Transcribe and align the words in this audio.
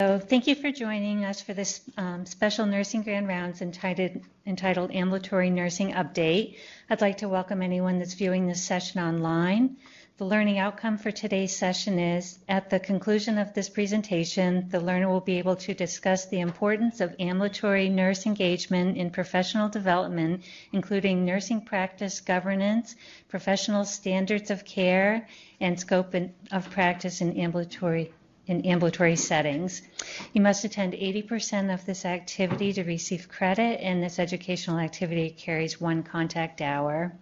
So 0.00 0.18
thank 0.18 0.48
you 0.48 0.56
for 0.56 0.72
joining 0.72 1.24
us 1.24 1.40
for 1.40 1.54
this 1.54 1.80
um, 1.96 2.26
special 2.26 2.66
nursing 2.66 3.04
grand 3.04 3.28
rounds 3.28 3.62
entitled, 3.62 4.22
entitled 4.44 4.90
Ambulatory 4.90 5.50
Nursing 5.50 5.92
Update. 5.92 6.56
I'd 6.90 7.00
like 7.00 7.18
to 7.18 7.28
welcome 7.28 7.62
anyone 7.62 8.00
that's 8.00 8.14
viewing 8.14 8.48
this 8.48 8.60
session 8.60 9.00
online. 9.00 9.76
The 10.16 10.24
learning 10.24 10.58
outcome 10.58 10.98
for 10.98 11.12
today's 11.12 11.56
session 11.56 12.00
is 12.00 12.40
at 12.48 12.70
the 12.70 12.80
conclusion 12.80 13.38
of 13.38 13.54
this 13.54 13.68
presentation, 13.68 14.68
the 14.68 14.80
learner 14.80 15.08
will 15.08 15.20
be 15.20 15.38
able 15.38 15.54
to 15.54 15.74
discuss 15.74 16.26
the 16.26 16.40
importance 16.40 17.00
of 17.00 17.14
ambulatory 17.20 17.88
nurse 17.88 18.26
engagement 18.26 18.96
in 18.96 19.10
professional 19.10 19.68
development, 19.68 20.42
including 20.72 21.24
nursing 21.24 21.60
practice 21.60 22.20
governance, 22.20 22.96
professional 23.28 23.84
standards 23.84 24.50
of 24.50 24.64
care, 24.64 25.28
and 25.60 25.78
scope 25.78 26.16
of 26.50 26.70
practice 26.72 27.20
in 27.20 27.38
ambulatory 27.38 28.12
in 28.46 28.66
ambulatory 28.66 29.16
settings. 29.16 29.82
You 30.32 30.42
must 30.42 30.64
attend 30.64 30.92
80% 30.92 31.72
of 31.72 31.86
this 31.86 32.04
activity 32.04 32.72
to 32.74 32.84
receive 32.84 33.28
credit, 33.28 33.80
and 33.80 34.02
this 34.02 34.18
educational 34.18 34.78
activity 34.78 35.30
carries 35.30 35.80
one 35.80 36.02
contact 36.02 36.60
hour. 36.60 37.12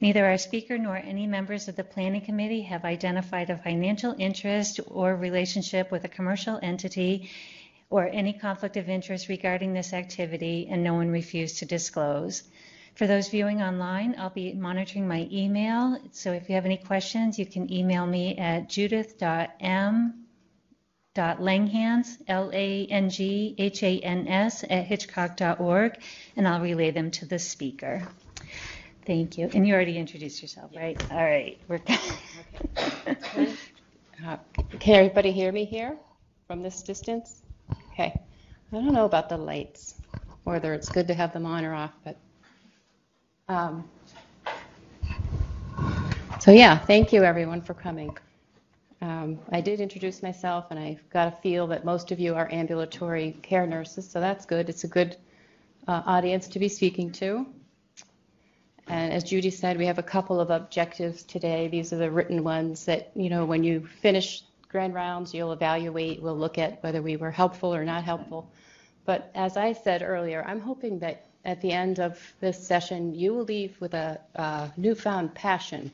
Neither 0.00 0.24
our 0.26 0.38
speaker 0.38 0.76
nor 0.78 0.96
any 0.96 1.26
members 1.26 1.68
of 1.68 1.76
the 1.76 1.84
planning 1.84 2.20
committee 2.20 2.62
have 2.62 2.84
identified 2.84 3.50
a 3.50 3.56
financial 3.56 4.14
interest 4.18 4.80
or 4.86 5.16
relationship 5.16 5.90
with 5.90 6.04
a 6.04 6.08
commercial 6.08 6.58
entity 6.62 7.30
or 7.88 8.08
any 8.08 8.32
conflict 8.32 8.76
of 8.76 8.88
interest 8.88 9.28
regarding 9.28 9.72
this 9.72 9.92
activity, 9.92 10.68
and 10.70 10.82
no 10.82 10.94
one 10.94 11.08
refused 11.08 11.58
to 11.58 11.66
disclose. 11.66 12.42
For 12.94 13.06
those 13.06 13.28
viewing 13.28 13.62
online, 13.62 14.16
I'll 14.18 14.30
be 14.30 14.54
monitoring 14.54 15.06
my 15.06 15.28
email. 15.30 15.98
So 16.12 16.32
if 16.32 16.48
you 16.48 16.54
have 16.54 16.64
any 16.64 16.78
questions, 16.78 17.38
you 17.38 17.46
can 17.46 17.70
email 17.72 18.06
me 18.06 18.36
at 18.38 18.70
judith.m 18.70 20.25
langhans, 21.16 22.18
L-A-N-G-H-A-N-S, 22.28 22.64
at 24.64 24.84
hitchcock.org, 24.84 25.98
and 26.36 26.48
I'll 26.48 26.60
relay 26.60 26.90
them 26.90 27.10
to 27.12 27.26
the 27.26 27.38
speaker. 27.38 28.02
Thank 29.06 29.38
you. 29.38 29.48
And 29.54 29.66
you 29.66 29.74
already 29.74 29.98
introduced 29.98 30.42
yourself, 30.42 30.70
right? 30.74 31.00
All 31.10 31.24
right. 31.24 31.58
We're 31.68 31.76
okay. 31.76 31.98
uh, 34.26 34.36
can 34.80 34.94
everybody 34.94 35.30
hear 35.32 35.52
me 35.52 35.64
here 35.64 35.96
from 36.46 36.62
this 36.62 36.82
distance? 36.82 37.42
Okay. 37.92 38.20
I 38.72 38.74
don't 38.76 38.92
know 38.92 39.04
about 39.04 39.28
the 39.28 39.36
lights, 39.36 39.94
whether 40.44 40.74
it's 40.74 40.88
good 40.88 41.06
to 41.08 41.14
have 41.14 41.32
them 41.32 41.46
on 41.46 41.64
or 41.64 41.74
off, 41.74 41.92
but. 42.04 42.16
Um, 43.48 43.84
so 46.40 46.50
yeah, 46.50 46.76
thank 46.76 47.12
you 47.12 47.22
everyone 47.22 47.62
for 47.62 47.74
coming. 47.74 48.16
Um, 49.02 49.38
I 49.52 49.60
did 49.60 49.80
introduce 49.80 50.22
myself, 50.22 50.66
and 50.70 50.78
I 50.78 50.98
got 51.10 51.28
a 51.28 51.36
feel 51.42 51.66
that 51.68 51.84
most 51.84 52.12
of 52.12 52.18
you 52.18 52.34
are 52.34 52.50
ambulatory 52.50 53.36
care 53.42 53.66
nurses, 53.66 54.08
so 54.08 54.20
that's 54.20 54.46
good. 54.46 54.68
It's 54.68 54.84
a 54.84 54.88
good 54.88 55.16
uh, 55.86 56.02
audience 56.06 56.48
to 56.48 56.58
be 56.58 56.68
speaking 56.68 57.12
to. 57.12 57.46
And 58.88 59.12
as 59.12 59.24
Judy 59.24 59.50
said, 59.50 59.78
we 59.78 59.86
have 59.86 59.98
a 59.98 60.02
couple 60.02 60.40
of 60.40 60.50
objectives 60.50 61.24
today. 61.24 61.68
These 61.68 61.92
are 61.92 61.96
the 61.96 62.10
written 62.10 62.44
ones 62.44 62.84
that, 62.84 63.10
you 63.14 63.28
know, 63.28 63.44
when 63.44 63.64
you 63.64 63.86
finish 64.00 64.44
grand 64.68 64.94
rounds, 64.94 65.34
you'll 65.34 65.52
evaluate, 65.52 66.22
we'll 66.22 66.38
look 66.38 66.56
at 66.56 66.82
whether 66.82 67.02
we 67.02 67.16
were 67.16 67.30
helpful 67.30 67.74
or 67.74 67.84
not 67.84 68.04
helpful. 68.04 68.50
But 69.04 69.30
as 69.34 69.56
I 69.56 69.72
said 69.72 70.02
earlier, 70.02 70.44
I'm 70.46 70.60
hoping 70.60 71.00
that 71.00 71.26
at 71.44 71.60
the 71.60 71.72
end 71.72 71.98
of 72.00 72.20
this 72.40 72.64
session, 72.64 73.14
you 73.14 73.34
will 73.34 73.44
leave 73.44 73.80
with 73.80 73.94
a, 73.94 74.20
a 74.34 74.70
newfound 74.76 75.34
passion 75.34 75.90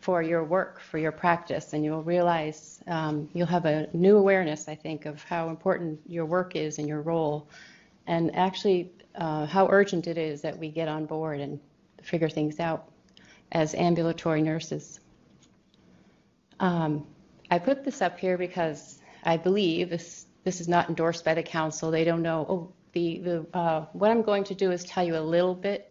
for 0.00 0.22
your 0.22 0.42
work, 0.42 0.80
for 0.80 0.98
your 0.98 1.12
practice, 1.12 1.72
and 1.72 1.84
you'll 1.84 2.02
realize 2.02 2.82
um, 2.86 3.28
you'll 3.34 3.46
have 3.46 3.66
a 3.66 3.88
new 3.92 4.16
awareness, 4.16 4.68
I 4.68 4.74
think, 4.74 5.06
of 5.06 5.22
how 5.22 5.48
important 5.48 6.00
your 6.06 6.24
work 6.24 6.56
is 6.56 6.78
and 6.78 6.88
your 6.88 7.02
role, 7.02 7.48
and 8.06 8.34
actually 8.34 8.92
uh, 9.14 9.46
how 9.46 9.68
urgent 9.68 10.06
it 10.06 10.16
is 10.16 10.40
that 10.42 10.58
we 10.58 10.70
get 10.70 10.88
on 10.88 11.04
board 11.06 11.40
and 11.40 11.60
figure 12.02 12.30
things 12.30 12.60
out 12.60 12.90
as 13.52 13.74
ambulatory 13.74 14.42
nurses. 14.42 15.00
Um, 16.60 17.06
I 17.50 17.58
put 17.58 17.84
this 17.84 18.00
up 18.00 18.18
here 18.18 18.38
because 18.38 18.98
I 19.24 19.36
believe 19.36 19.90
this 19.90 20.26
this 20.44 20.60
is 20.62 20.68
not 20.68 20.88
endorsed 20.88 21.24
by 21.24 21.34
the 21.34 21.42
council. 21.42 21.90
They 21.90 22.04
don't 22.04 22.22
know. 22.22 22.46
Oh, 22.48 22.72
the 22.92 23.18
the 23.18 23.46
uh, 23.52 23.84
what 23.92 24.10
I'm 24.10 24.22
going 24.22 24.44
to 24.44 24.54
do 24.54 24.70
is 24.70 24.84
tell 24.84 25.04
you 25.04 25.16
a 25.16 25.20
little 25.20 25.54
bit 25.54 25.89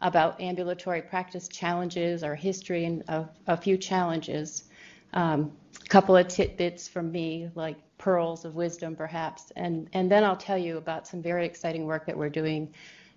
about 0.00 0.40
ambulatory 0.40 1.02
practice 1.02 1.48
challenges, 1.48 2.22
our 2.22 2.34
history, 2.34 2.84
and 2.84 3.02
a, 3.08 3.28
a 3.46 3.56
few 3.56 3.76
challenges. 3.76 4.64
Um, 5.12 5.52
a 5.82 5.88
couple 5.88 6.16
of 6.16 6.28
tidbits 6.28 6.88
from 6.88 7.10
me, 7.10 7.50
like 7.54 7.76
pearls 7.98 8.44
of 8.44 8.54
wisdom, 8.54 8.96
perhaps, 8.96 9.52
and 9.56 9.88
and 9.92 10.10
then 10.10 10.24
I'll 10.24 10.36
tell 10.36 10.58
you 10.58 10.76
about 10.76 11.06
some 11.06 11.22
very 11.22 11.46
exciting 11.46 11.86
work 11.86 12.06
that 12.06 12.16
we're 12.16 12.28
doing 12.28 12.74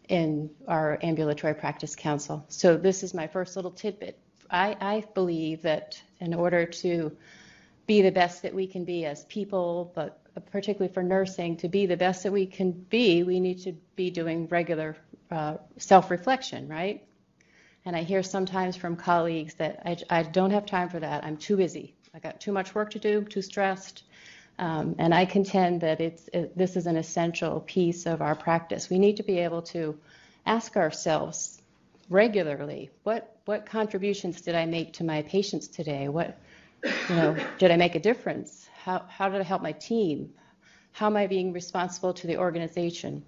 in 0.07 0.49
our 0.67 0.97
ambulatory 1.03 1.53
practice 1.53 1.95
council. 1.95 2.45
So 2.49 2.77
this 2.77 3.03
is 3.03 3.13
my 3.13 3.27
first 3.27 3.55
little 3.55 3.71
tidbit. 3.71 4.17
I, 4.49 4.75
I 4.81 5.03
believe 5.13 5.61
that 5.61 6.01
in 6.19 6.33
order 6.33 6.65
to 6.65 7.15
be 7.85 8.01
the 8.01 8.11
best 8.11 8.41
that 8.41 8.53
we 8.53 8.65
can 8.65 8.85
be 8.85 9.05
as 9.05 9.23
people, 9.25 9.91
but 9.95 10.19
particularly 10.51 10.91
for 10.91 11.03
nursing, 11.03 11.57
to 11.57 11.67
be 11.67 11.85
the 11.85 11.97
best 11.97 12.23
that 12.23 12.31
we 12.31 12.45
can 12.45 12.71
be, 12.71 13.23
we 13.23 13.39
need 13.39 13.61
to 13.63 13.73
be 13.95 14.09
doing 14.09 14.47
regular 14.47 14.97
uh, 15.31 15.57
self-reflection, 15.77 16.67
right? 16.67 17.03
And 17.85 17.95
I 17.95 18.03
hear 18.03 18.23
sometimes 18.23 18.75
from 18.75 18.95
colleagues 18.95 19.53
that 19.55 19.81
I, 19.85 19.97
I, 20.09 20.23
don't 20.23 20.51
have 20.51 20.65
time 20.65 20.89
for 20.89 20.99
that. 20.99 21.23
I'm 21.23 21.37
too 21.37 21.55
busy. 21.55 21.95
I 22.13 22.19
got 22.19 22.39
too 22.39 22.51
much 22.51 22.75
work 22.75 22.91
to 22.91 22.99
do. 22.99 23.23
too 23.23 23.41
stressed. 23.41 24.03
Um, 24.57 24.95
and 24.99 25.13
I 25.13 25.25
contend 25.25 25.81
that 25.81 26.01
it's 26.01 26.29
it, 26.33 26.57
this 26.57 26.75
is 26.75 26.85
an 26.85 26.97
essential 26.97 27.61
piece 27.61 28.05
of 28.05 28.21
our 28.21 28.35
practice. 28.35 28.89
We 28.89 28.99
need 28.99 29.17
to 29.17 29.23
be 29.23 29.39
able 29.39 29.61
to 29.73 29.97
ask 30.45 30.75
ourselves 30.75 31.61
regularly, 32.09 32.89
what 33.03 33.37
what 33.45 33.65
contributions 33.65 34.41
did 34.41 34.55
I 34.55 34.65
make 34.65 34.93
to 34.93 35.03
my 35.03 35.21
patients 35.21 35.67
today? 35.67 36.09
What 36.09 36.37
you 36.83 37.15
know, 37.15 37.37
did 37.57 37.71
I 37.71 37.77
make 37.77 37.95
a 37.95 37.99
difference? 37.99 38.67
How 38.83 39.05
how 39.07 39.29
did 39.29 39.39
I 39.39 39.43
help 39.43 39.61
my 39.61 39.71
team? 39.71 40.33
How 40.91 41.05
am 41.05 41.15
I 41.15 41.27
being 41.27 41.53
responsible 41.53 42.13
to 42.15 42.27
the 42.27 42.37
organization? 42.37 43.23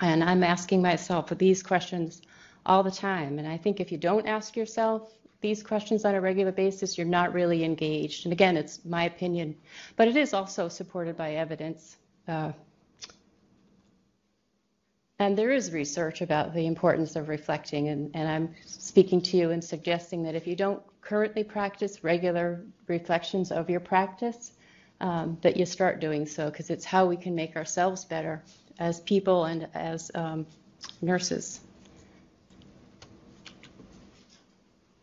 And 0.00 0.22
I'm 0.22 0.42
asking 0.42 0.82
myself 0.82 1.30
these 1.38 1.62
questions 1.62 2.22
all 2.66 2.82
the 2.82 2.90
time. 2.90 3.38
And 3.38 3.48
I 3.48 3.56
think 3.56 3.80
if 3.80 3.90
you 3.90 3.98
don't 3.98 4.26
ask 4.26 4.56
yourself 4.56 5.12
these 5.40 5.62
questions 5.62 6.04
on 6.04 6.14
a 6.14 6.20
regular 6.20 6.52
basis, 6.52 6.98
you're 6.98 7.06
not 7.06 7.32
really 7.32 7.64
engaged. 7.64 8.26
And 8.26 8.32
again, 8.32 8.56
it's 8.56 8.84
my 8.84 9.04
opinion, 9.04 9.56
but 9.96 10.08
it 10.08 10.16
is 10.16 10.34
also 10.34 10.68
supported 10.68 11.16
by 11.16 11.34
evidence. 11.34 11.96
Uh, 12.26 12.52
and 15.18 15.36
there 15.36 15.50
is 15.50 15.72
research 15.72 16.20
about 16.20 16.52
the 16.52 16.66
importance 16.66 17.16
of 17.16 17.28
reflecting, 17.28 17.88
and, 17.88 18.10
and, 18.14 18.28
I'm 18.28 18.54
speaking 18.66 19.22
to 19.22 19.36
you 19.38 19.50
and 19.50 19.64
suggesting 19.64 20.24
that 20.24 20.34
if 20.34 20.46
you 20.46 20.54
don't 20.54 20.82
currently 21.00 21.42
practice 21.42 22.04
regular 22.04 22.62
reflections 22.86 23.50
of 23.50 23.70
your 23.70 23.80
practice, 23.80 24.52
um, 25.00 25.38
that 25.40 25.56
you 25.56 25.64
start 25.64 26.00
doing 26.00 26.26
so, 26.26 26.50
because 26.50 26.68
it's 26.68 26.84
how 26.84 27.06
we 27.06 27.16
can 27.16 27.34
make 27.34 27.56
ourselves 27.56 28.04
better 28.04 28.42
as 28.78 29.00
people 29.00 29.44
and 29.44 29.68
as 29.74 30.10
um, 30.14 30.46
nurses. 31.00 31.60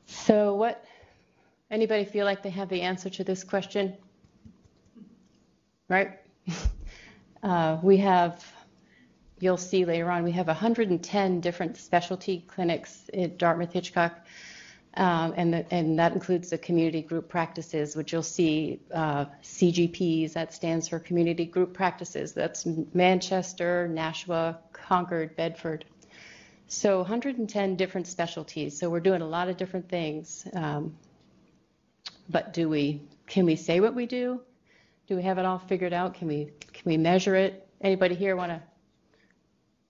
So, 0.05 0.55
what? 0.55 0.83
Anybody 1.69 2.05
feel 2.05 2.25
like 2.25 2.43
they 2.43 2.51
have 2.51 2.69
the 2.69 2.81
answer 2.81 3.09
to 3.09 3.23
this 3.23 3.43
question? 3.43 3.95
Right? 5.89 6.19
uh, 7.43 7.79
we 7.81 7.97
have, 7.97 8.45
you'll 9.39 9.57
see 9.57 9.85
later 9.85 10.09
on, 10.09 10.23
we 10.23 10.31
have 10.31 10.47
110 10.47 11.41
different 11.41 11.77
specialty 11.77 12.45
clinics 12.47 13.09
at 13.13 13.37
Dartmouth 13.37 13.73
Hitchcock 13.73 14.19
um, 14.95 15.33
and, 15.35 15.53
the, 15.53 15.73
and, 15.73 15.97
that 15.97 16.13
includes 16.13 16.51
the 16.51 16.57
community 16.57 17.01
group 17.01 17.27
practices, 17.27 17.95
which 17.95 18.13
you'll 18.13 18.21
see 18.21 18.79
uh, 18.93 19.25
CGPs, 19.41 20.33
that 20.33 20.53
stands 20.53 20.87
for 20.87 20.99
Community 20.99 21.45
Group 21.45 21.73
Practices. 21.73 22.33
That's 22.33 22.63
Manchester, 22.93 23.87
Nashua, 23.87 24.59
Concord, 24.71 25.35
Bedford. 25.35 25.85
So 26.67 26.99
110 26.99 27.75
different 27.75 28.05
specialties. 28.05 28.77
So 28.77 28.89
we're 28.91 28.99
doing 28.99 29.23
a 29.23 29.27
lot 29.27 29.49
of 29.49 29.57
different 29.57 29.89
things. 29.89 30.47
Um, 30.53 30.95
but 32.29 32.53
do 32.53 32.69
we, 32.69 33.01
can 33.25 33.45
we 33.45 33.55
say 33.55 33.79
what 33.79 33.95
we 33.95 34.05
do? 34.05 34.41
Do 35.07 35.15
we 35.15 35.23
have 35.23 35.39
it 35.39 35.45
all 35.45 35.59
figured 35.59 35.93
out? 35.93 36.13
Can 36.13 36.27
we, 36.27 36.51
can 36.71 36.83
we 36.85 36.97
measure 36.97 37.35
it? 37.35 37.67
Anybody 37.81 38.13
here 38.13 38.35
want 38.35 38.51
to 38.51 38.61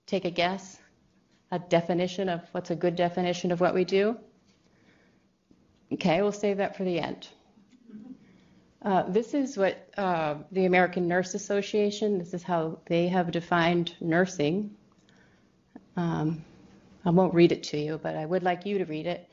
take 0.06 0.24
a 0.24 0.30
guess? 0.30 0.78
A 1.50 1.58
definition 1.58 2.30
of 2.30 2.40
what's 2.52 2.70
a 2.70 2.74
good 2.74 2.96
definition 2.96 3.52
of 3.52 3.60
what 3.60 3.74
we 3.74 3.84
do? 3.84 4.16
Okay, 5.92 6.22
we'll 6.22 6.32
save 6.32 6.56
that 6.58 6.76
for 6.76 6.84
the 6.84 6.98
end. 6.98 7.28
Uh, 8.82 9.02
this 9.04 9.32
is 9.32 9.56
what 9.56 9.88
uh, 9.96 10.34
the 10.52 10.66
American 10.66 11.08
Nurse 11.08 11.34
Association, 11.34 12.18
this 12.18 12.34
is 12.34 12.42
how 12.42 12.78
they 12.86 13.08
have 13.08 13.30
defined 13.30 13.94
nursing. 14.00 14.76
Um, 15.96 16.44
I 17.04 17.10
won't 17.10 17.34
read 17.34 17.52
it 17.52 17.62
to 17.64 17.78
you, 17.78 17.98
but 18.02 18.14
I 18.14 18.26
would 18.26 18.42
like 18.42 18.66
you 18.66 18.78
to 18.78 18.84
read 18.84 19.06
it. 19.06 19.28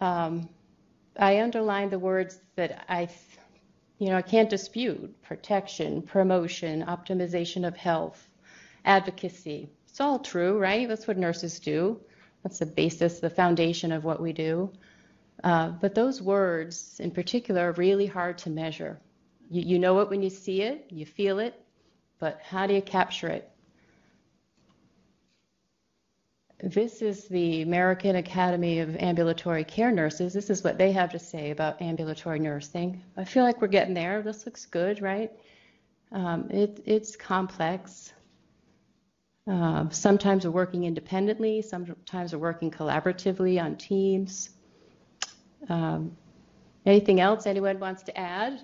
Um, 0.00 0.48
I 1.18 1.40
underlined 1.40 1.90
the 1.90 1.98
words 1.98 2.38
that 2.56 2.84
I, 2.88 3.08
you 3.98 4.08
know, 4.10 4.16
I 4.16 4.22
can't 4.22 4.50
dispute 4.50 5.22
protection, 5.22 6.02
promotion, 6.02 6.84
optimization 6.84 7.66
of 7.66 7.76
health, 7.76 8.28
advocacy. 8.84 9.70
It's 9.88 10.00
all 10.00 10.18
true, 10.18 10.58
right? 10.58 10.88
That's 10.88 11.06
what 11.06 11.18
nurses 11.18 11.60
do. 11.60 12.00
That's 12.42 12.58
the 12.58 12.66
basis, 12.66 13.20
the 13.20 13.30
foundation 13.30 13.92
of 13.92 14.04
what 14.04 14.20
we 14.20 14.32
do. 14.32 14.72
Uh, 15.42 15.70
but 15.70 15.94
those 15.94 16.22
words 16.22 17.00
in 17.00 17.10
particular 17.10 17.68
are 17.68 17.72
really 17.72 18.06
hard 18.06 18.38
to 18.38 18.50
measure. 18.50 19.00
You, 19.50 19.62
you 19.62 19.78
know 19.78 20.00
it 20.00 20.10
when 20.10 20.22
you 20.22 20.30
see 20.30 20.62
it, 20.62 20.86
you 20.88 21.04
feel 21.04 21.38
it, 21.38 21.60
but 22.18 22.40
how 22.42 22.66
do 22.66 22.74
you 22.74 22.82
capture 22.82 23.28
it? 23.28 23.48
This 26.62 27.02
is 27.02 27.26
the 27.26 27.62
American 27.62 28.14
Academy 28.14 28.78
of 28.78 28.94
Ambulatory 28.96 29.64
Care 29.64 29.90
Nurses. 29.90 30.32
This 30.32 30.48
is 30.48 30.62
what 30.62 30.78
they 30.78 30.92
have 30.92 31.10
to 31.10 31.18
say 31.18 31.50
about 31.50 31.82
ambulatory 31.82 32.38
nursing. 32.38 33.02
I 33.16 33.24
feel 33.24 33.42
like 33.42 33.60
we're 33.60 33.66
getting 33.66 33.94
there. 33.94 34.22
This 34.22 34.46
looks 34.46 34.66
good, 34.66 35.02
right? 35.02 35.32
Um, 36.12 36.48
it, 36.50 36.80
it's 36.84 37.16
complex. 37.16 38.12
Uh, 39.48 39.88
sometimes 39.90 40.44
we're 40.44 40.52
working 40.52 40.84
independently, 40.84 41.62
sometimes 41.62 42.32
we're 42.32 42.38
working 42.38 42.70
collaboratively 42.70 43.60
on 43.60 43.74
teams. 43.74 44.50
Um, 45.68 46.16
anything 46.84 47.20
else 47.20 47.46
anyone 47.46 47.78
wants 47.78 48.02
to 48.04 48.18
add? 48.18 48.60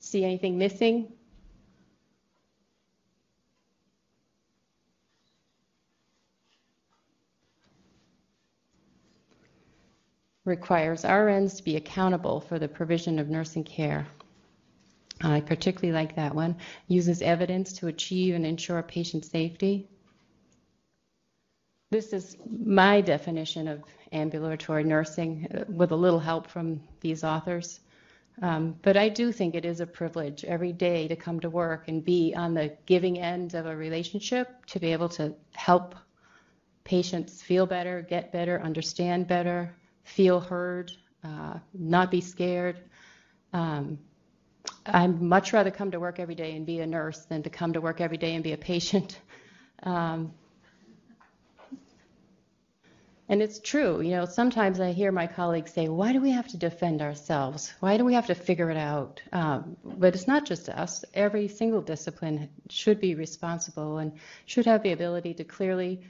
See 0.00 0.24
anything 0.24 0.58
missing? 0.58 1.12
requires 10.48 11.02
RNs 11.02 11.58
to 11.58 11.62
be 11.62 11.76
accountable 11.76 12.40
for 12.40 12.58
the 12.58 12.66
provision 12.66 13.20
of 13.20 13.28
nursing 13.28 13.62
care. 13.62 14.08
I 15.20 15.40
particularly 15.40 15.92
like 15.92 16.16
that 16.16 16.34
one. 16.34 16.56
Uses 16.88 17.22
evidence 17.22 17.72
to 17.74 17.88
achieve 17.88 18.34
and 18.34 18.46
ensure 18.46 18.82
patient 18.82 19.24
safety. 19.24 19.88
This 21.90 22.12
is 22.12 22.36
my 22.48 23.00
definition 23.00 23.68
of 23.68 23.82
ambulatory 24.12 24.84
nursing 24.84 25.46
uh, 25.54 25.64
with 25.68 25.92
a 25.92 25.96
little 25.96 26.18
help 26.20 26.48
from 26.48 26.80
these 27.00 27.24
authors. 27.24 27.80
Um, 28.40 28.76
but 28.82 28.96
I 28.96 29.08
do 29.08 29.32
think 29.32 29.54
it 29.54 29.64
is 29.64 29.80
a 29.80 29.86
privilege 29.86 30.44
every 30.44 30.72
day 30.72 31.08
to 31.08 31.16
come 31.16 31.40
to 31.40 31.50
work 31.50 31.88
and 31.88 32.04
be 32.04 32.34
on 32.36 32.54
the 32.54 32.76
giving 32.86 33.18
end 33.18 33.54
of 33.54 33.66
a 33.66 33.76
relationship, 33.76 34.64
to 34.66 34.78
be 34.78 34.92
able 34.92 35.08
to 35.10 35.34
help 35.54 35.94
patients 36.84 37.42
feel 37.42 37.66
better, 37.66 38.00
get 38.02 38.32
better, 38.32 38.60
understand 38.62 39.26
better, 39.26 39.74
feel 40.04 40.40
heard, 40.40 40.92
uh, 41.24 41.58
not 41.74 42.10
be 42.10 42.20
scared. 42.20 42.80
Um, 43.52 43.98
I'd 44.86 45.20
much 45.20 45.52
rather 45.52 45.70
come 45.70 45.90
to 45.90 46.00
work 46.00 46.18
every 46.18 46.34
day 46.34 46.54
and 46.56 46.64
be 46.64 46.80
a 46.80 46.86
nurse 46.86 47.24
than 47.26 47.42
to 47.42 47.50
come 47.50 47.72
to 47.72 47.80
work 47.80 48.00
every 48.00 48.16
day 48.16 48.34
and 48.34 48.44
be 48.44 48.52
a 48.52 48.58
patient. 48.58 49.20
Um, 49.84 50.32
and 53.30 53.42
it's 53.42 53.58
true, 53.58 54.00
you 54.00 54.12
know, 54.12 54.24
sometimes 54.24 54.80
I 54.80 54.92
hear 54.92 55.12
my 55.12 55.26
colleagues 55.26 55.72
say, 55.72 55.88
why 55.88 56.12
do 56.12 56.20
we 56.20 56.30
have 56.30 56.48
to 56.48 56.56
defend 56.56 57.02
ourselves? 57.02 57.72
Why 57.80 57.98
do 57.98 58.04
we 58.04 58.14
have 58.14 58.26
to 58.28 58.34
figure 58.34 58.70
it 58.70 58.76
out? 58.78 59.20
Um, 59.32 59.76
but 59.84 60.14
it's 60.14 60.26
not 60.26 60.46
just 60.46 60.70
us. 60.70 61.04
Every 61.12 61.46
single 61.46 61.82
discipline 61.82 62.48
should 62.70 63.00
be 63.00 63.14
responsible 63.14 63.98
and 63.98 64.12
should 64.46 64.64
have 64.64 64.82
the 64.82 64.92
ability 64.92 65.34
to 65.34 65.44
clearly 65.44 66.00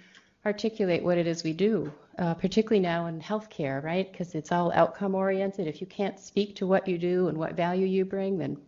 articulate 0.46 1.02
what 1.02 1.18
it 1.18 1.26
is 1.26 1.42
we 1.42 1.52
do, 1.52 1.92
uh, 2.18 2.34
particularly 2.34 2.80
now 2.80 3.06
in 3.06 3.20
healthcare, 3.20 3.82
right? 3.82 4.10
Because 4.10 4.36
it's 4.36 4.52
all 4.52 4.70
outcome 4.72 5.16
oriented. 5.16 5.66
If 5.66 5.80
you 5.80 5.88
can't 5.88 6.20
speak 6.20 6.54
to 6.56 6.68
what 6.68 6.86
you 6.86 6.98
do 6.98 7.26
and 7.26 7.36
what 7.36 7.54
value 7.54 7.86
you 7.86 8.04
bring, 8.04 8.38
then 8.38 8.58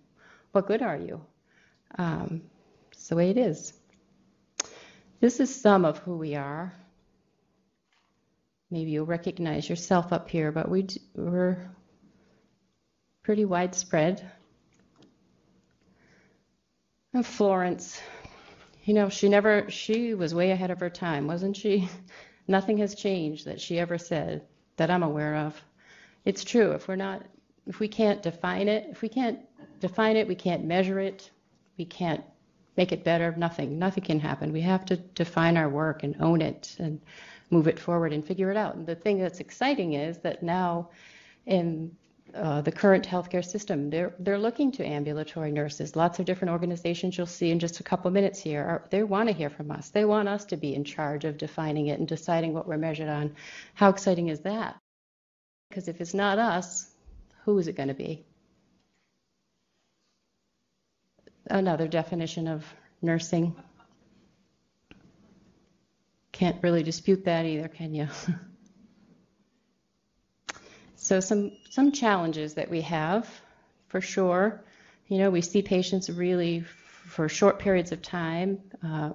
what 0.50 0.67
good 0.67 0.82
are 0.82 0.97
you? 0.97 1.20
Um, 1.99 2.43
it's 2.91 3.06
the 3.06 3.14
way 3.14 3.31
it 3.31 3.38
is. 3.38 3.75
This 5.20 5.38
is 5.38 5.55
some 5.55 5.85
of 5.85 5.99
who 5.99 6.17
we 6.17 6.35
are. 6.35 6.75
Maybe 8.71 8.93
you'll 8.93 9.07
recognize 9.07 9.69
yourself 9.69 10.13
up 10.13 10.31
here, 10.31 10.53
but 10.53 10.69
we, 10.69 10.87
we're 11.15 11.71
pretty 13.23 13.45
widespread. 13.45 14.31
And 17.13 17.27
Florence, 17.27 18.01
you 18.85 18.95
know, 18.95 19.09
she 19.09 19.29
never, 19.29 19.69
she 19.71 20.15
was 20.15 20.35
way 20.35 20.53
ahead 20.53 20.71
of 20.71 20.79
her 20.81 20.91
time, 20.91 21.27
wasn't 21.27 21.57
she? 21.57 21.89
Nothing 22.49 22.79
has 22.79 22.95
changed 22.95 23.47
that 23.47 23.61
she 23.61 23.79
ever 23.79 23.99
said 23.99 24.43
that 24.77 24.91
I'm 24.91 25.03
aware 25.03 25.37
of. 25.37 25.61
It's 26.25 26.45
true. 26.45 26.73
If 26.73 26.87
we're 26.87 26.97
not, 26.97 27.27
if 27.67 27.81
we 27.81 27.89
can't 27.89 28.23
define 28.23 28.69
it, 28.69 28.87
if 28.91 29.03
we 29.03 29.09
can't 29.09 29.41
define 29.81 30.17
it, 30.17 30.29
we 30.29 30.35
can't 30.37 30.65
measure 30.65 31.01
it, 31.01 31.31
we 31.77 31.85
can't 31.85 32.23
make 32.77 32.93
it 32.93 33.03
better, 33.03 33.35
nothing, 33.37 33.79
nothing 33.79 34.05
can 34.05 34.21
happen. 34.21 34.53
We 34.53 34.61
have 34.61 34.85
to 34.87 34.97
define 34.97 35.57
our 35.57 35.69
work 35.69 36.03
and 36.03 36.17
own 36.21 36.41
it 36.41 36.77
and 36.79 37.01
move 37.50 37.67
it 37.67 37.79
forward 37.79 38.12
and 38.12 38.25
figure 38.25 38.50
it 38.50 38.56
out. 38.56 38.75
And 38.76 38.87
the 38.87 38.94
thing 38.94 39.19
that's 39.19 39.41
exciting 39.41 39.94
is 39.94 40.19
that 40.19 40.43
now 40.43 40.91
in 41.47 41.97
uh, 42.35 42.61
the 42.61 42.70
current 42.70 43.06
healthcare 43.06 43.44
system, 43.44 43.91
they're 43.91 44.14
they're 44.20 44.38
looking 44.38 44.70
to 44.70 44.87
ambulatory 44.87 45.50
nurses. 45.50 45.97
Lots 45.97 46.20
of 46.20 46.25
different 46.26 46.52
organizations 46.52 47.19
you'll 47.19 47.26
see 47.26 47.50
in 47.50 47.58
just 47.58 47.81
a 47.81 47.82
couple 47.82 48.11
minutes 48.11 48.38
here. 48.38 48.62
Are, 48.62 48.85
they 48.91 49.02
want 49.02 49.29
to 49.29 49.35
hear 49.35 49.50
from 49.50 49.70
us. 49.73 49.91
They 49.91 50.05
want 50.05 50.29
us 50.29 50.44
to 50.47 50.56
be 50.56 50.75
in 50.75 50.85
charge 50.85 51.25
of 51.25 51.38
defining 51.38 51.88
it 51.88 51.99
and 51.99 52.06
deciding 52.06 52.55
what 52.55 52.69
we're 52.69 52.76
measured 52.76 53.08
on. 53.08 53.35
How 53.75 53.88
exciting 53.88 54.29
is 54.29 54.41
that? 54.41 54.79
Because 55.69 55.88
if 55.88 56.00
it's 56.00 56.14
not 56.14 56.38
us, 56.38 56.91
who 57.44 57.58
is 57.58 57.67
it 57.67 57.76
going 57.76 57.88
to 57.88 57.94
be? 57.94 58.25
Another 61.47 61.88
definition 61.88 62.47
of 62.47 62.64
nursing 63.02 63.56
can't 66.41 66.57
really 66.63 66.83
dispute 66.83 67.23
that 67.27 67.45
either, 67.45 67.69
can 67.69 67.93
you? 67.93 68.09
so 70.97 71.21
some 71.21 71.53
some 71.69 71.93
challenges 71.93 72.55
that 72.55 72.71
we 72.71 72.81
have, 72.81 73.29
for 73.89 74.01
sure. 74.01 74.65
You 75.09 75.19
know, 75.19 75.29
we 75.29 75.43
see 75.43 75.61
patients 75.61 76.09
really 76.09 76.61
for 76.61 77.29
short 77.29 77.59
periods 77.59 77.93
of 77.93 78.01
time. 78.01 78.59
Uh, 78.83 79.11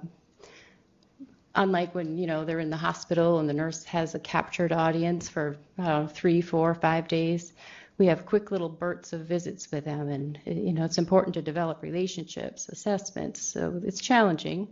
unlike 1.56 1.96
when 1.96 2.16
you 2.16 2.28
know 2.28 2.44
they're 2.44 2.60
in 2.60 2.70
the 2.70 2.76
hospital 2.76 3.40
and 3.40 3.48
the 3.48 3.54
nurse 3.54 3.82
has 3.82 4.14
a 4.14 4.20
captured 4.20 4.70
audience 4.70 5.28
for 5.28 5.56
know, 5.78 6.06
three, 6.06 6.40
four, 6.40 6.76
five 6.76 7.08
days. 7.08 7.54
We 7.98 8.06
have 8.06 8.24
quick 8.24 8.52
little 8.52 8.68
bursts 8.68 9.12
of 9.12 9.22
visits 9.22 9.72
with 9.72 9.84
them, 9.84 10.10
and 10.10 10.38
you 10.44 10.72
know 10.72 10.84
it's 10.84 10.98
important 10.98 11.34
to 11.34 11.42
develop 11.42 11.82
relationships, 11.82 12.68
assessments. 12.68 13.42
So 13.42 13.80
it's 13.84 14.00
challenging. 14.00 14.68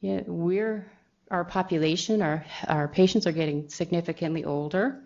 Yeah, 0.00 0.20
we're 0.24 0.86
our 1.30 1.44
population, 1.44 2.22
our, 2.22 2.44
our 2.66 2.88
patients 2.88 3.26
are 3.26 3.32
getting 3.32 3.68
significantly 3.68 4.44
older. 4.44 5.02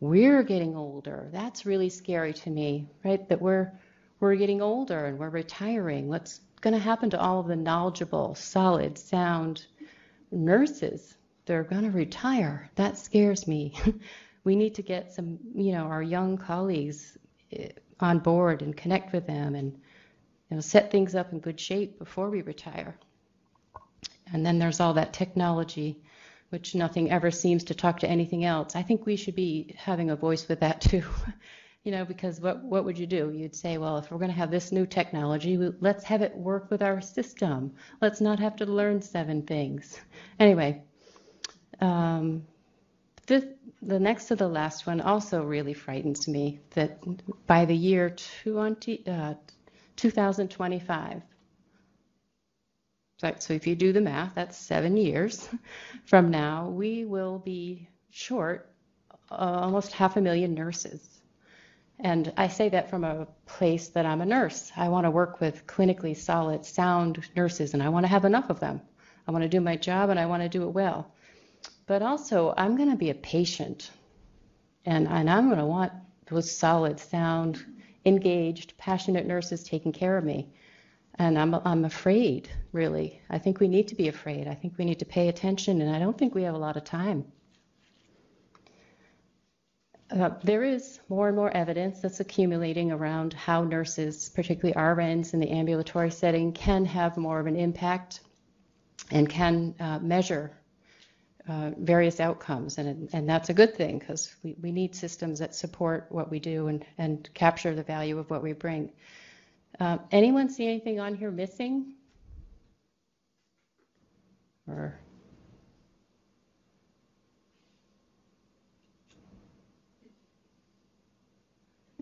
We're 0.00 0.42
getting 0.42 0.76
older. 0.76 1.28
That's 1.32 1.64
really 1.64 1.88
scary 1.88 2.34
to 2.34 2.50
me, 2.50 2.88
right? 3.04 3.26
That 3.28 3.40
we're, 3.40 3.72
we're 4.20 4.36
getting 4.36 4.60
older 4.60 5.06
and 5.06 5.18
we're 5.18 5.30
retiring. 5.30 6.08
What's 6.08 6.40
going 6.60 6.74
to 6.74 6.80
happen 6.80 7.10
to 7.10 7.20
all 7.20 7.40
of 7.40 7.46
the 7.46 7.56
knowledgeable, 7.56 8.34
solid, 8.34 8.98
sound 8.98 9.66
nurses? 10.30 11.16
They're 11.46 11.64
going 11.64 11.84
to 11.84 11.90
retire. 11.90 12.70
That 12.74 12.98
scares 12.98 13.46
me. 13.46 13.74
we 14.44 14.56
need 14.56 14.74
to 14.74 14.82
get 14.82 15.14
some, 15.14 15.38
you 15.54 15.72
know, 15.72 15.84
our 15.84 16.02
young 16.02 16.36
colleagues 16.36 17.16
eh, 17.52 17.68
on 18.00 18.18
board 18.18 18.60
and 18.60 18.76
connect 18.76 19.12
with 19.14 19.26
them 19.26 19.54
and 19.54 19.72
you 20.50 20.56
know, 20.56 20.60
set 20.60 20.90
things 20.90 21.14
up 21.14 21.32
in 21.32 21.40
good 21.40 21.58
shape 21.58 21.98
before 21.98 22.28
we 22.28 22.42
retire. 22.42 22.98
And 24.32 24.44
then 24.44 24.58
there's 24.58 24.80
all 24.80 24.94
that 24.94 25.12
technology, 25.12 25.98
which 26.50 26.74
nothing 26.74 27.10
ever 27.10 27.30
seems 27.30 27.64
to 27.64 27.74
talk 27.74 28.00
to 28.00 28.08
anything 28.08 28.44
else. 28.44 28.76
I 28.76 28.82
think 28.82 29.06
we 29.06 29.16
should 29.16 29.36
be 29.36 29.74
having 29.78 30.10
a 30.10 30.16
voice 30.16 30.48
with 30.48 30.60
that 30.60 30.80
too. 30.80 31.04
you 31.84 31.92
know, 31.92 32.04
because 32.04 32.40
what 32.40 32.64
what 32.64 32.84
would 32.84 32.98
you 32.98 33.06
do? 33.06 33.30
You'd 33.30 33.54
say, 33.54 33.78
well, 33.78 33.98
if 33.98 34.10
we're 34.10 34.18
going 34.18 34.30
to 34.30 34.36
have 34.36 34.50
this 34.50 34.72
new 34.72 34.86
technology, 34.86 35.56
let's 35.80 36.04
have 36.04 36.22
it 36.22 36.36
work 36.36 36.70
with 36.70 36.82
our 36.82 37.00
system. 37.00 37.74
Let's 38.00 38.20
not 38.20 38.40
have 38.40 38.56
to 38.56 38.66
learn 38.66 39.02
seven 39.02 39.42
things. 39.42 40.00
Anyway, 40.38 40.82
um, 41.80 42.44
the 43.26 44.00
next 44.00 44.26
to 44.26 44.36
the 44.36 44.48
last 44.48 44.86
one 44.86 45.00
also 45.00 45.42
really 45.42 45.72
frightens 45.72 46.28
me. 46.28 46.58
That 46.70 46.98
by 47.46 47.64
the 47.64 47.76
year 47.76 48.14
20, 48.44 49.06
uh, 49.06 49.34
2025, 49.96 51.12
so, 51.16 51.35
so 53.18 53.54
if 53.54 53.66
you 53.66 53.74
do 53.74 53.92
the 53.92 54.00
math, 54.00 54.34
that's 54.34 54.56
seven 54.58 54.96
years 54.96 55.48
from 56.04 56.30
now, 56.30 56.68
we 56.68 57.04
will 57.04 57.38
be 57.38 57.88
short 58.10 58.70
uh, 59.30 59.34
almost 59.34 59.92
half 59.92 60.16
a 60.16 60.20
million 60.20 60.54
nurses. 60.54 61.20
And 61.98 62.30
I 62.36 62.48
say 62.48 62.68
that 62.68 62.90
from 62.90 63.04
a 63.04 63.26
place 63.46 63.88
that 63.88 64.04
I'm 64.04 64.20
a 64.20 64.26
nurse. 64.26 64.70
I 64.76 64.90
want 64.90 65.04
to 65.06 65.10
work 65.10 65.40
with 65.40 65.66
clinically 65.66 66.14
solid, 66.14 66.66
sound 66.66 67.26
nurses, 67.34 67.72
and 67.72 67.82
I 67.82 67.88
want 67.88 68.04
to 68.04 68.08
have 68.08 68.26
enough 68.26 68.50
of 68.50 68.60
them. 68.60 68.82
I 69.26 69.30
want 69.30 69.42
to 69.42 69.48
do 69.48 69.60
my 69.60 69.76
job 69.76 70.10
and 70.10 70.20
I 70.20 70.26
want 70.26 70.42
to 70.42 70.48
do 70.48 70.64
it 70.64 70.70
well. 70.72 71.10
But 71.86 72.02
also, 72.02 72.52
I'm 72.56 72.76
going 72.76 72.90
to 72.90 72.96
be 72.96 73.10
a 73.10 73.14
patient, 73.14 73.90
and, 74.84 75.08
and 75.08 75.30
I'm 75.30 75.46
going 75.46 75.58
to 75.58 75.66
want 75.66 75.92
those 76.26 76.50
solid, 76.50 77.00
sound, 77.00 77.64
engaged, 78.04 78.76
passionate 78.76 79.26
nurses 79.26 79.64
taking 79.64 79.92
care 79.92 80.18
of 80.18 80.24
me. 80.24 80.50
And 81.18 81.38
I'm, 81.38 81.54
I'm 81.54 81.84
afraid, 81.84 82.48
really. 82.72 83.20
I 83.30 83.38
think 83.38 83.58
we 83.58 83.68
need 83.68 83.88
to 83.88 83.94
be 83.94 84.08
afraid. 84.08 84.48
I 84.48 84.54
think 84.54 84.76
we 84.76 84.84
need 84.84 84.98
to 84.98 85.06
pay 85.06 85.28
attention, 85.28 85.80
and 85.80 85.94
I 85.94 85.98
don't 85.98 86.16
think 86.16 86.34
we 86.34 86.42
have 86.42 86.54
a 86.54 86.58
lot 86.58 86.76
of 86.76 86.84
time. 86.84 87.24
Uh, 90.10 90.30
there 90.44 90.62
is 90.62 91.00
more 91.08 91.26
and 91.26 91.36
more 91.36 91.50
evidence 91.50 92.00
that's 92.00 92.20
accumulating 92.20 92.92
around 92.92 93.32
how 93.32 93.64
nurses, 93.64 94.28
particularly 94.28 94.74
RNs 94.74 95.34
in 95.34 95.40
the 95.40 95.50
ambulatory 95.50 96.10
setting, 96.10 96.52
can 96.52 96.84
have 96.84 97.16
more 97.16 97.40
of 97.40 97.46
an 97.46 97.56
impact 97.56 98.20
and 99.10 99.28
can 99.28 99.74
uh, 99.80 99.98
measure 99.98 100.52
uh, 101.48 101.70
various 101.78 102.20
outcomes. 102.20 102.78
And, 102.78 103.08
and 103.12 103.28
that's 103.28 103.48
a 103.48 103.54
good 103.54 103.74
thing 103.74 103.98
because 103.98 104.34
we, 104.42 104.54
we 104.60 104.70
need 104.70 104.94
systems 104.94 105.38
that 105.38 105.54
support 105.54 106.06
what 106.10 106.30
we 106.30 106.40
do 106.40 106.68
and, 106.68 106.84
and 106.98 107.28
capture 107.34 107.74
the 107.74 107.82
value 107.82 108.18
of 108.18 108.30
what 108.30 108.42
we 108.42 108.52
bring. 108.52 108.92
Uh, 109.78 109.98
anyone 110.10 110.48
see 110.48 110.66
anything 110.66 111.00
on 111.00 111.14
here 111.14 111.30
missing? 111.30 111.94
Or 114.68 114.98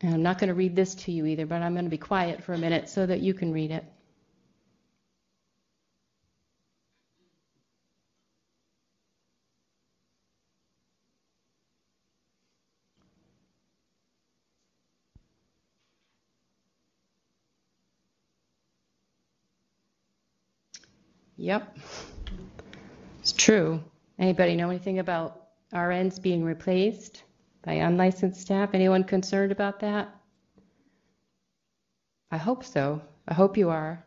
And 0.05 0.13
I'm 0.13 0.23
not 0.23 0.39
going 0.39 0.49
to 0.49 0.55
read 0.55 0.77
this 0.77 0.95
to 0.97 1.13
you 1.13 1.25
either, 1.25 1.47
but 1.47 1.63
I'm 1.63 1.73
going 1.73 1.87
to 1.87 1.91
be 1.91 1.97
quiet 1.97 2.45
for 2.45 2.53
a 2.53 2.59
minute 2.59 2.91
so 2.91 3.07
that 3.07 3.21
you 3.21 3.33
can 3.33 3.53
read 3.53 3.71
it. 3.71 3.85
Yep, 21.45 21.77
it's 23.21 23.33
true. 23.33 23.85
Anybody 24.19 24.57
know 24.57 24.71
anything 24.71 24.99
about 24.99 25.49
RNs 25.75 26.23
being 26.23 26.43
replaced? 26.43 27.23
by 27.65 27.75
unlicensed 27.75 28.41
staff? 28.41 28.71
Anyone 28.73 29.05
concerned 29.05 29.53
about 29.53 29.81
that? 29.81 30.15
I 32.31 32.37
hope 32.39 32.65
so. 32.65 33.03
I 33.29 33.35
hope 33.35 33.59
you 33.59 33.71
are. 33.71 34.05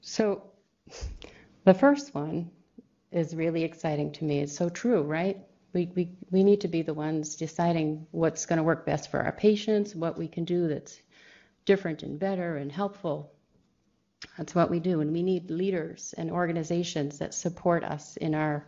So, 0.00 0.42
the 1.64 1.74
first 1.74 2.14
one 2.14 2.50
is 3.10 3.34
really 3.34 3.64
exciting 3.64 4.12
to 4.12 4.24
me. 4.24 4.40
It's 4.40 4.56
so 4.56 4.68
true, 4.68 5.02
right? 5.02 5.38
we, 5.72 5.90
we, 5.94 6.10
we 6.30 6.42
need 6.42 6.62
to 6.62 6.68
be 6.68 6.82
the 6.82 6.94
ones 6.94 7.36
deciding 7.36 8.06
what's 8.10 8.46
going 8.46 8.56
to 8.56 8.62
work 8.62 8.86
best 8.86 9.10
for 9.10 9.20
our 9.20 9.32
patients, 9.32 9.94
what 9.94 10.18
we 10.18 10.28
can 10.28 10.44
do 10.44 10.68
that's 10.68 11.00
different 11.64 12.02
and 12.02 12.18
better 12.18 12.56
and 12.56 12.72
helpful. 12.72 13.32
That's 14.36 14.54
what 14.54 14.70
we 14.70 14.80
do. 14.80 15.00
And 15.00 15.12
we 15.12 15.22
need 15.22 15.50
leaders 15.50 16.14
and 16.16 16.30
organizations 16.30 17.18
that 17.18 17.34
support 17.34 17.84
us 17.84 18.16
in 18.16 18.34
our 18.34 18.66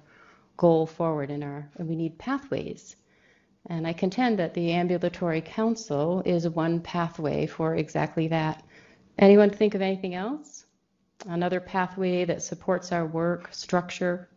goal 0.57 0.87
forward 0.87 1.31
in 1.31 1.43
our 1.43 1.71
and 1.77 1.89
we 1.89 1.97
need 1.97 2.19
pathways. 2.19 2.97
And 3.67 3.87
I 3.87 3.93
contend 3.93 4.39
that 4.39 4.55
the 4.55 4.73
ambulatory 4.73 5.41
council 5.41 6.23
is 6.25 6.49
one 6.49 6.81
pathway 6.81 7.47
for 7.47 7.75
exactly 7.75 8.29
that. 8.29 8.63
Anyone 9.19 9.51
think 9.51 9.75
of 9.75 9.83
anything 9.83 10.15
else? 10.15 10.65
Another 11.27 11.61
pathway 11.61 12.25
that 12.25 12.43
supports 12.43 12.93
our 12.93 13.07
work, 13.07 13.49
structure, 13.53 14.29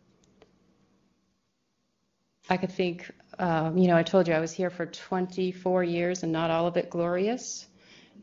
I 2.48 2.58
could 2.58 2.72
think, 2.72 3.10
um, 3.38 3.78
you 3.78 3.88
know, 3.88 3.96
I 3.96 4.02
told 4.02 4.28
you 4.28 4.34
I 4.34 4.40
was 4.40 4.52
here 4.52 4.68
for 4.68 4.84
24 4.84 5.82
years 5.82 6.22
and 6.22 6.32
not 6.32 6.50
all 6.50 6.66
of 6.66 6.76
it 6.76 6.90
glorious. 6.90 7.66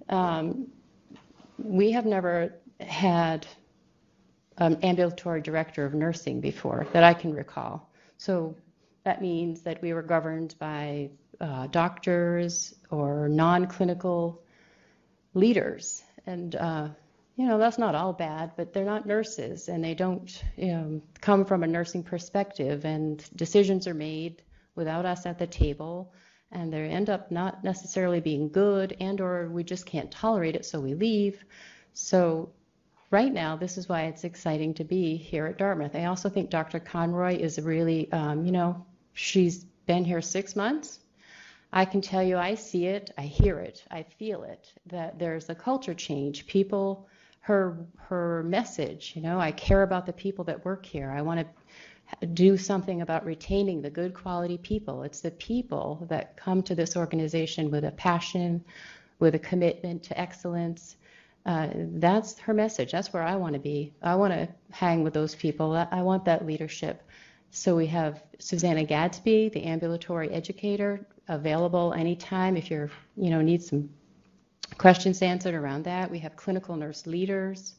Um, 0.09 0.67
we 1.57 1.91
have 1.91 2.05
never 2.05 2.53
had 2.79 3.47
an 4.57 4.77
ambulatory 4.83 5.41
director 5.41 5.85
of 5.85 5.95
nursing 5.95 6.39
before 6.39 6.85
that 6.93 7.03
I 7.03 7.15
can 7.15 7.33
recall. 7.33 7.89
So 8.17 8.55
that 9.03 9.21
means 9.21 9.61
that 9.61 9.81
we 9.81 9.93
were 9.93 10.03
governed 10.03 10.53
by 10.59 11.09
uh, 11.39 11.65
doctors 11.67 12.75
or 12.91 13.27
non 13.27 13.65
clinical 13.65 14.43
leaders. 15.33 16.03
And 16.27 16.55
uh, 16.55 16.89
you 17.41 17.47
know, 17.47 17.57
that's 17.57 17.79
not 17.79 17.95
all 17.95 18.13
bad, 18.13 18.51
but 18.55 18.71
they're 18.71 18.85
not 18.85 19.07
nurses 19.07 19.67
and 19.67 19.83
they 19.83 19.95
don't 19.95 20.43
you 20.57 20.67
know, 20.67 21.01
come 21.21 21.43
from 21.43 21.63
a 21.63 21.67
nursing 21.67 22.03
perspective, 22.03 22.85
and 22.85 23.27
decisions 23.35 23.87
are 23.87 23.95
made 23.95 24.43
without 24.75 25.07
us 25.07 25.25
at 25.25 25.39
the 25.39 25.47
table 25.47 26.13
and 26.51 26.71
they 26.71 26.83
end 26.83 27.09
up 27.09 27.31
not 27.31 27.63
necessarily 27.63 28.19
being 28.19 28.49
good 28.49 28.95
and 28.99 29.19
or 29.19 29.49
we 29.49 29.63
just 29.63 29.87
can't 29.87 30.11
tolerate 30.11 30.55
it 30.55 30.65
so 30.65 30.79
we 30.79 30.93
leave. 30.93 31.43
So 31.93 32.51
right 33.09 33.33
now 33.33 33.55
this 33.55 33.75
is 33.75 33.89
why 33.89 34.03
it's 34.03 34.23
exciting 34.23 34.75
to 34.75 34.83
be 34.83 35.17
here 35.17 35.47
at 35.47 35.57
dartmouth. 35.57 35.95
I 35.95 36.05
also 36.05 36.29
think 36.29 36.51
dr 36.51 36.79
conroy 36.81 37.39
is 37.39 37.59
really 37.59 38.11
um, 38.11 38.45
you 38.45 38.51
know 38.51 38.85
she's 39.13 39.63
been 39.87 40.05
here 40.05 40.21
six 40.21 40.55
months. 40.55 40.99
I 41.73 41.85
can 41.85 42.01
tell 42.01 42.21
you 42.21 42.37
i 42.37 42.53
see 42.53 42.85
it 42.85 43.09
i 43.17 43.23
hear 43.23 43.57
it 43.57 43.83
i 43.89 44.03
feel 44.03 44.43
it 44.43 44.71
that 44.85 45.17
there's 45.17 45.49
a 45.49 45.55
culture 45.55 45.95
change. 45.95 46.45
People 46.45 47.07
her 47.41 47.85
her 47.97 48.43
message. 48.43 49.13
You 49.15 49.21
know, 49.21 49.39
I 49.39 49.51
care 49.51 49.83
about 49.83 50.05
the 50.05 50.13
people 50.13 50.45
that 50.45 50.63
work 50.63 50.85
here. 50.85 51.11
I 51.11 51.21
want 51.21 51.39
to 52.19 52.27
do 52.27 52.57
something 52.57 53.01
about 53.01 53.25
retaining 53.25 53.81
the 53.81 53.89
good 53.89 54.13
quality 54.13 54.57
people. 54.57 55.03
It's 55.03 55.21
the 55.21 55.31
people 55.31 56.05
that 56.09 56.37
come 56.37 56.61
to 56.63 56.75
this 56.75 56.95
organization 56.95 57.71
with 57.71 57.83
a 57.83 57.91
passion, 57.91 58.63
with 59.19 59.35
a 59.35 59.39
commitment 59.39 60.03
to 60.03 60.19
excellence. 60.19 60.97
Uh, 61.45 61.69
that's 61.73 62.37
her 62.39 62.53
message. 62.53 62.91
That's 62.91 63.11
where 63.11 63.23
I 63.23 63.35
want 63.35 63.53
to 63.53 63.59
be. 63.59 63.93
I 64.01 64.15
want 64.15 64.33
to 64.33 64.47
hang 64.69 65.03
with 65.03 65.13
those 65.13 65.33
people. 65.33 65.73
I 65.73 66.01
want 66.03 66.25
that 66.25 66.45
leadership. 66.45 67.01
So 67.49 67.75
we 67.75 67.87
have 67.87 68.23
Susanna 68.39 68.83
Gadsby, 68.83 69.49
the 69.49 69.63
ambulatory 69.63 70.29
educator, 70.29 71.05
available 71.27 71.93
anytime 71.93 72.55
if 72.55 72.69
you're, 72.69 72.91
you 73.17 73.29
know, 73.29 73.41
need 73.41 73.63
some 73.63 73.89
questions 74.77 75.21
answered 75.21 75.53
around 75.53 75.83
that. 75.85 76.09
We 76.11 76.19
have 76.19 76.35
clinical 76.35 76.75
nurse 76.75 77.05
leaders. 77.05 77.75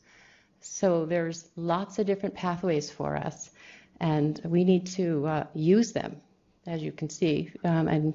So 0.61 1.07
there's 1.07 1.49
lots 1.57 1.99
of 1.99 2.07
different 2.07 2.35
pathways 2.35 2.91
for 2.91 3.17
us, 3.17 3.51
and 4.01 4.41
we 4.45 4.65
need 4.65 4.87
to 4.89 5.27
uh, 5.27 5.47
use 5.55 5.93
them, 5.93 6.21
as 6.67 6.83
you 6.83 6.93
can 6.93 7.11
see, 7.11 7.53
um, 7.65 7.89
and 7.89 8.15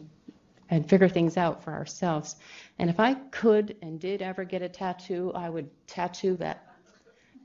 and 0.70 0.90
figure 0.90 1.08
things 1.08 1.38
out 1.38 1.64
for 1.64 1.72
ourselves. 1.72 2.36
And 2.78 2.90
if 2.90 3.00
I 3.00 3.14
could 3.14 3.78
and 3.82 4.00
did 4.00 4.22
ever 4.22 4.44
get 4.44 4.62
a 4.62 4.70
tattoo, 4.70 5.32
I 5.34 5.50
would 5.50 5.70
tattoo 5.88 6.36
that. 6.38 6.64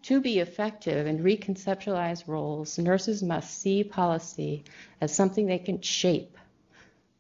To 0.05 0.21
be 0.21 0.41
effective 0.41 1.07
and 1.07 1.21
reconceptualize 1.21 2.27
roles, 2.27 2.77
nurses 2.79 3.23
must 3.23 3.61
see 3.61 3.85
policy 3.85 4.65
as 5.01 5.15
something 5.15 5.47
they 5.47 5.61
can 5.61 5.81
shape 5.81 6.37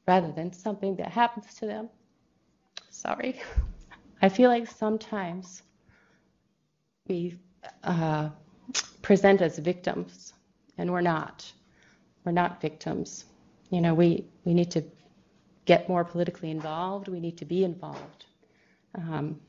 rather 0.08 0.32
than 0.32 0.52
something 0.52 0.96
that 0.96 1.12
happens 1.12 1.54
to 1.54 1.66
them. 1.66 1.88
Sorry. 2.90 3.40
I 4.22 4.28
feel 4.28 4.48
like 4.48 4.70
sometimes 4.70 5.62
we 7.08 7.36
uh, 7.82 8.28
present 9.02 9.42
as 9.42 9.58
victims, 9.58 10.32
and 10.78 10.92
we're 10.92 11.00
not. 11.00 11.50
We're 12.24 12.30
not 12.30 12.60
victims. 12.60 13.24
You 13.70 13.80
know, 13.80 13.94
we, 13.94 14.24
we 14.44 14.54
need 14.54 14.70
to 14.70 14.84
get 15.64 15.88
more 15.88 16.04
politically 16.04 16.52
involved. 16.52 17.08
We 17.08 17.18
need 17.18 17.36
to 17.38 17.44
be 17.44 17.64
involved. 17.64 18.26
Um, 18.94 19.40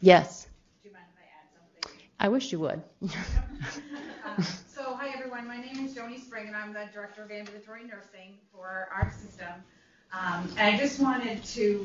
yes. 0.00 0.46
Do 0.82 0.88
you 0.88 0.94
mind 0.94 1.06
if 1.12 1.20
I 1.20 1.26
add 1.40 1.82
something? 1.82 2.02
I 2.20 2.28
wish 2.28 2.52
you 2.52 2.60
would. 2.60 2.82
um, 3.02 4.44
so, 4.68 4.94
hi 4.94 5.08
everyone. 5.12 5.48
My 5.48 5.60
name 5.60 5.84
is 5.84 5.92
Joni 5.92 6.20
Spring, 6.20 6.46
and 6.46 6.54
I'm 6.54 6.72
the 6.72 6.84
director 6.94 7.24
of 7.24 7.32
ambulatory 7.32 7.82
nursing 7.82 8.38
for 8.52 8.88
our 8.94 9.10
system. 9.10 9.54
Um, 10.12 10.48
and 10.56 10.76
I 10.76 10.78
just 10.78 11.00
wanted 11.00 11.42
to 11.44 11.84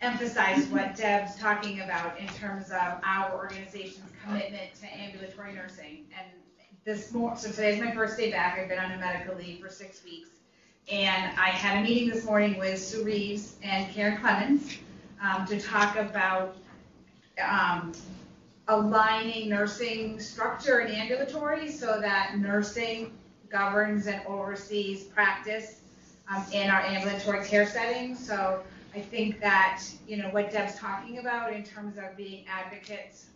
emphasize 0.00 0.66
what 0.66 0.96
Deb's 0.96 1.36
talking 1.36 1.80
about 1.80 2.18
in 2.18 2.26
terms 2.28 2.70
of 2.70 3.00
our 3.02 3.32
organization's 3.34 4.10
commitment 4.22 4.74
to 4.80 4.86
ambulatory 4.86 5.54
nursing. 5.54 6.06
And 6.18 6.28
this 6.84 7.12
more, 7.12 7.36
so 7.36 7.50
today's 7.50 7.80
my 7.80 7.92
first 7.92 8.16
day 8.16 8.30
back. 8.30 8.58
I've 8.58 8.68
been 8.68 8.78
on 8.78 8.92
a 8.92 8.98
medical 8.98 9.34
leave 9.34 9.60
for 9.60 9.70
six 9.70 10.04
weeks. 10.04 10.30
And 10.90 11.36
I 11.38 11.48
had 11.48 11.78
a 11.78 11.82
meeting 11.82 12.08
this 12.08 12.24
morning 12.24 12.58
with 12.58 12.78
Sue 12.78 13.02
Reeves 13.02 13.56
and 13.62 13.92
Karen 13.92 14.18
Clemens 14.18 14.78
um, 15.20 15.44
to 15.46 15.60
talk 15.60 15.96
about 15.96 16.56
um, 17.42 17.92
aligning 18.68 19.48
nursing 19.48 20.20
structure 20.20 20.78
and 20.78 20.94
ambulatory 20.94 21.70
so 21.70 22.00
that 22.00 22.38
nursing 22.38 23.12
governs 23.48 24.06
and 24.06 24.20
oversees 24.26 25.04
practice 25.04 25.80
um, 26.28 26.44
in 26.52 26.70
our 26.70 26.80
ambulatory 26.80 27.44
care 27.44 27.66
setting. 27.66 28.14
So 28.14 28.62
I 28.96 29.00
think 29.00 29.40
that, 29.40 29.82
you 30.08 30.16
know, 30.16 30.30
what 30.30 30.50
Deb's 30.50 30.76
talking 30.76 31.18
about 31.18 31.52
in 31.52 31.62
terms 31.62 31.98
of 31.98 32.16
being 32.16 32.46
advocates 32.48 33.26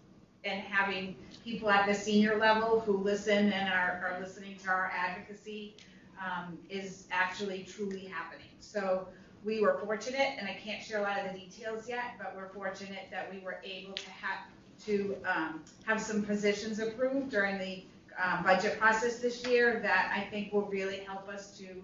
and 0.43 0.63
having 0.63 1.15
people 1.45 1.69
at 1.69 1.87
the 1.87 1.93
senior 1.93 2.39
level 2.39 2.81
who 2.81 2.97
listen 2.97 3.53
and 3.53 3.69
are, 3.71 4.03
are 4.03 4.21
listening 4.21 4.57
to 4.65 4.69
our 4.71 4.91
advocacy 4.97 5.77
um, 6.19 6.57
is 6.71 7.07
actually 7.11 7.65
truly 7.65 8.07
happening. 8.07 8.49
So 8.61 9.07
we 9.45 9.61
were 9.61 9.79
fortunate, 9.85 10.35
and 10.39 10.49
I 10.49 10.59
can't 10.65 10.83
share 10.83 11.01
a 11.01 11.03
lot 11.03 11.19
of 11.19 11.31
the 11.31 11.39
details 11.39 11.87
yet, 11.87 12.15
but 12.17 12.35
we're 12.35 12.49
fortunate 12.49 13.09
that 13.11 13.31
we 13.31 13.41
were 13.41 13.59
able 13.63 13.93
to 13.93 14.11
have 14.11 14.39
to 14.87 15.15
um, 15.27 15.63
have 15.85 16.01
some 16.01 16.23
positions 16.23 16.79
approved 16.79 17.31
during 17.31 17.59
the 17.59 17.85
um, 18.23 18.43
budget 18.45 18.79
process 18.79 19.19
this 19.19 19.47
year 19.47 19.81
that 19.83 20.11
I 20.17 20.23
think 20.31 20.55
will 20.55 20.67
really 20.67 21.01
help 21.01 21.29
us 21.29 21.59
to 21.59 21.83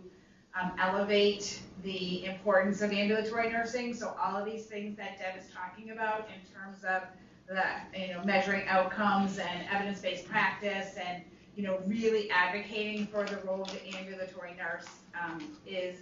um, 0.60 0.72
elevate 0.78 1.60
the 1.82 2.24
importance 2.24 2.80
of 2.82 2.92
ambulatory 2.92 3.50
nursing. 3.50 3.94
So 3.94 4.16
all 4.20 4.36
of 4.36 4.44
these 4.44 4.66
things 4.66 4.96
that 4.96 5.18
Deb 5.18 5.38
is 5.38 5.50
talking 5.52 5.90
about 5.90 6.28
in 6.28 6.54
terms 6.54 6.82
of 6.84 7.02
the, 7.48 7.62
you 7.98 8.14
know, 8.14 8.24
measuring 8.24 8.66
outcomes 8.66 9.38
and 9.38 9.68
evidence-based 9.70 10.28
practice 10.28 10.94
and, 10.96 11.22
you 11.54 11.62
know, 11.62 11.80
really 11.86 12.30
advocating 12.30 13.06
for 13.06 13.24
the 13.24 13.36
role 13.46 13.62
of 13.62 13.72
the 13.72 13.96
ambulatory 13.96 14.54
nurse 14.56 14.86
um, 15.22 15.56
is 15.66 15.96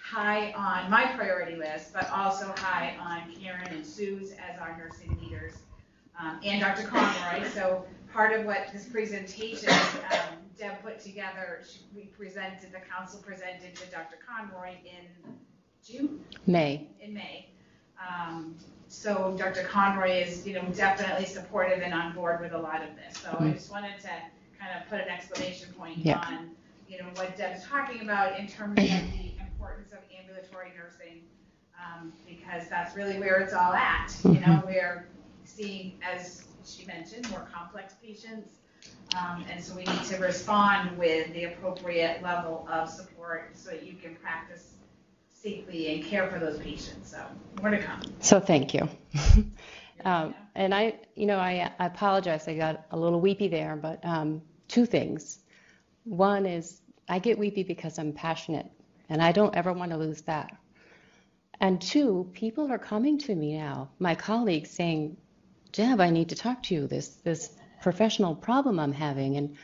high 0.00 0.52
on 0.52 0.88
my 0.90 1.06
priority 1.16 1.56
list, 1.56 1.92
but 1.92 2.08
also 2.10 2.54
high 2.58 2.96
on 3.00 3.34
Karen 3.34 3.66
and 3.68 3.84
Sue's 3.84 4.32
as 4.32 4.58
our 4.60 4.78
nursing 4.78 5.18
leaders, 5.20 5.54
um, 6.20 6.38
and 6.44 6.60
Dr. 6.60 6.86
Conroy. 6.86 7.48
So 7.48 7.84
part 8.12 8.32
of 8.32 8.46
what 8.46 8.68
this 8.72 8.86
presentation 8.86 9.72
um, 9.72 10.38
Deb 10.58 10.82
put 10.82 11.00
together, 11.00 11.60
she- 11.68 11.80
we 11.94 12.02
presented, 12.06 12.72
the 12.72 12.80
council 12.80 13.20
presented 13.22 13.74
to 13.76 13.86
Dr. 13.90 14.16
Conroy 14.26 14.76
in 14.84 15.34
June, 15.84 16.24
May. 16.46 16.88
in 17.00 17.14
May. 17.14 17.50
Um, 18.00 18.56
So 18.88 19.36
Dr. 19.36 19.64
Conroy 19.64 20.22
is, 20.22 20.46
you 20.46 20.54
know, 20.54 20.62
definitely 20.72 21.26
supportive 21.26 21.80
and 21.80 21.92
on 21.92 22.12
board 22.14 22.40
with 22.40 22.52
a 22.52 22.58
lot 22.58 22.82
of 22.82 22.94
this. 22.94 23.18
So 23.20 23.36
I 23.40 23.50
just 23.50 23.68
wanted 23.68 23.98
to 24.02 24.08
kind 24.60 24.80
of 24.80 24.88
put 24.88 25.00
an 25.00 25.08
exclamation 25.08 25.72
point 25.74 25.98
Yeah. 25.98 26.18
on, 26.20 26.54
you 26.88 26.98
know, 26.98 27.06
what 27.14 27.36
Deb's 27.36 27.66
talking 27.66 28.02
about 28.02 28.38
in 28.38 28.46
terms 28.46 28.78
of 28.78 28.84
the 28.84 29.32
importance 29.40 29.90
of 29.92 29.98
ambulatory 30.16 30.72
nursing, 30.78 31.24
um, 31.76 32.12
because 32.28 32.68
that's 32.68 32.94
really 32.94 33.18
where 33.18 33.40
it's 33.40 33.52
all 33.52 33.74
at. 33.74 34.14
You 34.22 34.38
know, 34.38 34.62
we're 34.64 35.08
seeing, 35.42 35.98
as 36.08 36.44
she 36.64 36.86
mentioned, 36.86 37.28
more 37.30 37.48
complex 37.52 37.94
patients. 38.00 38.58
Um, 39.14 39.44
and 39.50 39.62
so 39.62 39.74
we 39.74 39.84
need 39.84 40.04
to 40.04 40.16
respond 40.18 40.98
with 40.98 41.32
the 41.32 41.44
appropriate 41.44 42.22
level 42.22 42.66
of 42.70 42.88
support 42.88 43.50
so 43.54 43.70
that 43.70 43.84
you 43.84 43.94
can 43.94 44.14
practice 44.16 44.74
safely 45.30 45.94
and 45.94 46.04
care 46.04 46.28
for 46.28 46.38
those 46.38 46.58
patients. 46.58 47.10
So 47.10 47.18
more 47.60 47.70
to 47.70 47.78
come. 47.78 48.02
So 48.20 48.40
thank 48.40 48.74
you. 48.74 48.88
um, 50.04 50.34
and 50.54 50.74
I, 50.74 50.98
you 51.14 51.26
know, 51.26 51.38
I, 51.38 51.70
I 51.78 51.86
apologize. 51.86 52.48
I 52.48 52.56
got 52.56 52.84
a 52.90 52.98
little 52.98 53.20
weepy 53.20 53.48
there, 53.48 53.76
but 53.76 54.04
um, 54.04 54.42
two 54.68 54.86
things. 54.86 55.38
One 56.04 56.46
is 56.46 56.80
I 57.08 57.18
get 57.18 57.38
weepy 57.38 57.62
because 57.62 57.98
I'm 57.98 58.12
passionate, 58.12 58.70
and 59.08 59.22
I 59.22 59.32
don't 59.32 59.54
ever 59.54 59.72
want 59.72 59.92
to 59.92 59.96
lose 59.96 60.22
that. 60.22 60.56
And 61.60 61.80
two, 61.80 62.30
people 62.34 62.70
are 62.70 62.78
coming 62.78 63.18
to 63.18 63.34
me 63.34 63.56
now, 63.56 63.90
my 63.98 64.14
colleagues, 64.14 64.70
saying, 64.70 65.16
"Deb, 65.72 66.00
I 66.00 66.10
need 66.10 66.30
to 66.30 66.34
talk 66.36 66.62
to 66.64 66.74
you. 66.74 66.86
This 66.86 67.08
this 67.24 67.50
professional 67.80 68.34
problem 68.34 68.78
I'm 68.78 68.92
having." 68.92 69.36
And 69.36 69.56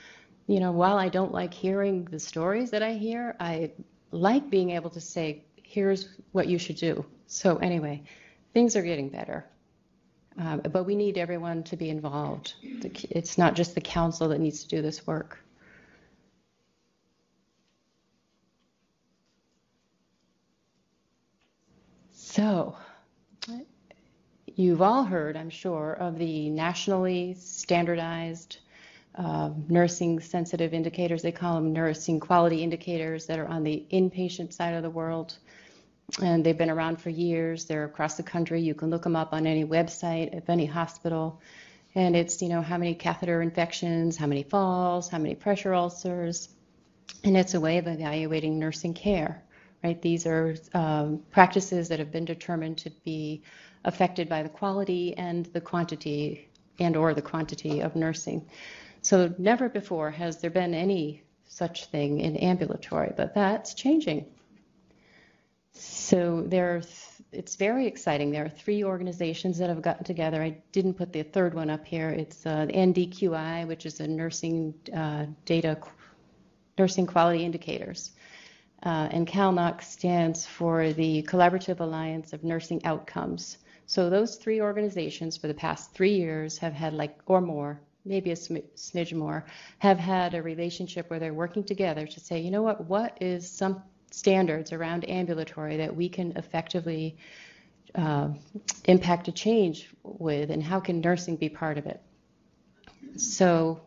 you 0.46 0.60
know, 0.60 0.72
while 0.72 0.98
I 0.98 1.08
don't 1.08 1.32
like 1.32 1.54
hearing 1.54 2.04
the 2.04 2.18
stories 2.18 2.70
that 2.70 2.82
I 2.82 2.94
hear, 2.94 3.36
I 3.38 3.72
like 4.10 4.50
being 4.50 4.70
able 4.70 4.90
to 4.90 5.00
say, 5.00 5.44
"Here's 5.62 6.08
what 6.32 6.48
you 6.48 6.58
should 6.58 6.76
do." 6.76 7.04
So 7.26 7.56
anyway, 7.56 8.02
things 8.52 8.76
are 8.76 8.82
getting 8.82 9.08
better. 9.08 9.46
Um, 10.38 10.60
but 10.60 10.84
we 10.84 10.94
need 10.94 11.18
everyone 11.18 11.62
to 11.64 11.76
be 11.76 11.90
involved. 11.90 12.54
It's 12.62 13.36
not 13.36 13.54
just 13.54 13.74
the 13.74 13.80
council 13.80 14.28
that 14.28 14.40
needs 14.40 14.62
to 14.64 14.68
do 14.68 14.82
this 14.82 15.06
work. 15.06 15.38
So, 22.10 22.76
you've 24.54 24.82
all 24.82 25.04
heard, 25.04 25.36
I'm 25.36 25.50
sure, 25.50 25.92
of 25.92 26.18
the 26.18 26.50
nationally 26.50 27.34
standardized 27.38 28.58
uh, 29.14 29.50
nursing 29.68 30.20
sensitive 30.20 30.72
indicators. 30.72 31.22
They 31.22 31.32
call 31.32 31.54
them 31.54 31.72
nursing 31.72 32.20
quality 32.20 32.62
indicators 32.62 33.26
that 33.26 33.38
are 33.38 33.46
on 33.46 33.62
the 33.62 33.84
inpatient 33.92 34.52
side 34.52 34.74
of 34.74 34.82
the 34.82 34.90
world 34.90 35.36
and 36.20 36.44
they've 36.44 36.58
been 36.58 36.70
around 36.70 37.00
for 37.00 37.10
years. 37.10 37.64
They're 37.64 37.84
across 37.84 38.16
the 38.16 38.22
country. 38.22 38.60
You 38.60 38.74
can 38.74 38.90
look 38.90 39.02
them 39.02 39.16
up 39.16 39.32
on 39.32 39.46
any 39.46 39.64
website 39.64 40.36
of 40.36 40.48
any 40.48 40.66
hospital. 40.66 41.40
And 41.94 42.16
it's, 42.16 42.42
you 42.42 42.48
know, 42.48 42.62
how 42.62 42.78
many 42.78 42.94
catheter 42.94 43.40
infections, 43.40 44.16
how 44.16 44.26
many 44.26 44.42
falls, 44.42 45.08
how 45.08 45.18
many 45.18 45.34
pressure 45.34 45.74
ulcers. 45.74 46.48
And 47.24 47.36
it's 47.36 47.54
a 47.54 47.60
way 47.60 47.78
of 47.78 47.86
evaluating 47.86 48.58
nursing 48.58 48.94
care, 48.94 49.42
right? 49.82 50.00
These 50.00 50.26
are 50.26 50.56
um, 50.74 51.22
practices 51.30 51.88
that 51.88 51.98
have 51.98 52.10
been 52.10 52.24
determined 52.24 52.78
to 52.78 52.90
be 53.04 53.42
affected 53.84 54.28
by 54.28 54.42
the 54.42 54.48
quality 54.48 55.16
and 55.16 55.46
the 55.46 55.60
quantity 55.60 56.48
and 56.78 56.96
or 56.96 57.14
the 57.14 57.22
quantity 57.22 57.80
of 57.80 57.96
nursing. 57.96 58.46
So 59.02 59.34
never 59.38 59.68
before 59.68 60.10
has 60.10 60.38
there 60.38 60.50
been 60.50 60.74
any 60.74 61.22
such 61.48 61.86
thing 61.86 62.20
in 62.20 62.36
ambulatory, 62.36 63.12
but 63.16 63.34
that's 63.34 63.74
changing. 63.74 64.26
So 65.72 66.42
there, 66.46 66.80
th- 66.80 66.92
it's 67.32 67.56
very 67.56 67.86
exciting. 67.86 68.30
There 68.30 68.44
are 68.44 68.48
three 68.48 68.84
organizations 68.84 69.58
that 69.58 69.68
have 69.68 69.82
gotten 69.82 70.04
together. 70.04 70.42
I 70.42 70.58
didn't 70.70 70.94
put 70.94 71.12
the 71.12 71.22
third 71.22 71.54
one 71.54 71.70
up 71.70 71.84
here. 71.84 72.10
It's 72.10 72.46
uh, 72.46 72.66
NDQI, 72.66 73.66
which 73.66 73.86
is 73.86 74.00
a 74.00 74.06
nursing 74.06 74.74
uh, 74.94 75.26
data, 75.44 75.78
nursing 76.78 77.06
quality 77.06 77.44
indicators, 77.44 78.12
uh, 78.84 79.08
and 79.10 79.26
CalNOC 79.26 79.82
stands 79.82 80.46
for 80.46 80.92
the 80.92 81.22
Collaborative 81.22 81.80
Alliance 81.80 82.32
of 82.32 82.44
Nursing 82.44 82.84
Outcomes. 82.84 83.58
So 83.92 84.08
those 84.08 84.36
three 84.36 84.62
organizations 84.62 85.36
for 85.36 85.48
the 85.48 85.54
past 85.54 85.92
three 85.92 86.14
years 86.14 86.56
have 86.56 86.72
had 86.72 86.94
like 86.94 87.20
or 87.26 87.42
more, 87.42 87.78
maybe 88.06 88.30
a 88.30 88.36
sm- 88.36 88.68
smidge 88.74 89.12
more, 89.12 89.44
have 89.80 89.98
had 89.98 90.32
a 90.32 90.40
relationship 90.40 91.10
where 91.10 91.18
they're 91.18 91.34
working 91.34 91.62
together 91.62 92.06
to 92.06 92.18
say, 92.18 92.40
you 92.40 92.50
know 92.50 92.62
what, 92.62 92.86
what 92.86 93.18
is 93.20 93.46
some 93.46 93.82
standards 94.10 94.72
around 94.72 95.06
ambulatory 95.10 95.76
that 95.76 95.94
we 95.94 96.08
can 96.08 96.34
effectively 96.38 97.18
uh, 97.94 98.30
impact 98.86 99.28
a 99.28 99.32
change 99.32 99.90
with, 100.02 100.50
and 100.50 100.62
how 100.62 100.80
can 100.80 101.02
nursing 101.02 101.36
be 101.36 101.50
part 101.50 101.76
of 101.76 101.84
it? 101.84 102.00
So 103.18 103.82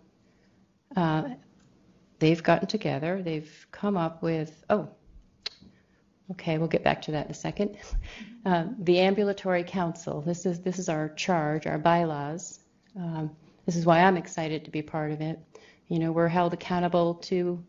uh, 0.96 1.30
they've 2.20 2.44
gotten 2.44 2.68
together, 2.68 3.24
they've 3.24 3.68
come 3.72 3.98
up 3.98 4.22
with, 4.22 4.64
oh, 4.70 4.88
okay, 6.32 6.58
we'll 6.58 6.68
get 6.68 6.84
back 6.84 7.02
to 7.04 7.12
that 7.12 7.26
in 7.26 7.32
a 7.32 7.36
second. 7.36 7.78
Uh, 8.46 8.66
the 8.80 9.00
Ambulatory 9.00 9.64
Council, 9.64 10.22
this 10.22 10.46
is, 10.46 10.62
this 10.62 10.80
is 10.80 10.90
our 10.90 11.10
charge, 11.10 11.68
our 11.68 11.78
bylaws. 11.78 12.60
Um, 12.96 13.36
this 13.66 13.76
is 13.76 13.86
why 13.86 14.02
I'm 14.02 14.18
excited 14.18 14.66
to 14.66 14.72
be 14.72 14.82
part 14.82 15.12
of 15.12 15.22
it. 15.22 15.40
You 15.88 16.00
know, 16.00 16.12
we're 16.12 16.28
held 16.28 16.54
accountable 16.54 17.16
to 17.16 17.64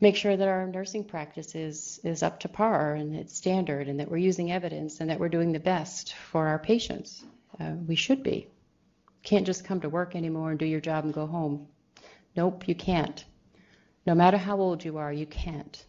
make 0.00 0.16
sure 0.16 0.36
that 0.36 0.48
our 0.48 0.66
nursing 0.66 1.04
practice 1.04 1.54
is, 1.54 2.00
is 2.02 2.22
up 2.22 2.40
to 2.40 2.48
par 2.48 2.94
and 2.94 3.14
it's 3.14 3.36
standard 3.36 3.88
and 3.88 4.00
that 4.00 4.10
we're 4.10 4.16
using 4.16 4.50
evidence 4.50 5.00
and 5.00 5.08
that 5.10 5.20
we're 5.20 5.28
doing 5.28 5.52
the 5.52 5.60
best 5.60 6.14
for 6.14 6.48
our 6.48 6.58
patients. 6.58 7.24
Uh, 7.60 7.72
we 7.86 7.94
should 7.94 8.22
be. 8.22 8.48
Can't 9.22 9.46
just 9.46 9.64
come 9.64 9.80
to 9.80 9.88
work 9.88 10.16
anymore 10.16 10.50
and 10.50 10.58
do 10.58 10.66
your 10.66 10.80
job 10.80 11.04
and 11.04 11.14
go 11.14 11.26
home. 11.26 11.68
Nope, 12.36 12.66
you 12.66 12.74
can't. 12.74 13.24
No 14.06 14.14
matter 14.14 14.36
how 14.36 14.58
old 14.58 14.84
you 14.84 14.98
are, 14.98 15.12
you 15.12 15.26
can't. 15.26 15.84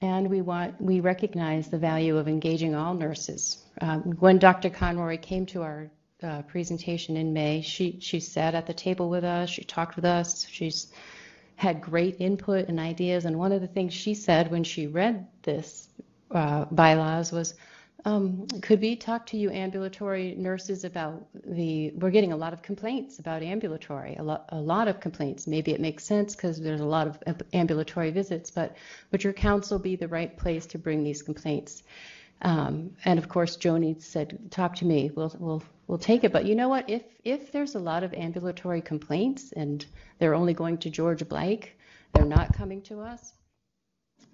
And 0.00 0.30
we 0.30 0.42
want 0.42 0.80
we 0.80 1.00
recognize 1.00 1.68
the 1.68 1.78
value 1.78 2.16
of 2.16 2.28
engaging 2.28 2.74
all 2.74 2.94
nurses. 2.94 3.64
Um, 3.80 4.16
when 4.20 4.38
Dr. 4.38 4.70
Conroy 4.70 5.18
came 5.18 5.46
to 5.46 5.62
our 5.62 5.90
uh, 6.22 6.42
presentation 6.42 7.16
in 7.16 7.32
May. 7.32 7.62
She 7.62 7.98
she 8.00 8.20
sat 8.20 8.54
at 8.54 8.66
the 8.66 8.74
table 8.74 9.08
with 9.08 9.24
us. 9.24 9.50
She 9.50 9.64
talked 9.64 9.96
with 9.96 10.04
us. 10.04 10.46
She's 10.50 10.92
had 11.56 11.80
great 11.80 12.16
input 12.20 12.68
and 12.68 12.78
ideas. 12.78 13.24
And 13.24 13.38
one 13.38 13.52
of 13.52 13.60
the 13.60 13.66
things 13.66 13.92
she 13.92 14.14
said 14.14 14.50
when 14.50 14.64
she 14.64 14.86
read 14.86 15.26
this 15.42 15.88
uh, 16.30 16.66
bylaws 16.70 17.32
was, 17.32 17.54
um, 18.04 18.46
"Could 18.62 18.80
we 18.80 18.96
talk 18.96 19.26
to 19.26 19.36
you 19.36 19.50
ambulatory 19.50 20.34
nurses 20.36 20.84
about 20.84 21.26
the? 21.34 21.90
We're 21.92 22.10
getting 22.10 22.32
a 22.32 22.36
lot 22.36 22.52
of 22.52 22.62
complaints 22.62 23.18
about 23.18 23.42
ambulatory. 23.42 24.16
A 24.16 24.22
lot 24.22 24.46
a 24.50 24.60
lot 24.60 24.88
of 24.88 25.00
complaints. 25.00 25.46
Maybe 25.46 25.72
it 25.72 25.80
makes 25.80 26.04
sense 26.04 26.36
because 26.36 26.60
there's 26.60 26.80
a 26.80 26.86
lot 26.86 27.08
of 27.08 27.42
ambulatory 27.52 28.10
visits. 28.10 28.50
But 28.50 28.76
would 29.12 29.24
your 29.24 29.32
council 29.32 29.78
be 29.78 29.96
the 29.96 30.08
right 30.08 30.36
place 30.36 30.66
to 30.68 30.78
bring 30.78 31.04
these 31.04 31.22
complaints?" 31.22 31.82
Um, 32.42 32.92
and 33.04 33.18
of 33.18 33.28
course, 33.28 33.56
Joni 33.56 34.00
said, 34.00 34.50
"Talk 34.50 34.76
to 34.76 34.84
me. 34.86 35.10
We'll 35.14 35.34
we'll 35.38 35.62
we'll 35.88 35.98
take 35.98 36.24
it." 36.24 36.32
But 36.32 36.46
you 36.46 36.54
know 36.54 36.68
what? 36.68 36.88
If 36.90 37.02
if 37.24 37.52
there's 37.52 37.74
a 37.74 37.80
lot 37.80 38.04
of 38.04 38.14
ambulatory 38.14 38.80
complaints 38.82 39.52
and 39.52 39.84
they're 40.18 40.34
only 40.34 40.54
going 40.54 40.78
to 40.78 40.90
George 40.90 41.28
Blake, 41.28 41.78
they're 42.12 42.24
not 42.24 42.52
coming 42.56 42.82
to 42.82 43.00
us. 43.00 43.32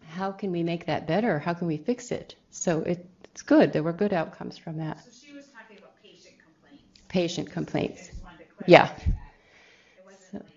how 0.06 0.32
can 0.32 0.52
we 0.52 0.62
make 0.62 0.86
that 0.86 1.06
better? 1.06 1.38
How 1.38 1.54
can 1.54 1.66
we 1.66 1.76
fix 1.76 2.10
it? 2.12 2.36
So 2.50 2.82
it, 2.82 3.06
it's 3.34 3.42
good. 3.42 3.72
There 3.72 3.82
were 3.82 3.92
good 3.92 4.12
outcomes 4.12 4.56
from 4.56 4.76
that. 4.78 5.02
So 5.02 5.10
she 5.10 5.32
was 5.34 5.46
talking 5.48 5.76
about 5.78 6.00
patient 6.00 6.34
complaints. 6.38 6.84
Patient 7.08 7.50
complaints. 7.50 8.06
just 8.06 8.22
wanted 8.22 8.46
to 8.46 8.64
Yeah. 8.70 8.86
that. 8.86 9.08
It 9.08 10.04
wasn't 10.04 10.44
like 10.44 10.52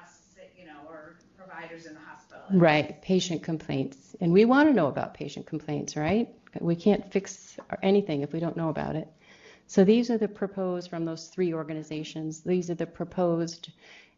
us, 0.00 0.36
you 0.56 0.66
know, 0.66 0.88
or 0.88 1.16
providers 1.36 1.86
in 1.86 1.94
the 1.94 2.00
hospital. 2.00 2.42
Right, 2.52 3.02
patient 3.02 3.42
complaints. 3.42 4.14
And 4.20 4.32
we 4.32 4.44
want 4.44 4.68
to 4.68 4.72
know 4.72 4.86
about 4.86 5.14
patient 5.14 5.46
complaints, 5.46 5.96
right? 5.96 6.28
We 6.60 6.76
can't 6.76 7.10
fix 7.10 7.56
anything 7.82 8.22
if 8.22 8.32
we 8.32 8.38
don't 8.38 8.56
know 8.56 8.68
about 8.68 8.94
it. 8.94 9.08
So 9.66 9.82
these 9.82 10.10
are 10.10 10.18
the 10.18 10.28
proposed 10.28 10.88
from 10.90 11.04
those 11.04 11.26
three 11.26 11.54
organizations. 11.54 12.42
These 12.42 12.70
are 12.70 12.76
the 12.76 12.86
proposed 12.86 13.72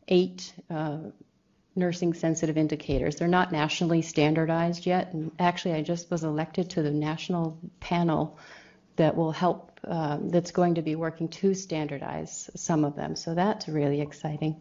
eight 0.08 0.52
uh, 0.68 0.98
nursing 1.76 2.14
sensitive 2.14 2.56
indicators. 2.56 3.16
They're 3.16 3.28
not 3.28 3.52
nationally 3.52 4.02
standardized 4.02 4.86
yet. 4.86 5.12
And 5.12 5.30
actually, 5.38 5.74
I 5.74 5.82
just 5.82 6.10
was 6.10 6.24
elected 6.24 6.70
to 6.70 6.82
the 6.82 6.90
national 6.90 7.58
panel 7.80 8.38
that 8.96 9.14
will 9.14 9.32
help, 9.32 9.78
uh, 9.86 10.18
that's 10.22 10.50
going 10.50 10.76
to 10.76 10.82
be 10.82 10.96
working 10.96 11.28
to 11.28 11.54
standardize 11.54 12.50
some 12.56 12.84
of 12.84 12.96
them. 12.96 13.14
So 13.14 13.34
that's 13.34 13.68
really 13.68 14.00
exciting. 14.00 14.56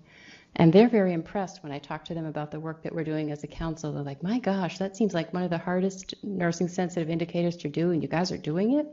And 0.57 0.71
they're 0.71 0.89
very 0.89 1.13
impressed 1.13 1.63
when 1.63 1.71
I 1.71 1.79
talk 1.79 2.05
to 2.05 2.13
them 2.13 2.25
about 2.25 2.51
the 2.51 2.59
work 2.59 2.83
that 2.83 2.93
we're 2.93 3.03
doing 3.03 3.31
as 3.31 3.43
a 3.43 3.47
council. 3.47 3.91
They're 3.91 4.03
like, 4.03 4.23
my 4.23 4.39
gosh, 4.39 4.77
that 4.77 4.95
seems 4.95 5.13
like 5.13 5.33
one 5.33 5.43
of 5.43 5.49
the 5.49 5.57
hardest 5.57 6.15
nursing 6.23 6.69
sensitive 6.69 7.09
indicators 7.09 7.57
to 7.57 7.69
do, 7.69 7.91
and 7.91 8.01
you 8.01 8.07
guys 8.07 8.31
are 8.31 8.37
doing 8.37 8.79
it. 8.79 8.87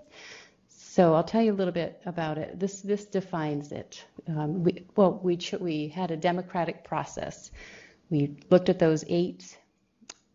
So 0.68 1.14
I'll 1.14 1.24
tell 1.24 1.40
you 1.40 1.52
a 1.52 1.54
little 1.54 1.72
bit 1.72 2.02
about 2.04 2.36
it. 2.36 2.58
This 2.58 2.82
this 2.82 3.06
defines 3.06 3.72
it. 3.72 4.04
Um, 4.28 4.62
we, 4.64 4.84
well, 4.96 5.20
we 5.22 5.36
ch- 5.36 5.54
we 5.54 5.88
had 5.88 6.10
a 6.10 6.16
democratic 6.16 6.84
process. 6.84 7.50
We 8.12 8.36
looked 8.50 8.68
at 8.68 8.78
those 8.78 9.06
eight 9.08 9.58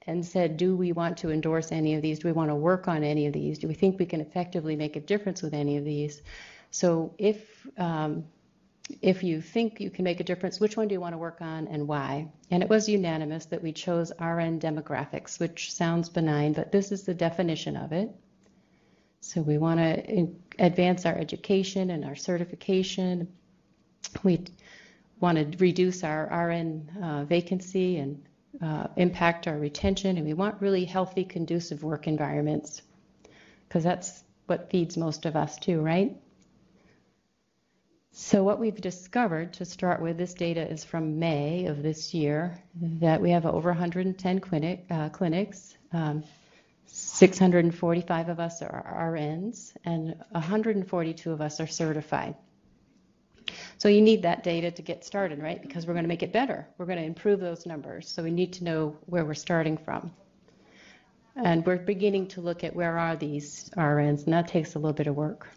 and 0.07 0.25
said, 0.25 0.57
do 0.57 0.75
we 0.75 0.93
want 0.93 1.17
to 1.19 1.29
endorse 1.29 1.71
any 1.71 1.93
of 1.93 2.01
these? 2.01 2.17
Do 2.17 2.27
we 2.27 2.31
want 2.31 2.49
to 2.49 2.55
work 2.55 2.87
on 2.87 3.03
any 3.03 3.27
of 3.27 3.33
these? 3.33 3.59
Do 3.59 3.67
we 3.67 3.75
think 3.75 3.99
we 3.99 4.07
can 4.07 4.19
effectively 4.19 4.75
make 4.75 4.95
a 4.95 4.99
difference 4.99 5.43
with 5.43 5.53
any 5.53 5.77
of 5.77 5.85
these? 5.85 6.23
So 6.71 7.13
if 7.19 7.67
um, 7.77 8.25
if 9.01 9.21
you 9.21 9.41
think 9.41 9.79
you 9.79 9.91
can 9.91 10.05
make 10.05 10.19
a 10.19 10.23
difference, 10.23 10.59
which 10.59 10.75
one 10.75 10.87
do 10.87 10.93
you 10.93 11.01
want 11.01 11.13
to 11.13 11.19
work 11.19 11.37
on 11.41 11.67
and 11.67 11.87
why? 11.87 12.29
And 12.49 12.63
it 12.63 12.69
was 12.69 12.89
unanimous 12.89 13.45
that 13.45 13.61
we 13.61 13.73
chose 13.73 14.11
RN 14.19 14.59
demographics, 14.59 15.39
which 15.39 15.71
sounds 15.71 16.09
benign, 16.09 16.53
but 16.53 16.71
this 16.71 16.91
is 16.91 17.03
the 17.03 17.13
definition 17.13 17.77
of 17.77 17.91
it. 17.91 18.09
So 19.19 19.41
we 19.41 19.59
want 19.59 19.79
to 19.79 20.27
advance 20.57 21.05
our 21.05 21.15
education 21.15 21.91
and 21.91 22.05
our 22.05 22.15
certification. 22.15 23.27
We 24.23 24.45
want 25.19 25.37
to 25.37 25.57
reduce 25.57 26.03
our 26.03 26.25
RN 26.49 26.89
uh, 27.01 27.23
vacancy 27.25 27.97
and 27.97 28.23
uh, 28.61 28.87
impact 28.95 29.47
our 29.47 29.57
retention, 29.57 30.17
and 30.17 30.25
we 30.25 30.33
want 30.33 30.61
really 30.61 30.85
healthy, 30.85 31.23
conducive 31.23 31.83
work 31.83 32.07
environments 32.07 32.81
because 33.67 33.83
that's 33.83 34.23
what 34.45 34.69
feeds 34.69 34.97
most 34.97 35.25
of 35.25 35.35
us 35.35 35.57
too, 35.57 35.81
right? 35.81 36.15
So 38.11 38.43
what 38.43 38.59
we've 38.59 38.79
discovered 38.79 39.53
to 39.53 39.65
start 39.65 40.01
with, 40.01 40.17
this 40.17 40.33
data 40.33 40.67
is 40.67 40.83
from 40.83 41.19
May 41.19 41.67
of 41.67 41.83
this 41.83 42.13
year, 42.13 42.57
that 42.99 43.21
we 43.21 43.29
have 43.31 43.45
over 43.45 43.69
110 43.69 44.39
clinic, 44.39 44.85
uh, 44.89 45.09
clinics. 45.09 45.77
Um, 45.93 46.23
645 46.87 48.29
of 48.29 48.39
us 48.39 48.61
are 48.61 49.11
RNs, 49.13 49.73
and 49.85 50.15
142 50.31 51.31
of 51.31 51.41
us 51.41 51.59
are 51.59 51.67
certified. 51.67 52.35
So 53.77 53.89
you 53.89 54.01
need 54.01 54.21
that 54.23 54.43
data 54.43 54.71
to 54.71 54.81
get 54.81 55.05
started, 55.05 55.41
right? 55.41 55.61
Because 55.61 55.85
we're 55.85 55.93
going 55.93 56.03
to 56.03 56.09
make 56.09 56.23
it 56.23 56.33
better. 56.33 56.67
We're 56.77 56.85
going 56.85 56.99
to 56.99 57.05
improve 57.05 57.39
those 57.39 57.65
numbers. 57.65 58.09
So 58.09 58.23
we 58.23 58.31
need 58.31 58.53
to 58.53 58.63
know 58.63 58.97
where 59.05 59.25
we're 59.25 59.33
starting 59.33 59.77
from. 59.77 60.11
And 61.35 61.65
we're 61.65 61.77
beginning 61.77 62.27
to 62.29 62.41
look 62.41 62.63
at 62.63 62.75
where 62.75 62.97
are 62.97 63.15
these 63.15 63.69
RNs, 63.77 64.25
and 64.25 64.33
that 64.33 64.47
takes 64.47 64.73
a 64.73 64.79
little 64.79 64.93
bit 64.93 65.05
of 65.05 65.15
work. 65.15 65.47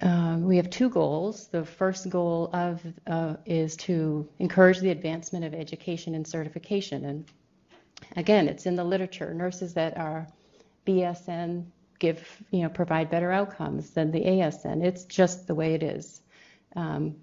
Um, 0.00 0.42
we 0.44 0.56
have 0.56 0.68
two 0.68 0.90
goals. 0.90 1.46
The 1.46 1.64
first 1.64 2.08
goal 2.10 2.50
of 2.52 2.82
uh, 3.06 3.36
is 3.46 3.76
to 3.76 4.28
encourage 4.40 4.80
the 4.80 4.90
advancement 4.90 5.44
of 5.44 5.54
education 5.54 6.14
and 6.14 6.26
certification. 6.26 7.04
And 7.04 7.24
again, 8.16 8.48
it's 8.48 8.66
in 8.66 8.74
the 8.74 8.84
literature. 8.84 9.32
Nurses 9.32 9.74
that 9.74 9.96
are 9.96 10.26
BSN 10.86 11.64
give, 11.98 12.26
you 12.50 12.62
know, 12.62 12.68
provide 12.68 13.10
better 13.10 13.32
outcomes 13.32 13.90
than 13.90 14.10
the 14.10 14.20
ASN. 14.20 14.84
It's 14.84 15.04
just 15.04 15.46
the 15.46 15.54
way 15.54 15.74
it 15.74 15.82
is. 15.82 16.20
Um, 16.76 17.16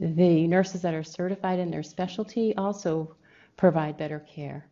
the 0.00 0.46
nurses 0.46 0.82
that 0.82 0.94
are 0.94 1.02
certified 1.02 1.58
in 1.58 1.70
their 1.70 1.82
specialty 1.82 2.54
also 2.56 3.14
provide 3.56 3.96
better 3.96 4.20
care. 4.20 4.66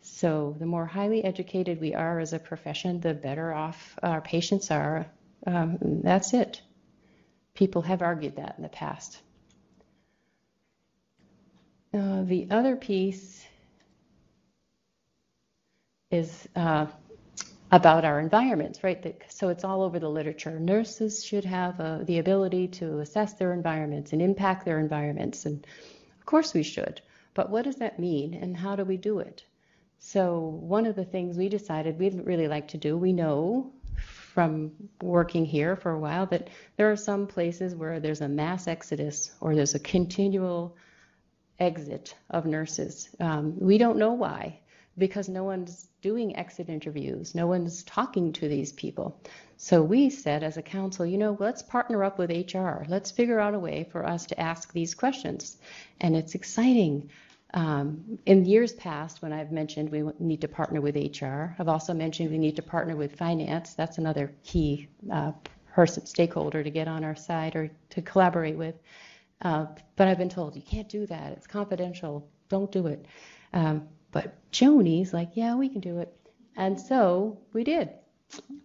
So 0.00 0.54
the 0.58 0.66
more 0.66 0.86
highly 0.86 1.24
educated 1.24 1.80
we 1.80 1.94
are 1.94 2.20
as 2.20 2.32
a 2.32 2.38
profession, 2.38 3.00
the 3.00 3.14
better 3.14 3.52
off 3.52 3.98
our 4.02 4.20
patients 4.20 4.70
are. 4.70 5.06
Um, 5.46 5.78
that's 5.80 6.34
it. 6.34 6.60
People 7.54 7.82
have 7.82 8.02
argued 8.02 8.36
that 8.36 8.54
in 8.56 8.62
the 8.62 8.68
past. 8.68 9.20
Uh, 11.94 12.22
the 12.24 12.48
other 12.50 12.76
piece 12.76 13.46
is 16.10 16.48
uh, 16.56 16.86
about 17.74 18.04
our 18.04 18.20
environments, 18.20 18.84
right? 18.84 19.20
So 19.28 19.48
it's 19.48 19.64
all 19.64 19.82
over 19.82 19.98
the 19.98 20.08
literature. 20.08 20.60
Nurses 20.60 21.24
should 21.24 21.44
have 21.44 21.80
uh, 21.80 21.98
the 22.04 22.20
ability 22.20 22.68
to 22.68 23.00
assess 23.00 23.32
their 23.34 23.52
environments 23.52 24.12
and 24.12 24.22
impact 24.22 24.64
their 24.64 24.78
environments, 24.78 25.44
and 25.44 25.66
of 26.20 26.24
course 26.24 26.54
we 26.54 26.62
should. 26.62 27.00
But 27.34 27.50
what 27.50 27.64
does 27.64 27.76
that 27.76 27.98
mean, 27.98 28.32
and 28.34 28.56
how 28.56 28.76
do 28.76 28.84
we 28.84 28.96
do 28.96 29.18
it? 29.18 29.44
So 29.98 30.38
one 30.38 30.86
of 30.86 30.94
the 30.94 31.04
things 31.04 31.36
we 31.36 31.48
decided 31.48 31.98
we'd 31.98 32.24
really 32.24 32.46
like 32.46 32.68
to 32.68 32.78
do, 32.78 32.96
we 32.96 33.12
know 33.12 33.72
from 33.96 34.70
working 35.02 35.44
here 35.44 35.74
for 35.74 35.90
a 35.90 35.98
while 35.98 36.26
that 36.26 36.50
there 36.76 36.92
are 36.92 36.96
some 36.96 37.26
places 37.26 37.74
where 37.74 37.98
there's 37.98 38.20
a 38.20 38.28
mass 38.28 38.68
exodus 38.68 39.32
or 39.40 39.56
there's 39.56 39.74
a 39.74 39.80
continual 39.80 40.76
exit 41.58 42.14
of 42.30 42.46
nurses. 42.46 43.08
Um, 43.18 43.58
we 43.58 43.78
don't 43.78 43.98
know 43.98 44.12
why 44.12 44.60
because 44.96 45.28
no 45.28 45.44
one's 45.44 45.88
doing 46.02 46.36
exit 46.36 46.68
interviews, 46.68 47.34
no 47.34 47.46
one's 47.46 47.82
talking 47.82 48.32
to 48.32 48.48
these 48.48 48.72
people. 48.72 49.20
So 49.56 49.82
we 49.82 50.10
said 50.10 50.42
as 50.42 50.56
a 50.56 50.62
council, 50.62 51.06
you 51.06 51.18
know, 51.18 51.36
let's 51.40 51.62
partner 51.62 52.04
up 52.04 52.18
with 52.18 52.30
HR. 52.30 52.84
Let's 52.88 53.10
figure 53.10 53.40
out 53.40 53.54
a 53.54 53.58
way 53.58 53.88
for 53.90 54.06
us 54.06 54.26
to 54.26 54.40
ask 54.40 54.72
these 54.72 54.94
questions. 54.94 55.58
And 56.00 56.14
it's 56.14 56.34
exciting. 56.34 57.10
Um, 57.54 58.18
in 58.26 58.44
years 58.44 58.72
past, 58.72 59.22
when 59.22 59.32
I've 59.32 59.52
mentioned 59.52 59.90
we 59.90 60.02
need 60.18 60.40
to 60.40 60.48
partner 60.48 60.80
with 60.80 60.96
HR, 60.96 61.54
I've 61.58 61.68
also 61.68 61.94
mentioned 61.94 62.30
we 62.30 62.38
need 62.38 62.56
to 62.56 62.62
partner 62.62 62.96
with 62.96 63.16
finance. 63.16 63.74
That's 63.74 63.98
another 63.98 64.32
key 64.42 64.88
uh, 65.10 65.32
person, 65.72 66.04
stakeholder 66.04 66.64
to 66.64 66.70
get 66.70 66.88
on 66.88 67.04
our 67.04 67.16
side 67.16 67.54
or 67.54 67.70
to 67.90 68.02
collaborate 68.02 68.56
with. 68.56 68.74
Uh, 69.42 69.66
but 69.96 70.08
I've 70.08 70.18
been 70.18 70.28
told 70.28 70.56
you 70.56 70.62
can't 70.62 70.88
do 70.88 71.06
that. 71.06 71.32
It's 71.32 71.46
confidential. 71.46 72.28
Don't 72.48 72.70
do 72.72 72.88
it. 72.88 73.06
Um, 73.52 73.88
but 74.14 74.50
Joni's 74.52 75.12
like, 75.12 75.30
yeah, 75.34 75.56
we 75.56 75.68
can 75.68 75.80
do 75.80 75.98
it. 75.98 76.16
And 76.56 76.80
so 76.80 77.40
we 77.52 77.64
did. 77.64 77.90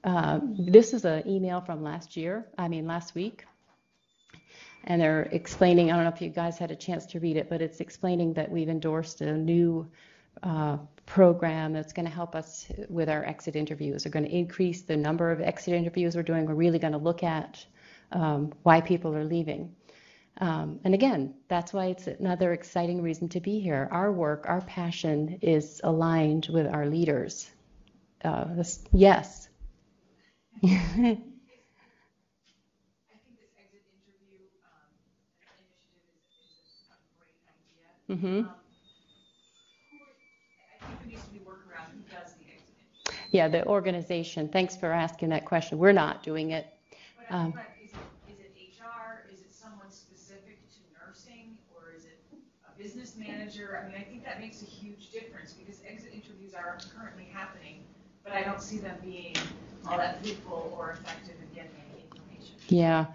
Uh, 0.04 0.40
this 0.58 0.94
is 0.94 1.06
an 1.06 1.28
email 1.28 1.60
from 1.60 1.84
last 1.84 2.16
year, 2.16 2.46
I 2.56 2.68
mean, 2.68 2.86
last 2.86 3.16
week. 3.16 3.46
And 4.84 5.02
they're 5.02 5.24
explaining, 5.24 5.92
I 5.92 5.96
don't 5.96 6.04
know 6.06 6.12
if 6.12 6.22
you 6.22 6.30
guys 6.30 6.60
had 6.60 6.70
a 6.70 6.76
chance 6.76 7.08
to 7.08 7.20
read 7.20 7.36
it, 7.36 7.50
but 7.50 7.64
it's 7.64 7.80
explaining 7.80 8.36
that 8.36 8.52
we've 8.52 8.70
endorsed 8.70 9.22
a 9.22 9.36
new 9.36 9.90
uh, 10.44 10.78
program 11.08 11.74
that's 11.74 11.94
going 11.94 12.08
to 12.08 12.14
help 12.14 12.36
us 12.36 12.68
with 12.88 13.10
our 13.10 13.26
exit 13.26 13.56
interviews. 13.56 14.06
We're 14.06 14.12
going 14.12 14.26
to 14.26 14.32
increase 14.32 14.84
the 14.84 14.98
number 14.98 15.32
of 15.32 15.42
exit 15.42 15.74
interviews 15.74 16.16
we're 16.16 16.24
doing. 16.24 16.46
We're 16.46 16.54
really 16.54 16.80
going 16.80 16.94
to 16.94 17.00
look 17.00 17.24
at 17.24 17.66
um, 18.12 18.54
why 18.62 18.82
people 18.82 19.16
are 19.16 19.26
leaving. 19.26 19.76
Um, 20.39 20.80
and 20.84 20.93
again, 20.93 21.34
that's 21.49 21.73
why 21.73 21.88
it's 21.88 22.08
another 22.08 22.54
exciting 22.54 23.02
reason 23.02 23.28
to 23.30 23.39
be 23.41 23.60
here. 23.60 23.89
Our 23.91 24.12
work, 24.12 24.45
our 24.47 24.62
passion 24.62 25.39
is 25.41 25.82
aligned 25.84 26.47
with 26.49 26.67
our 26.67 26.86
leaders. 26.86 27.49
Uh, 28.23 28.45
yes. 28.91 29.49
I 30.63 30.67
think 30.67 31.23
this 33.39 33.52
exit 33.58 33.84
interview 33.95 34.43
um, 34.63 34.91
initiative 35.39 36.04
is, 36.39 36.56
is 36.75 36.88
a 36.91 36.99
great 37.19 37.39
idea. 37.47 38.49
who, 39.91 39.97
I 40.82 40.86
think 40.86 40.99
there 40.99 41.08
needs 41.08 41.23
to 41.23 41.32
be 41.32 41.39
work 41.45 41.62
around 41.71 41.91
who 41.93 42.02
does 42.13 42.34
the 42.34 42.45
exit 42.52 42.75
interview. 42.75 43.28
Yeah, 43.32 43.47
the 43.47 43.65
organization. 43.67 44.49
Thanks 44.49 44.75
for 44.75 44.91
asking 44.91 45.30
that 45.30 45.45
question. 45.45 45.78
We're 45.78 45.93
not 45.93 46.23
doing 46.23 46.52
it. 46.52 46.67
Um, 47.30 47.52
but 47.52 47.67
is 47.84 47.91
it, 47.91 48.34
is 48.34 48.39
it 48.39 48.52
HR? 48.82 49.23
Is 49.32 49.39
it 49.41 49.54
someone 49.54 49.91
specific 49.91 50.58
to 50.71 50.80
nursing? 50.97 51.58
Or 51.75 51.93
is 51.95 52.06
it 52.06 52.19
a 52.67 52.82
business 52.82 53.15
manager? 53.17 53.59
I 53.77 53.86
mean, 53.88 53.95
I 53.99 54.03
think 54.03 54.23
that 54.25 54.39
makes 54.39 54.62
a 54.62 54.65
huge 54.65 55.12
difference 55.12 55.53
because 55.53 55.82
exit 55.88 56.13
interviews 56.13 56.53
are 56.53 56.77
currently 56.97 57.25
happening, 57.32 57.79
but 58.23 58.34
I 58.34 58.43
don't 58.43 58.62
see 58.62 58.77
them 58.77 58.97
being 59.03 59.36
all 59.88 59.97
that 59.97 60.21
fruitful 60.23 60.75
or 60.77 60.91
effective 60.91 61.36
in 61.41 61.55
getting 61.55 61.71
any 61.91 62.03
information. 62.03 62.55
Yeah. 62.67 63.05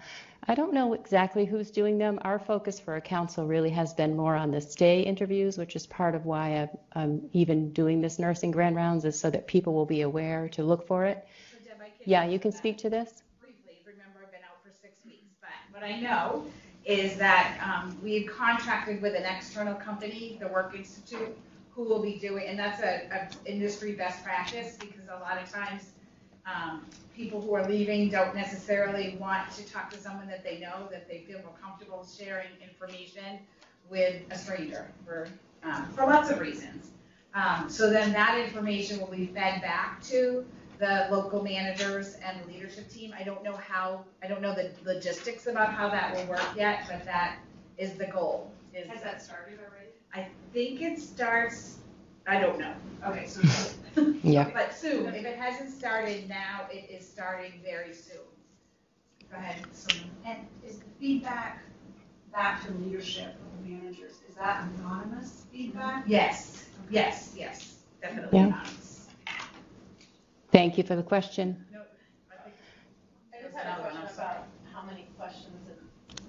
I 0.47 0.53
don't 0.53 0.73
know 0.73 0.93
exactly 0.93 1.45
who's 1.45 1.71
doing 1.71 1.97
them. 1.97 2.19
Our 2.21 2.37
focus 2.37 2.79
for 2.79 2.95
a 2.97 3.01
council 3.01 3.47
really 3.47 3.71
has 3.71 3.93
been 3.93 4.15
more 4.15 4.35
on 4.35 4.51
the 4.51 4.61
stay 4.61 5.01
interviews, 5.01 5.57
which 5.57 5.75
is 5.75 5.87
part 5.87 6.13
of 6.13 6.25
why 6.25 6.49
I'm, 6.49 6.69
I'm 6.93 7.29
even 7.33 7.73
doing 7.73 7.99
this 7.99 8.19
nursing 8.19 8.51
grand 8.51 8.75
rounds, 8.75 9.05
is 9.05 9.19
so 9.19 9.31
that 9.31 9.47
people 9.47 9.73
will 9.73 9.87
be 9.87 10.01
aware 10.01 10.47
to 10.49 10.63
look 10.63 10.85
for 10.85 11.05
it. 11.05 11.25
So 11.51 11.57
Deb, 11.67 11.77
Yeah, 12.05 12.25
you 12.25 12.37
can 12.37 12.51
speak 12.51 12.77
to 12.79 12.91
this. 12.91 13.23
Briefly, 13.41 13.73
remember 13.85 14.19
I've 14.23 14.31
been 14.31 14.41
out 14.43 14.61
for 14.63 14.69
six 14.79 15.03
weeks, 15.03 15.33
but 15.41 15.49
what 15.71 15.83
I 15.83 15.99
know 15.99 16.45
is 16.85 17.17
that 17.17 17.59
um, 17.63 17.97
we've 18.03 18.29
contracted 18.29 19.01
with 19.01 19.15
an 19.15 19.23
external 19.23 19.73
company, 19.73 20.37
the 20.39 20.47
Work 20.47 20.75
Institute, 20.75 21.35
who 21.71 21.83
will 21.83 22.01
be 22.01 22.15
doing, 22.19 22.47
and 22.47 22.57
that's 22.57 22.81
a, 22.81 23.09
a 23.11 23.51
industry 23.51 23.93
best 23.93 24.23
practice, 24.23 24.77
because 24.79 25.01
a 25.09 25.19
lot 25.19 25.41
of 25.41 25.51
times, 25.51 25.91
um, 26.45 26.85
people 27.15 27.41
who 27.41 27.55
are 27.55 27.67
leaving 27.67 28.09
don't 28.09 28.35
necessarily 28.35 29.17
want 29.19 29.49
to 29.51 29.65
talk 29.65 29.89
to 29.89 29.97
someone 29.97 30.27
that 30.27 30.43
they 30.43 30.59
know, 30.59 30.87
that 30.91 31.07
they 31.07 31.19
feel 31.27 31.39
more 31.39 31.55
comfortable 31.61 32.05
sharing 32.05 32.49
information 32.61 33.39
with 33.89 34.21
a 34.29 34.37
stranger 34.37 34.87
for, 35.05 35.27
um, 35.63 35.89
for 35.93 36.05
lots 36.05 36.29
of 36.29 36.39
reasons. 36.39 36.91
Um, 37.33 37.69
so 37.69 37.89
then 37.89 38.13
that 38.13 38.39
information 38.39 38.99
will 38.99 39.07
be 39.07 39.25
fed 39.25 39.61
back 39.61 40.03
to 40.03 40.45
the 40.79 41.07
local 41.11 41.43
managers 41.43 42.15
and 42.23 42.41
the 42.43 42.47
leadership 42.51 42.89
team. 42.89 43.13
I 43.17 43.23
don't 43.23 43.43
know 43.43 43.55
how, 43.55 44.05
I 44.23 44.27
don't 44.27 44.41
know 44.41 44.53
the 44.53 44.71
logistics 44.83 45.47
about 45.47 45.73
how 45.73 45.89
that 45.89 46.15
will 46.15 46.25
work 46.25 46.45
yet, 46.55 46.83
but 46.89 47.05
that 47.05 47.37
is 47.77 47.93
the 47.93 48.07
goal. 48.07 48.51
Is, 48.73 48.87
Has 48.87 49.01
that 49.01 49.21
started 49.21 49.59
already? 49.59 49.89
I 50.13 50.27
think 50.53 50.81
it 50.81 50.99
starts, 50.99 51.77
I 52.27 52.39
don't 52.39 52.59
know, 52.59 52.73
Okay, 53.07 53.27
so 53.27 53.41
Yeah. 54.23 54.49
but 54.53 54.73
soon. 54.73 55.13
If 55.13 55.25
it 55.25 55.37
hasn't 55.37 55.71
started 55.71 56.27
now, 56.27 56.67
it 56.71 56.89
is 56.89 57.07
starting 57.07 57.53
very 57.63 57.93
soon. 57.93 58.19
Go 59.31 59.37
ahead, 59.37 59.65
Selena. 59.73 60.05
And 60.25 60.39
is 60.65 60.79
the 60.79 60.85
feedback 60.99 61.63
back 62.33 62.65
to 62.65 62.71
leadership 62.73 63.35
of 63.35 63.63
the 63.65 63.69
managers, 63.71 64.19
is 64.27 64.35
that 64.35 64.67
anonymous 64.79 65.45
feedback? 65.51 66.03
Yes, 66.07 66.65
yes, 66.89 67.33
yes, 67.37 67.75
definitely 68.01 68.39
Yeah. 68.39 68.45
anonymous. 68.47 68.94
Thank 70.55 70.77
you 70.77 70.85
for 70.85 70.95
the 70.95 71.03
question. 71.03 71.65
No, 71.73 71.81
I 72.31 72.35
think 72.45 72.55
I 73.33 73.41
just 73.41 73.53
had 73.53 73.77
a 73.77 73.81
question 73.81 74.01
about 74.13 74.47
how 74.73 74.83
many 74.83 75.09
questions 75.17 75.51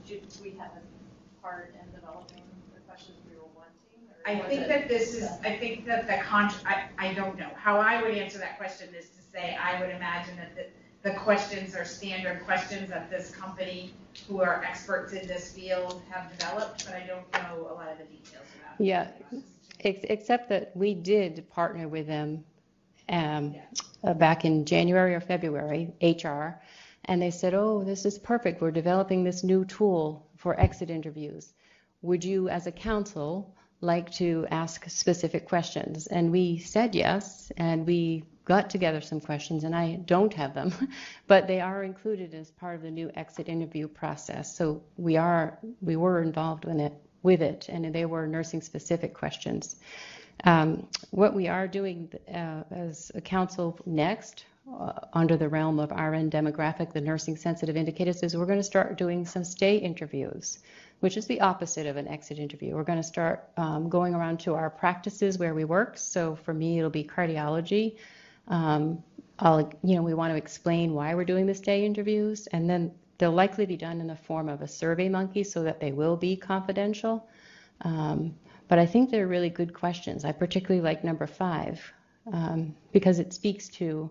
did 0.05 0.27
we 0.43 0.51
have 0.59 0.73
a 0.73 1.41
part 1.41 1.73
in 1.81 1.95
developing 1.95 2.43
the 2.75 2.81
questions 2.89 3.19
we 3.31 3.37
were 3.37 3.47
wanting? 3.55 3.71
I 4.27 4.49
think 4.49 4.67
that 4.67 4.89
this 4.89 5.15
is, 5.15 5.29
I 5.45 5.57
think 5.57 5.87
that 5.87 6.09
the 6.09 6.17
con, 6.25 6.53
I, 6.65 6.87
I 6.99 7.15
don't 7.15 7.39
know. 7.39 7.51
How 7.55 7.79
I 7.79 8.03
would 8.03 8.17
answer 8.19 8.39
that 8.39 8.59
question 8.59 8.89
is 8.99 9.11
to 9.11 9.23
say, 9.23 9.57
I 9.63 9.81
would 9.81 9.91
imagine 9.91 10.37
that 10.39 10.57
the, 10.57 11.09
the 11.09 11.17
questions 11.17 11.77
are 11.77 11.85
standard 11.85 12.45
questions 12.45 12.91
that 12.91 13.09
this 13.09 13.31
company, 13.31 13.95
who 14.27 14.43
are 14.43 14.65
experts 14.65 15.13
in 15.13 15.29
this 15.29 15.53
field, 15.53 16.03
have 16.11 16.37
developed, 16.37 16.85
but 16.85 16.97
I 16.97 17.07
don't 17.07 17.33
know 17.33 17.69
a 17.71 17.75
lot 17.75 17.93
of 17.93 17.99
the 17.99 18.05
details 18.07 18.47
about 18.61 18.81
it. 18.81 18.85
Yeah, 18.85 19.07
ex- 19.85 20.05
except 20.11 20.49
that 20.49 20.73
we 20.77 20.95
did 20.95 21.49
partner 21.49 21.87
with 21.87 22.09
them 22.09 22.45
um, 23.09 23.55
uh, 24.05 24.15
back 24.15 24.45
in 24.45 24.65
January 24.65 25.15
or 25.15 25.21
February, 25.21 25.93
HR, 26.03 26.61
and 27.05 27.23
they 27.23 27.31
said, 27.31 27.55
oh, 27.55 27.85
this 27.85 28.05
is 28.05 28.19
perfect. 28.19 28.61
We're 28.61 28.73
developing 28.73 29.23
this 29.23 29.45
new 29.45 29.65
tool 29.65 30.27
for 30.37 30.59
exit 30.59 30.91
interviews. 30.91 31.53
Would 32.03 32.25
you, 32.25 32.49
as 32.49 32.67
a 32.67 32.73
council, 32.73 33.55
like 33.81 34.11
to 34.13 34.47
ask 34.51 34.89
specific 34.89 35.49
questions? 35.49 36.07
And 36.09 36.33
we 36.33 36.59
said 36.59 36.95
yes, 36.95 37.53
and 37.57 37.87
we 37.87 38.25
got 38.45 38.71
together 38.71 39.01
some 39.01 39.21
questions, 39.21 39.65
and 39.65 39.75
I 39.75 39.97
don't 40.05 40.33
have 40.35 40.55
them, 40.55 40.73
but 41.27 41.47
they 41.47 41.61
are 41.61 41.83
included 41.83 42.35
as 42.35 42.51
part 42.51 42.77
of 42.77 42.83
the 42.83 42.91
new 42.91 43.11
exit 43.15 43.49
interview 43.49 43.89
process. 43.89 44.57
So 44.57 44.83
we 44.97 45.17
are, 45.17 45.59
we 45.81 45.97
were 45.97 46.23
involved 46.23 46.65
in 46.65 46.81
it, 46.81 46.95
with 47.23 47.43
it, 47.43 47.69
and 47.69 47.93
they 47.95 48.05
were 48.05 48.27
nursing-specific 48.27 49.15
questions. 49.15 49.77
Um, 50.45 50.89
what 51.11 51.35
we 51.35 51.49
are 51.49 51.67
doing 51.67 52.13
uh, 52.33 52.63
as 52.71 53.11
a 53.15 53.21
council 53.21 53.79
next, 53.87 54.45
uh, 54.73 54.93
under 55.13 55.37
the 55.37 55.49
realm 55.49 55.79
of 55.79 55.91
RN 55.91 56.31
demographic, 56.31 56.93
the 56.93 57.01
nursing 57.01 57.37
sensitive 57.37 57.77
indicators, 57.77 58.23
is 58.23 58.37
we're 58.37 58.47
going 58.47 58.59
to 58.59 58.65
start 58.65 58.99
doing 58.99 59.25
some 59.25 59.45
stay 59.45 59.77
interviews, 59.77 60.59
which 61.01 61.17
is 61.17 61.27
the 61.27 61.41
opposite 61.41 61.87
of 61.87 61.97
an 61.97 62.09
exit 62.09 62.39
interview. 62.39 62.75
We're 62.75 62.85
going 62.85 62.99
to 62.99 63.03
start 63.03 63.49
um, 63.57 63.89
going 63.89 64.15
around 64.15 64.41
to 64.41 64.55
our 64.55 64.71
practices 64.71 65.39
where 65.39 65.55
we 65.55 65.65
work. 65.65 65.97
So 65.97 66.37
for 66.37 66.53
me, 66.53 66.79
it'll 66.79 66.91
be 66.91 67.05
cardiology. 67.05 67.97
Um, 68.49 69.03
I'll, 69.39 69.73
you 69.83 69.97
know, 69.97 70.03
we 70.03 70.15
want 70.15 70.33
to 70.33 70.37
explain 70.37 70.95
why 70.95 71.15
we're 71.15 71.25
doing 71.25 71.47
the 71.47 71.55
stay 71.55 71.85
interviews, 71.85 72.47
and 72.49 72.69
then 72.69 72.93
they'll 73.19 73.33
likely 73.33 73.67
be 73.67 73.77
done 73.77 74.01
in 74.01 74.07
the 74.07 74.17
form 74.17 74.49
of 74.49 74.63
a 74.63 74.69
survey 74.69 75.09
monkey 75.09 75.45
so 75.45 75.63
that 75.63 75.81
they 75.81 75.93
will 75.93 76.17
be 76.17 76.37
confidential. 76.37 77.29
Um, 77.83 78.35
but 78.69 78.79
I 78.79 78.87
think 78.87 79.11
they're 79.11 79.27
really 79.27 79.51
good 79.51 79.73
questions. 79.75 80.25
I 80.25 80.33
particularly 80.33 80.83
like 80.83 81.05
number 81.05 81.27
five 81.27 81.81
um, 82.33 82.75
because 82.93 83.19
it 83.19 83.33
speaks 83.33 83.69
to 83.69 84.11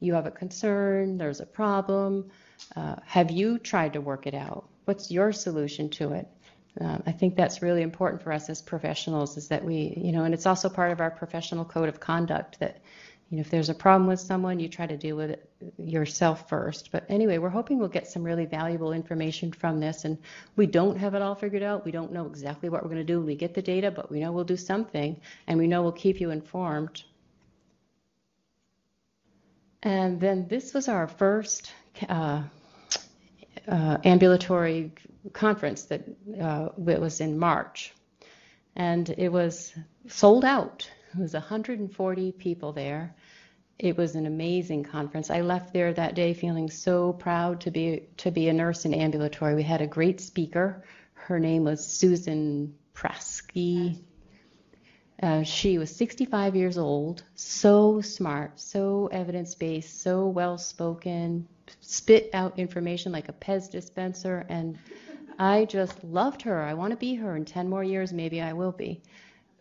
you 0.00 0.14
have 0.14 0.26
a 0.26 0.30
concern, 0.30 1.16
there's 1.16 1.40
a 1.40 1.46
problem. 1.46 2.30
Uh, 2.74 2.96
have 3.04 3.30
you 3.30 3.58
tried 3.58 3.94
to 3.94 4.00
work 4.00 4.26
it 4.26 4.34
out? 4.34 4.68
What's 4.84 5.10
your 5.10 5.32
solution 5.32 5.88
to 5.90 6.12
it? 6.12 6.28
Um, 6.80 7.02
I 7.06 7.12
think 7.12 7.36
that's 7.36 7.62
really 7.62 7.82
important 7.82 8.22
for 8.22 8.32
us 8.32 8.50
as 8.50 8.60
professionals 8.60 9.36
is 9.38 9.48
that 9.48 9.64
we, 9.64 9.94
you 9.96 10.12
know, 10.12 10.24
and 10.24 10.34
it's 10.34 10.46
also 10.46 10.68
part 10.68 10.92
of 10.92 11.00
our 11.00 11.10
professional 11.10 11.64
code 11.64 11.88
of 11.88 12.00
conduct 12.00 12.60
that, 12.60 12.80
you 13.30 13.36
know, 13.36 13.40
if 13.40 13.50
there's 13.50 13.70
a 13.70 13.74
problem 13.74 14.06
with 14.06 14.20
someone, 14.20 14.60
you 14.60 14.68
try 14.68 14.86
to 14.86 14.96
deal 14.96 15.16
with 15.16 15.30
it 15.30 15.50
yourself 15.78 16.48
first. 16.48 16.92
But 16.92 17.04
anyway, 17.08 17.38
we're 17.38 17.48
hoping 17.48 17.78
we'll 17.78 17.88
get 17.88 18.06
some 18.06 18.22
really 18.22 18.46
valuable 18.46 18.92
information 18.92 19.50
from 19.52 19.80
this. 19.80 20.04
And 20.04 20.16
we 20.54 20.66
don't 20.66 20.96
have 20.96 21.14
it 21.14 21.22
all 21.22 21.34
figured 21.34 21.64
out. 21.64 21.84
We 21.84 21.90
don't 21.90 22.12
know 22.12 22.26
exactly 22.26 22.68
what 22.68 22.82
we're 22.84 22.90
going 22.90 23.04
to 23.04 23.12
do 23.12 23.18
when 23.18 23.26
we 23.26 23.34
get 23.34 23.52
the 23.52 23.62
data, 23.62 23.90
but 23.90 24.12
we 24.12 24.20
know 24.20 24.30
we'll 24.30 24.44
do 24.44 24.56
something, 24.56 25.20
and 25.48 25.58
we 25.58 25.66
know 25.66 25.82
we'll 25.82 25.90
keep 25.90 26.20
you 26.20 26.30
informed. 26.30 27.02
And 29.82 30.20
then 30.20 30.46
this 30.48 30.72
was 30.72 30.88
our 30.88 31.08
first 31.08 31.72
uh, 32.08 32.42
uh, 33.66 33.98
ambulatory 34.04 34.92
conference 35.32 35.84
that 35.84 36.04
uh, 36.40 36.68
was 36.76 37.20
in 37.20 37.38
March, 37.38 37.92
and 38.76 39.08
it 39.10 39.30
was 39.30 39.72
sold 40.06 40.44
out. 40.44 40.88
It 41.16 41.22
was 41.22 41.32
140 41.32 42.32
people 42.32 42.72
there. 42.72 43.14
It 43.78 43.96
was 43.96 44.16
an 44.16 44.26
amazing 44.26 44.84
conference. 44.84 45.30
I 45.30 45.40
left 45.40 45.72
there 45.72 45.92
that 45.94 46.14
day 46.14 46.34
feeling 46.34 46.68
so 46.68 47.14
proud 47.14 47.62
to 47.62 47.70
be 47.70 48.08
to 48.18 48.30
be 48.30 48.48
a 48.48 48.52
nurse 48.52 48.84
in 48.84 48.92
ambulatory. 48.92 49.54
We 49.54 49.62
had 49.62 49.80
a 49.80 49.86
great 49.86 50.20
speaker. 50.20 50.84
Her 51.14 51.40
name 51.40 51.64
was 51.64 51.86
Susan 51.86 52.74
Prasky. 52.94 53.98
Uh, 55.22 55.42
she 55.42 55.78
was 55.78 55.96
65 55.96 56.54
years 56.54 56.76
old, 56.76 57.22
so 57.34 58.02
smart, 58.02 58.60
so 58.60 59.08
evidence 59.10 59.54
based, 59.54 60.02
so 60.02 60.26
well 60.26 60.58
spoken, 60.58 61.48
spit 61.80 62.28
out 62.34 62.58
information 62.58 63.12
like 63.12 63.30
a 63.30 63.32
Pez 63.32 63.70
dispenser, 63.70 64.44
and 64.50 64.78
I 65.38 65.64
just 65.64 66.04
loved 66.04 66.42
her. 66.42 66.62
I 66.62 66.74
want 66.74 66.90
to 66.90 66.98
be 66.98 67.14
her 67.14 67.34
in 67.34 67.46
10 67.46 67.70
more 67.70 67.82
years, 67.82 68.12
maybe 68.12 68.42
I 68.42 68.52
will 68.52 68.72
be. 68.72 69.00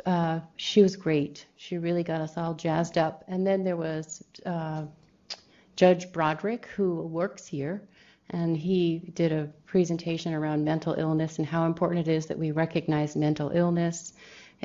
Uh, 0.06 0.40
she 0.58 0.82
was 0.82 0.96
great. 0.96 1.46
She 1.56 1.78
really 1.78 2.04
got 2.04 2.22
us 2.22 2.38
all 2.38 2.54
jazzed 2.54 2.98
up. 2.98 3.24
And 3.28 3.46
then 3.46 3.64
there 3.64 3.78
was 3.78 4.24
uh, 4.46 4.84
Judge 5.76 6.12
Broderick, 6.12 6.68
who 6.76 7.02
works 7.02 7.46
here, 7.46 7.82
and 8.30 8.58
he 8.58 9.00
did 9.14 9.32
a 9.32 9.50
presentation 9.66 10.34
around 10.34 10.64
mental 10.64 10.94
illness 10.94 11.38
and 11.38 11.48
how 11.48 11.66
important 11.66 12.08
it 12.08 12.12
is 12.12 12.26
that 12.28 12.40
we 12.40 12.52
recognize 12.52 13.16
mental 13.16 13.50
illness. 13.50 14.14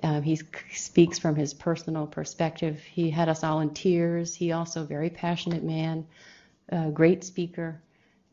Uh, 0.02 0.20
he 0.20 0.40
speaks 0.72 1.18
from 1.18 1.34
his 1.34 1.52
personal 1.52 2.06
perspective. 2.06 2.80
He 2.80 3.10
had 3.10 3.28
us 3.28 3.42
all 3.44 3.60
in 3.60 3.70
tears. 3.70 4.34
He 4.34 4.52
also 4.52 4.84
very 4.84 5.10
passionate 5.10 5.64
man, 5.64 6.06
a 6.68 6.90
great 6.90 7.24
speaker. 7.24 7.80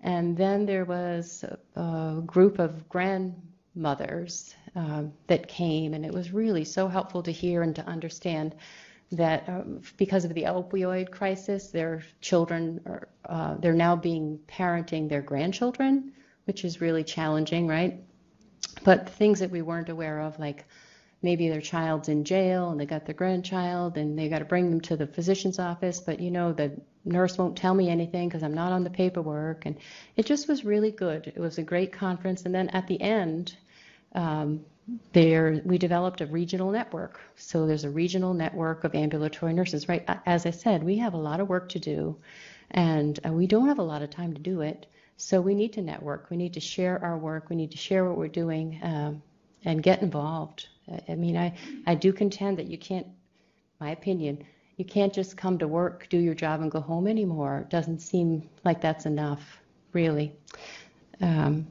And 0.02 0.38
then 0.38 0.66
there 0.66 0.86
was 0.86 1.44
a, 1.44 1.82
a 1.82 2.22
group 2.22 2.60
of 2.60 2.88
grandmothers 2.88 4.56
uh, 4.78 5.04
that 5.26 5.48
came, 5.48 5.96
and 5.96 6.06
it 6.06 6.14
was 6.14 6.32
really 6.32 6.64
so 6.64 6.88
helpful 6.88 7.24
to 7.24 7.32
hear 7.32 7.64
and 7.64 7.76
to 7.76 7.86
understand 7.88 8.54
that 9.12 9.48
um, 9.50 9.82
because 9.98 10.24
of 10.24 10.34
the 10.36 10.44
opioid 10.44 11.10
crisis, 11.10 11.70
their 11.72 12.04
children 12.22 12.80
are 12.86 13.08
uh, 13.26 13.56
they're 13.56 13.74
now 13.74 13.96
being 13.96 14.40
parenting 14.48 15.10
their 15.10 15.22
grandchildren, 15.22 16.14
which 16.46 16.64
is 16.64 16.80
really 16.80 17.04
challenging, 17.04 17.68
right? 17.68 18.00
But 18.84 19.10
things 19.10 19.40
that 19.40 19.50
we 19.50 19.64
weren't 19.64 19.90
aware 19.90 20.20
of, 20.20 20.38
like 20.38 20.66
maybe 21.24 21.50
their 21.50 21.62
child's 21.62 22.10
in 22.10 22.24
jail 22.24 22.70
and 22.70 22.80
they 22.80 22.86
got 22.86 23.06
their 23.06 23.16
grandchild 23.16 23.98
and 23.98 24.18
they 24.18 24.30
got 24.30 24.40
to 24.40 24.46
bring 24.46 24.70
them 24.70 24.82
to 24.82 24.96
the 24.96 25.08
physician's 25.08 25.58
office, 25.58 26.00
but 26.00 26.20
you 26.20 26.30
know 26.30 26.54
the 26.54 26.80
nurse 27.04 27.38
won't 27.38 27.58
tell 27.58 27.74
me 27.74 27.90
anything 27.90 28.30
because 28.30 28.44
I'm 28.44 28.54
not 28.54 28.72
on 28.72 28.84
the 28.84 28.92
paperwork, 28.92 29.66
and 29.66 29.78
it 30.16 30.28
just 30.28 30.48
was 30.48 30.64
really 30.64 30.92
good. 30.92 31.26
It 31.36 31.40
was 31.40 31.58
a 31.58 31.64
great 31.64 31.94
conference, 31.94 32.44
and 32.44 32.54
then 32.54 32.70
at 32.70 32.88
the 32.88 33.02
end. 33.02 33.56
Um, 34.14 34.66
there 35.12 35.62
we 35.66 35.78
developed 35.78 36.22
a 36.22 36.26
regional 36.28 36.72
network 36.72 37.20
so 37.36 37.68
there's 37.68 37.84
a 37.84 37.90
regional 37.90 38.34
network 38.34 38.86
of 38.86 38.96
ambulatory 38.96 39.54
nurses 39.54 39.90
right 39.90 40.06
as 40.26 40.46
i 40.46 40.50
said 40.50 40.82
we 40.82 40.98
have 40.98 41.14
a 41.14 41.18
lot 41.18 41.42
of 41.42 41.50
work 41.50 41.68
to 41.68 41.78
do 41.80 42.16
and 42.72 43.20
uh, 43.26 43.32
we 43.32 43.48
don't 43.48 43.68
have 43.68 43.80
a 43.80 43.84
lot 43.84 44.02
of 44.02 44.10
time 44.10 44.34
to 44.34 44.40
do 44.42 44.62
it 44.62 44.88
So 45.18 45.42
we 45.42 45.56
need 45.56 45.74
to 45.74 45.82
network. 45.82 46.30
We 46.30 46.38
need 46.38 46.54
to 46.54 46.60
share 46.60 47.04
our 47.04 47.18
work. 47.18 47.50
We 47.50 47.56
need 47.56 47.72
to 47.72 47.78
share 47.78 48.06
what 48.06 48.18
we're 48.18 48.28
doing 48.44 48.80
um, 48.84 49.22
and 49.66 49.82
get 49.84 50.02
involved. 50.02 50.68
I- 50.92 51.02
I 51.14 51.16
mean, 51.16 51.36
I, 51.38 51.54
I 51.88 51.96
do 51.96 52.14
contend 52.14 52.58
that 52.58 52.68
you 52.68 52.78
can't, 52.78 53.08
my 53.80 53.92
opinion, 53.92 54.44
you 54.78 54.86
can't 54.86 55.14
just 55.14 55.38
come 55.38 55.58
to 55.60 55.68
work, 55.68 56.08
do 56.10 56.18
your 56.20 56.36
job, 56.36 56.62
and 56.62 56.72
go 56.72 56.82
home 56.82 57.08
anymore. 57.08 57.60
It 57.66 57.70
doesn't 57.70 58.00
seem 58.00 58.44
like 58.64 58.80
that's 58.82 59.06
enough, 59.06 59.42
really. 59.94 60.34
Um, 61.22 61.68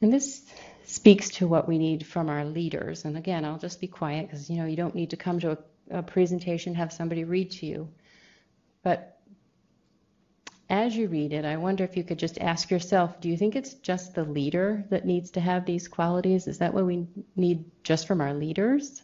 and 0.00 0.12
this 0.12 0.42
speaks 0.84 1.30
to 1.30 1.48
what 1.48 1.68
we 1.68 1.78
need 1.78 2.06
from 2.06 2.28
our 2.28 2.44
leaders. 2.44 3.04
And 3.04 3.16
again, 3.16 3.44
I'll 3.44 3.58
just 3.58 3.80
be 3.80 3.88
quiet 3.88 4.26
because 4.26 4.48
you 4.48 4.56
know 4.56 4.66
you 4.66 4.76
don't 4.76 4.94
need 4.94 5.10
to 5.10 5.16
come 5.16 5.40
to 5.40 5.52
a, 5.52 5.98
a 5.98 6.02
presentation 6.02 6.74
have 6.74 6.92
somebody 6.92 7.24
read 7.24 7.50
to 7.52 7.66
you. 7.66 7.88
But 8.82 9.18
as 10.68 10.96
you 10.96 11.08
read 11.08 11.32
it, 11.32 11.44
I 11.44 11.56
wonder 11.56 11.84
if 11.84 11.96
you 11.96 12.02
could 12.02 12.18
just 12.18 12.38
ask 12.38 12.70
yourself, 12.70 13.20
do 13.20 13.28
you 13.28 13.36
think 13.36 13.54
it's 13.54 13.74
just 13.74 14.14
the 14.14 14.24
leader 14.24 14.84
that 14.90 15.04
needs 15.04 15.30
to 15.32 15.40
have 15.40 15.64
these 15.64 15.86
qualities? 15.86 16.48
Is 16.48 16.58
that 16.58 16.74
what 16.74 16.84
we 16.84 17.06
need 17.36 17.64
just 17.84 18.06
from 18.06 18.20
our 18.20 18.34
leaders? 18.34 19.00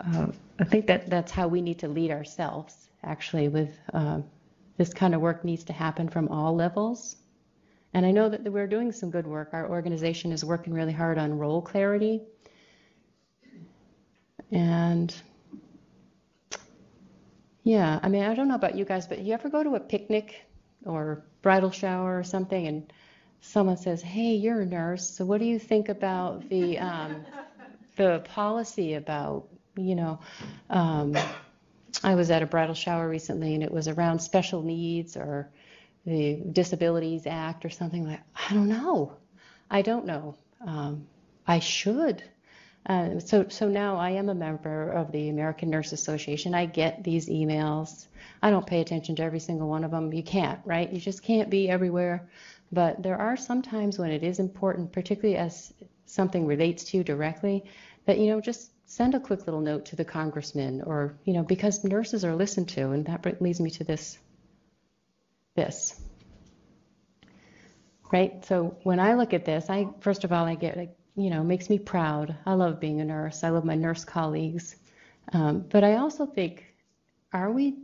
Uh, 0.00 0.26
I 0.58 0.64
think 0.64 0.86
that 0.88 1.08
that's 1.08 1.30
how 1.30 1.48
we 1.48 1.62
need 1.62 1.78
to 1.80 1.88
lead 1.88 2.10
ourselves, 2.10 2.74
actually, 3.02 3.48
with 3.48 3.72
uh, 3.94 4.20
this 4.76 4.92
kind 4.92 5.14
of 5.14 5.20
work 5.20 5.44
needs 5.44 5.64
to 5.64 5.72
happen 5.72 6.08
from 6.08 6.28
all 6.28 6.54
levels. 6.54 7.16
And 7.92 8.06
I 8.06 8.12
know 8.12 8.28
that 8.28 8.44
we're 8.44 8.66
doing 8.66 8.92
some 8.92 9.10
good 9.10 9.26
work. 9.26 9.50
Our 9.52 9.68
organization 9.68 10.32
is 10.32 10.44
working 10.44 10.72
really 10.72 10.92
hard 10.92 11.18
on 11.18 11.38
role 11.38 11.60
clarity. 11.60 12.20
And 14.52 15.14
yeah, 17.64 17.98
I 18.02 18.08
mean, 18.08 18.22
I 18.22 18.34
don't 18.34 18.48
know 18.48 18.54
about 18.54 18.76
you 18.76 18.84
guys, 18.84 19.06
but 19.06 19.18
you 19.20 19.34
ever 19.34 19.48
go 19.48 19.62
to 19.62 19.74
a 19.74 19.80
picnic 19.80 20.46
or 20.84 21.24
bridal 21.42 21.70
shower 21.70 22.18
or 22.18 22.24
something 22.24 22.66
and 22.66 22.92
someone 23.40 23.76
says, 23.76 24.02
"Hey, 24.02 24.34
you're 24.34 24.60
a 24.60 24.66
nurse, 24.66 25.08
so 25.08 25.24
what 25.24 25.38
do 25.38 25.46
you 25.46 25.58
think 25.58 25.88
about 25.88 26.48
the 26.48 26.78
um, 26.78 27.24
the 27.96 28.20
policy 28.20 28.94
about, 28.94 29.48
you 29.76 29.94
know, 29.94 30.20
um, 30.70 31.16
I 32.02 32.14
was 32.14 32.30
at 32.30 32.42
a 32.42 32.46
bridal 32.46 32.74
shower 32.74 33.08
recently 33.08 33.54
and 33.54 33.62
it 33.62 33.70
was 33.70 33.88
around 33.88 34.20
special 34.20 34.62
needs 34.62 35.16
or 35.16 35.50
the 36.04 36.40
Disabilities 36.52 37.26
Act 37.26 37.64
or 37.64 37.70
something 37.70 38.06
like 38.06 38.20
I 38.34 38.54
don't 38.54 38.68
know. 38.68 39.16
I 39.70 39.82
don't 39.82 40.06
know. 40.06 40.36
Um, 40.66 41.06
I 41.46 41.58
should. 41.58 42.22
Uh, 42.86 43.20
so, 43.20 43.46
so 43.48 43.68
now 43.68 43.96
I 43.96 44.10
am 44.10 44.28
a 44.28 44.34
member 44.34 44.90
of 44.90 45.12
the 45.12 45.28
American 45.28 45.68
Nurse 45.68 45.92
Association. 45.92 46.54
I 46.54 46.66
get 46.66 47.04
these 47.04 47.28
emails. 47.28 48.06
I 48.42 48.50
don't 48.50 48.66
pay 48.66 48.80
attention 48.80 49.16
to 49.16 49.22
every 49.22 49.40
single 49.40 49.68
one 49.68 49.84
of 49.84 49.90
them. 49.90 50.12
You 50.12 50.22
can't, 50.22 50.60
right? 50.64 50.90
You 50.90 50.98
just 50.98 51.22
can't 51.22 51.50
be 51.50 51.68
everywhere. 51.68 52.28
But 52.72 53.02
there 53.02 53.18
are 53.18 53.36
some 53.36 53.62
times 53.62 53.98
when 53.98 54.10
it 54.10 54.22
is 54.22 54.38
important, 54.38 54.92
particularly 54.92 55.36
as 55.36 55.72
something 56.06 56.46
relates 56.46 56.84
to 56.84 56.96
you 56.96 57.04
directly, 57.04 57.64
that, 58.06 58.18
you 58.18 58.28
know, 58.28 58.40
just 58.40 58.70
send 58.88 59.14
a 59.14 59.20
quick 59.20 59.46
little 59.46 59.60
note 59.60 59.84
to 59.86 59.96
the 59.96 60.04
congressman 60.04 60.82
or, 60.82 61.14
you 61.24 61.34
know, 61.34 61.42
because 61.42 61.84
nurses 61.84 62.24
are 62.24 62.34
listened 62.34 62.68
to. 62.70 62.90
And 62.90 63.04
that 63.06 63.42
leads 63.42 63.60
me 63.60 63.70
to 63.72 63.84
this. 63.84 64.18
This. 65.54 66.00
Right? 68.12 68.44
So 68.44 68.76
when 68.82 68.98
I 68.98 69.14
look 69.14 69.32
at 69.34 69.44
this, 69.44 69.70
I, 69.70 69.88
first 70.00 70.24
of 70.24 70.32
all, 70.32 70.44
I 70.44 70.54
get 70.54 70.76
like, 70.76 70.96
you 71.16 71.30
know, 71.30 71.42
makes 71.42 71.70
me 71.70 71.78
proud. 71.78 72.36
I 72.46 72.54
love 72.54 72.80
being 72.80 73.00
a 73.00 73.04
nurse. 73.04 73.44
I 73.44 73.50
love 73.50 73.64
my 73.64 73.74
nurse 73.74 74.04
colleagues. 74.04 74.76
Um, 75.32 75.66
but 75.68 75.84
I 75.84 75.96
also 75.96 76.26
think, 76.26 76.64
are 77.32 77.52
we 77.52 77.76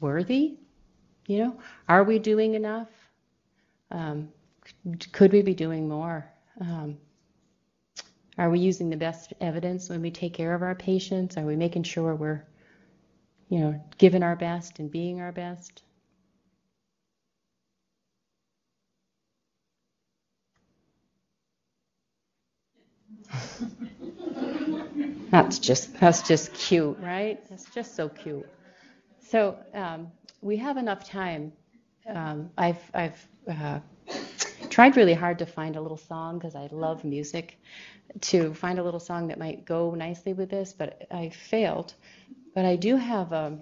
worthy? 0.00 0.58
You 1.26 1.38
know, 1.38 1.60
are 1.88 2.04
we 2.04 2.18
doing 2.18 2.54
enough? 2.54 2.88
Um, 3.90 4.28
could 5.12 5.32
we 5.32 5.42
be 5.42 5.54
doing 5.54 5.88
more? 5.88 6.28
Um, 6.60 6.98
are 8.38 8.50
we 8.50 8.58
using 8.58 8.90
the 8.90 8.96
best 8.96 9.32
evidence 9.40 9.88
when 9.88 10.02
we 10.02 10.10
take 10.10 10.34
care 10.34 10.54
of 10.54 10.62
our 10.62 10.74
patients? 10.74 11.36
Are 11.36 11.46
we 11.46 11.56
making 11.56 11.84
sure 11.84 12.14
we're, 12.14 12.44
you 13.48 13.60
know, 13.60 13.84
giving 13.98 14.22
our 14.22 14.36
best 14.36 14.78
and 14.78 14.90
being 14.90 15.20
our 15.20 15.32
best? 15.32 15.82
that's 25.30 25.58
just 25.58 25.98
that's 25.98 26.22
just 26.22 26.52
cute, 26.54 26.98
right? 27.00 27.40
That's 27.48 27.64
just 27.74 27.96
so 27.96 28.08
cute. 28.08 28.46
So 29.20 29.56
um, 29.74 30.08
we 30.40 30.56
have 30.56 30.76
enough 30.76 31.08
time. 31.08 31.52
Um, 32.08 32.50
I've 32.56 32.80
I've 32.94 33.28
uh, 33.48 33.80
tried 34.70 34.96
really 34.96 35.14
hard 35.14 35.38
to 35.40 35.46
find 35.46 35.76
a 35.76 35.80
little 35.80 35.96
song 35.96 36.38
because 36.38 36.54
I 36.54 36.68
love 36.70 37.04
music, 37.04 37.58
to 38.22 38.54
find 38.54 38.78
a 38.78 38.84
little 38.84 39.00
song 39.00 39.28
that 39.28 39.38
might 39.38 39.64
go 39.64 39.94
nicely 39.94 40.32
with 40.32 40.50
this, 40.50 40.72
but 40.72 41.06
I 41.10 41.30
failed. 41.30 41.94
But 42.54 42.64
I 42.64 42.76
do 42.76 42.96
have 42.96 43.32
a, 43.32 43.58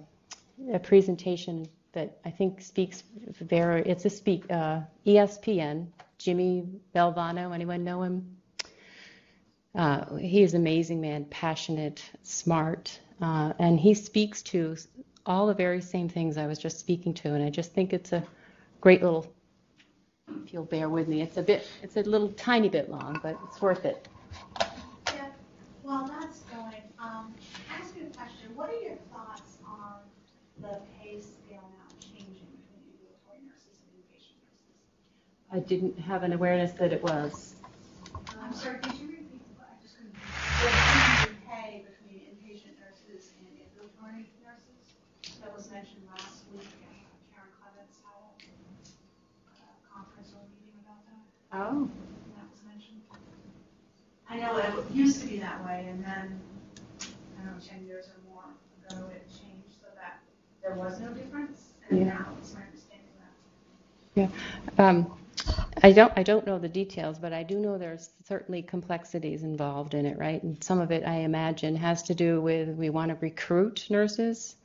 a 0.73 0.79
presentation 0.79 1.67
that 1.93 2.17
I 2.25 2.31
think 2.31 2.61
speaks 2.61 3.03
very. 3.41 3.81
It's 3.83 4.05
a 4.05 4.09
speak 4.09 4.45
uh, 4.51 4.81
ESPN. 5.05 5.87
Jimmy 6.17 6.63
Valvano. 6.95 7.53
Anyone 7.53 7.83
know 7.83 8.03
him? 8.03 8.37
Uh, 9.75 10.15
he 10.15 10.41
is 10.43 10.53
an 10.53 10.61
amazing 10.61 11.01
man, 11.01 11.25
passionate, 11.25 12.03
smart, 12.23 12.99
uh, 13.21 13.53
and 13.59 13.79
he 13.79 13.93
speaks 13.93 14.41
to 14.41 14.75
all 15.25 15.47
the 15.47 15.53
very 15.53 15.81
same 15.81 16.07
things 16.07 16.37
I 16.37 16.47
was 16.47 16.57
just 16.59 16.79
speaking 16.79 17.13
to. 17.15 17.33
And 17.33 17.43
I 17.43 17.49
just 17.49 17.73
think 17.73 17.91
it's 17.93 18.13
a 18.13 18.23
great 18.81 19.01
little. 19.03 19.33
If 20.45 20.53
you'll 20.53 20.63
bear 20.65 20.89
with 20.89 21.07
me, 21.07 21.21
it's 21.21 21.37
a 21.37 21.41
bit, 21.43 21.67
it's 21.83 21.97
a 21.97 22.03
little 22.03 22.29
tiny 22.29 22.69
bit 22.69 22.89
long, 22.89 23.19
but 23.21 23.37
it's 23.47 23.61
worth 23.61 23.85
it. 23.85 24.07
Yeah, 25.07 25.27
while 25.83 26.07
that's 26.07 26.39
going, 26.43 26.81
um, 26.99 27.33
ask 27.69 27.95
you 27.97 28.07
a 28.07 28.15
question. 28.15 28.55
What 28.55 28.69
are 28.69 28.79
your 28.81 28.95
thoughts 29.13 29.57
on 29.67 29.99
the 30.61 30.79
pay 31.01 31.19
scale 31.21 31.67
now 31.75 31.89
changing 31.99 32.47
between 32.55 32.81
ambulatory 32.89 33.41
nurses 33.45 33.77
and 33.83 33.99
inpatient 33.99 34.39
nurses? 34.47 35.51
I 35.51 35.59
didn't 35.59 35.99
have 35.99 36.23
an 36.23 36.33
awareness 36.33 36.71
that 36.73 36.93
it 36.93 37.03
was. 37.03 37.55
I'm 38.41 38.53
sorry, 38.53 38.79
could 38.79 38.95
you 38.97 39.07
repeat? 39.07 39.41
I 39.59 39.81
just 39.81 39.95
couldn't. 39.97 40.15
The 40.59 40.81
change 40.81 41.21
in 41.21 41.35
pay 41.47 41.85
between 41.85 42.21
inpatient 42.33 42.77
nurses 42.81 43.31
and 43.37 43.45
ambulatory 43.61 44.25
nurses 44.41 45.37
that 45.41 45.53
was 45.55 45.69
mentioned 45.71 46.01
last 46.17 46.45
week. 46.53 46.65
uh, 46.65 46.93
Karen 47.33 47.51
Clements 47.61 47.97
had 48.01 48.25
a 48.25 48.49
uh, 49.53 49.75
conference 49.93 50.33
or 50.33 50.41
meeting 50.57 50.79
about 50.81 51.01
that. 51.05 51.25
Oh. 51.57 51.89
that 52.35 52.45
was 52.51 52.59
mentioned. 52.67 53.01
I 54.29 54.37
know 54.37 54.57
it 54.57 54.91
used 54.93 55.21
to 55.21 55.27
be 55.27 55.37
that 55.39 55.63
way, 55.65 55.87
and 55.89 56.03
then, 56.03 56.37
I 57.01 57.45
don't 57.45 57.45
know, 57.45 57.61
ten 57.65 57.85
years 57.85 58.07
or 58.09 58.29
more 58.29 58.43
ago, 58.89 59.07
it 59.09 59.25
changed 59.29 59.77
so 59.81 59.87
that 59.95 60.19
there 60.61 60.75
was 60.75 60.99
no 60.99 61.13
difference, 61.13 61.69
and 61.89 61.99
Yeah. 61.99 62.05
now 62.07 62.27
it's 62.39 62.53
my 62.53 62.59
understanding 62.63 63.07
that. 64.77 64.83
Um, 64.83 65.17
I 65.81 65.93
don't, 65.93 66.11
I 66.17 66.23
don't 66.23 66.45
know 66.45 66.59
the 66.59 66.67
details, 66.67 67.19
but 67.19 67.31
I 67.31 67.43
do 67.43 67.57
know 67.59 67.77
there's 67.77 68.09
certainly 68.27 68.61
complexities 68.61 69.43
involved 69.43 69.93
in 69.93 70.05
it, 70.05 70.17
right? 70.17 70.41
And 70.43 70.61
some 70.61 70.81
of 70.81 70.91
it, 70.91 71.05
I 71.05 71.17
imagine, 71.19 71.75
has 71.77 72.03
to 72.03 72.13
do 72.15 72.41
with 72.41 72.69
we 72.69 72.89
want 72.89 73.09
to 73.09 73.17
recruit 73.21 73.85
nurses, 73.89 74.55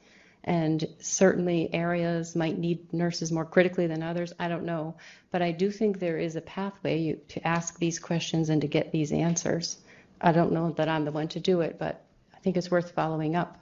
and 0.45 0.87
certainly 1.01 1.73
areas 1.73 2.35
might 2.35 2.59
need 2.59 2.93
nurses 2.93 3.31
more 3.31 3.45
critically 3.45 3.87
than 3.87 4.03
others. 4.03 4.33
I 4.39 4.49
don't 4.49 4.65
know, 4.65 4.97
but 5.31 5.43
I 5.43 5.53
do 5.53 5.71
think 5.71 5.99
there 5.99 6.19
is 6.19 6.37
a 6.37 6.41
pathway 6.41 6.99
you, 6.99 7.21
to 7.29 7.47
ask 7.47 7.79
these 7.79 7.99
questions 7.99 8.49
and 8.49 8.61
to 8.63 8.69
get 8.69 8.93
these 8.93 9.13
answers. 9.13 9.79
I 10.21 10.33
don't 10.33 10.53
know 10.53 10.71
that 10.73 10.89
I'm 10.89 11.05
the 11.05 11.13
one 11.13 11.29
to 11.29 11.41
do 11.41 11.61
it, 11.61 11.79
but 11.79 12.05
I 12.35 12.39
think 12.39 12.57
it's 12.57 12.71
worth 12.71 12.93
following 12.93 13.37
up. 13.37 13.59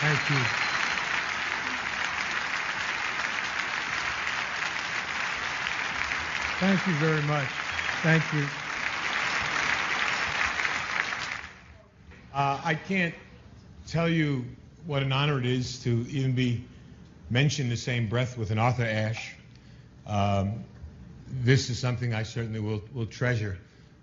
Thank 0.00 0.30
you. 0.30 0.36
Thank 6.60 6.79
you 6.90 6.96
very 6.96 7.22
much. 7.22 7.46
Thank 8.02 8.22
you. 8.32 8.46
Uh, 12.34 12.60
I 12.64 12.74
can't 12.74 13.14
tell 13.86 14.08
you 14.08 14.44
what 14.86 15.02
an 15.02 15.12
honor 15.12 15.38
it 15.38 15.46
is 15.46 15.82
to 15.84 16.04
even 16.10 16.32
be 16.32 16.64
mentioned 17.28 17.70
the 17.70 17.76
same 17.76 18.08
breath 18.08 18.36
with 18.36 18.50
an 18.50 18.58
Arthur 18.58 18.84
Ashe. 18.84 19.34
Um, 20.06 20.64
this 21.42 21.70
is 21.70 21.78
something 21.78 22.12
I 22.12 22.24
certainly 22.24 22.58
will, 22.58 22.82
will 22.92 23.06
treasure 23.06 23.58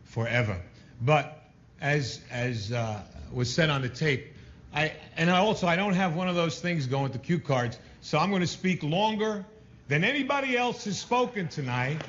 forever. 0.06 0.58
But 1.02 1.44
as, 1.82 2.22
as 2.32 2.72
uh, 2.72 3.02
was 3.34 3.54
said 3.54 3.70
on 3.70 3.82
the 3.82 3.90
tape, 3.90 4.34
I, 4.74 4.94
and 5.18 5.30
I 5.30 5.40
also 5.40 5.68
I 5.68 5.76
don't 5.76 5.94
have 5.94 6.16
one 6.16 6.30
of 6.30 6.36
those 6.36 6.62
things 6.62 6.88
going 6.88 7.12
to 7.12 7.20
cue 7.20 7.40
cards, 7.40 7.80
so 8.00 8.18
I'm 8.18 8.30
going 8.30 8.42
to 8.42 8.48
speak 8.48 8.82
longer 8.84 9.44
than 9.90 10.06
anybody 10.06 10.56
else 10.56 10.86
has 10.86 10.98
spoken 10.98 11.50
tonight. 11.50 12.02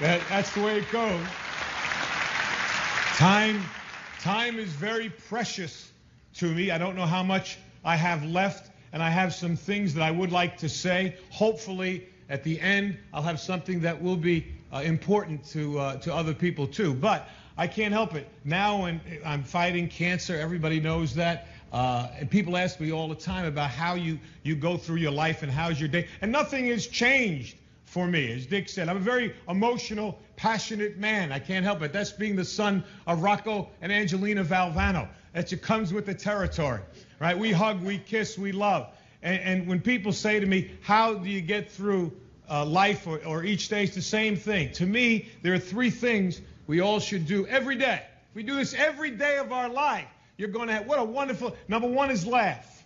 That, 0.00 0.20
that's 0.28 0.52
the 0.52 0.60
way 0.60 0.76
it 0.76 0.90
goes. 0.92 1.26
Time, 3.16 3.62
time 4.20 4.58
is 4.58 4.68
very 4.68 5.08
precious 5.08 5.90
to 6.34 6.52
me. 6.52 6.70
I 6.70 6.76
don't 6.76 6.96
know 6.96 7.06
how 7.06 7.22
much 7.22 7.56
I 7.82 7.96
have 7.96 8.22
left, 8.22 8.70
and 8.92 9.02
I 9.02 9.08
have 9.08 9.34
some 9.34 9.56
things 9.56 9.94
that 9.94 10.02
I 10.02 10.10
would 10.10 10.32
like 10.32 10.58
to 10.58 10.68
say. 10.68 11.16
Hopefully, 11.30 12.06
at 12.28 12.44
the 12.44 12.60
end, 12.60 12.98
I'll 13.14 13.22
have 13.22 13.40
something 13.40 13.80
that 13.80 14.02
will 14.02 14.18
be 14.18 14.46
uh, 14.70 14.80
important 14.80 15.42
to 15.52 15.78
uh, 15.78 15.96
to 16.00 16.14
other 16.14 16.34
people 16.34 16.66
too. 16.66 16.92
But 16.92 17.26
I 17.56 17.66
can't 17.66 17.94
help 17.94 18.14
it. 18.14 18.28
Now, 18.44 18.82
when 18.82 19.00
I'm 19.24 19.44
fighting 19.44 19.88
cancer, 19.88 20.36
everybody 20.38 20.78
knows 20.78 21.14
that. 21.14 21.46
Uh, 21.72 22.08
and 22.18 22.30
people 22.30 22.58
ask 22.58 22.78
me 22.80 22.92
all 22.92 23.08
the 23.08 23.14
time 23.14 23.46
about 23.46 23.70
how 23.70 23.94
you, 23.94 24.18
you 24.42 24.56
go 24.56 24.76
through 24.76 24.96
your 24.96 25.10
life 25.10 25.42
and 25.42 25.50
how's 25.50 25.80
your 25.80 25.88
day. 25.88 26.06
And 26.20 26.30
nothing 26.30 26.66
has 26.66 26.86
changed 26.86 27.56
for 27.86 28.06
me. 28.06 28.30
As 28.32 28.46
Dick 28.46 28.68
said, 28.68 28.88
I'm 28.88 28.98
a 28.98 29.00
very 29.00 29.34
emotional, 29.48 30.18
passionate 30.36 30.98
man. 30.98 31.32
I 31.32 31.38
can't 31.38 31.64
help 31.64 31.82
it. 31.82 31.92
That's 31.92 32.12
being 32.12 32.36
the 32.36 32.44
son 32.44 32.84
of 33.06 33.22
Rocco 33.22 33.70
and 33.80 33.90
Angelina 33.90 34.44
Valvano. 34.44 35.08
That 35.32 35.48
just 35.48 35.62
comes 35.62 35.92
with 35.92 36.06
the 36.06 36.14
territory, 36.14 36.80
right? 37.20 37.38
We 37.38 37.52
hug, 37.52 37.82
we 37.82 37.98
kiss, 37.98 38.36
we 38.36 38.52
love. 38.52 38.88
And, 39.22 39.40
and 39.40 39.66
when 39.66 39.80
people 39.80 40.12
say 40.12 40.38
to 40.38 40.46
me, 40.46 40.70
how 40.82 41.14
do 41.14 41.30
you 41.30 41.40
get 41.40 41.70
through 41.70 42.12
uh, 42.48 42.64
life 42.64 43.06
or, 43.06 43.24
or 43.24 43.44
each 43.44 43.68
day, 43.68 43.84
it's 43.84 43.94
the 43.94 44.02
same 44.02 44.36
thing. 44.36 44.72
To 44.72 44.86
me, 44.86 45.28
there 45.42 45.54
are 45.54 45.58
three 45.58 45.90
things 45.90 46.40
we 46.66 46.80
all 46.80 47.00
should 47.00 47.26
do 47.26 47.46
every 47.46 47.76
day. 47.76 48.02
If 48.30 48.34
we 48.34 48.42
do 48.42 48.56
this 48.56 48.74
every 48.74 49.10
day 49.10 49.38
of 49.38 49.52
our 49.52 49.68
life, 49.68 50.06
you're 50.36 50.48
going 50.48 50.68
to 50.68 50.74
have, 50.74 50.86
what 50.86 50.98
a 50.98 51.04
wonderful, 51.04 51.56
number 51.68 51.88
one 51.88 52.10
is 52.10 52.26
laugh. 52.26 52.84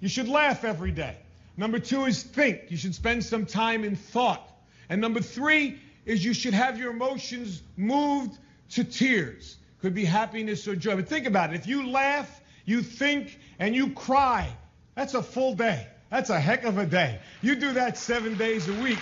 You 0.00 0.08
should 0.08 0.28
laugh 0.28 0.64
every 0.64 0.92
day. 0.92 1.16
Number 1.56 1.78
two 1.78 2.04
is 2.04 2.22
think. 2.22 2.70
You 2.70 2.76
should 2.76 2.94
spend 2.94 3.24
some 3.24 3.46
time 3.46 3.84
in 3.84 3.96
thought. 3.96 4.46
And 4.88 5.00
number 5.00 5.20
three 5.20 5.78
is 6.04 6.24
you 6.24 6.34
should 6.34 6.54
have 6.54 6.78
your 6.78 6.90
emotions 6.90 7.62
moved 7.76 8.38
to 8.70 8.84
tears. 8.84 9.56
Could 9.82 9.94
be 9.94 10.04
happiness 10.04 10.66
or 10.68 10.76
joy. 10.76 10.96
But 10.96 11.08
think 11.08 11.26
about 11.26 11.52
it. 11.52 11.56
If 11.56 11.66
you 11.66 11.88
laugh, 11.90 12.40
you 12.64 12.82
think, 12.82 13.38
and 13.58 13.74
you 13.74 13.90
cry, 13.90 14.48
that's 14.94 15.14
a 15.14 15.22
full 15.22 15.54
day. 15.54 15.86
That's 16.10 16.30
a 16.30 16.40
heck 16.40 16.64
of 16.64 16.78
a 16.78 16.86
day. 16.86 17.20
You 17.40 17.54
do 17.54 17.72
that 17.74 17.96
seven 17.96 18.36
days 18.36 18.68
a 18.68 18.72
week, 18.74 18.98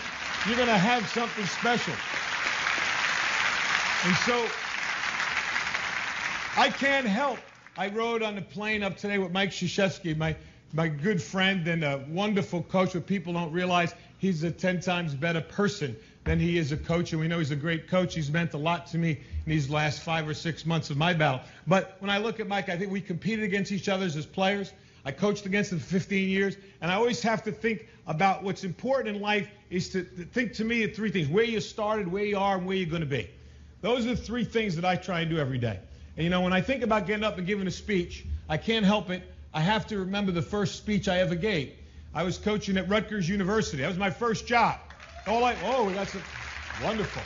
you're 0.46 0.56
going 0.56 0.68
to 0.68 0.76
have 0.76 1.08
something 1.08 1.46
special. 1.46 1.94
And 4.04 4.16
so 4.16 4.46
I 6.56 6.70
can't 6.70 7.06
help. 7.06 7.38
I 7.76 7.88
rode 7.88 8.22
on 8.22 8.34
the 8.34 8.42
plane 8.42 8.82
up 8.82 8.96
today 8.96 9.18
with 9.18 9.32
Mike 9.32 9.50
Krzyzewski, 9.50 10.16
my, 10.16 10.36
my 10.72 10.88
good 10.88 11.22
friend 11.22 11.66
and 11.66 11.82
a 11.82 12.04
wonderful 12.08 12.62
coach, 12.62 12.92
but 12.92 13.06
people 13.06 13.32
don't 13.32 13.52
realize 13.52 13.94
he's 14.18 14.42
a 14.42 14.50
10 14.50 14.80
times 14.80 15.14
better 15.14 15.40
person 15.40 15.96
than 16.24 16.38
he 16.38 16.58
is 16.58 16.72
a 16.72 16.76
coach, 16.76 17.12
and 17.12 17.20
we 17.20 17.26
know 17.26 17.38
he's 17.38 17.50
a 17.50 17.56
great 17.56 17.88
coach. 17.88 18.14
He's 18.14 18.30
meant 18.30 18.52
a 18.52 18.58
lot 18.58 18.86
to 18.88 18.98
me 18.98 19.12
in 19.12 19.50
these 19.50 19.70
last 19.70 20.02
five 20.02 20.28
or 20.28 20.34
six 20.34 20.66
months 20.66 20.90
of 20.90 20.98
my 20.98 21.14
battle. 21.14 21.40
But 21.66 21.96
when 22.00 22.10
I 22.10 22.18
look 22.18 22.38
at 22.38 22.46
Mike, 22.48 22.68
I 22.68 22.76
think 22.76 22.92
we 22.92 23.00
competed 23.00 23.44
against 23.44 23.72
each 23.72 23.88
other 23.88 24.04
as 24.04 24.26
players. 24.26 24.72
I 25.04 25.10
coached 25.10 25.46
against 25.46 25.72
him 25.72 25.78
for 25.78 25.86
15 25.86 26.28
years, 26.28 26.56
and 26.82 26.90
I 26.90 26.96
always 26.96 27.22
have 27.22 27.42
to 27.44 27.52
think 27.52 27.88
about 28.06 28.42
what's 28.42 28.64
important 28.64 29.16
in 29.16 29.22
life 29.22 29.48
is 29.70 29.88
to 29.90 30.02
think 30.02 30.52
to 30.54 30.64
me 30.64 30.82
of 30.84 30.94
three 30.94 31.10
things 31.10 31.28
where 31.28 31.44
you 31.44 31.60
started, 31.60 32.08
where 32.08 32.24
you 32.24 32.36
are, 32.36 32.58
and 32.58 32.66
where 32.66 32.76
you're 32.76 32.90
going 32.90 33.00
to 33.00 33.06
be. 33.06 33.30
Those 33.80 34.04
are 34.06 34.10
the 34.10 34.16
three 34.16 34.44
things 34.44 34.76
that 34.76 34.84
I 34.84 34.96
try 34.96 35.20
and 35.20 35.30
do 35.30 35.38
every 35.38 35.58
day. 35.58 35.78
And 36.16 36.24
you 36.24 36.30
know, 36.30 36.40
when 36.40 36.52
I 36.52 36.60
think 36.60 36.82
about 36.82 37.06
getting 37.06 37.24
up 37.24 37.38
and 37.38 37.46
giving 37.46 37.66
a 37.66 37.70
speech, 37.70 38.26
I 38.48 38.56
can't 38.56 38.84
help 38.84 39.08
it. 39.08 39.22
I 39.52 39.60
have 39.60 39.86
to 39.88 39.98
remember 39.98 40.32
the 40.32 40.42
first 40.42 40.76
speech 40.76 41.08
I 41.08 41.18
ever 41.20 41.34
gave. 41.34 41.72
I 42.14 42.22
was 42.22 42.38
coaching 42.38 42.76
at 42.76 42.88
Rutgers 42.88 43.28
University. 43.28 43.78
That 43.78 43.88
was 43.88 43.98
my 43.98 44.10
first 44.10 44.46
job. 44.46 44.78
All 45.26 45.44
I, 45.44 45.56
oh, 45.64 45.90
that's 45.90 46.14
a, 46.14 46.20
wonderful. 46.82 47.22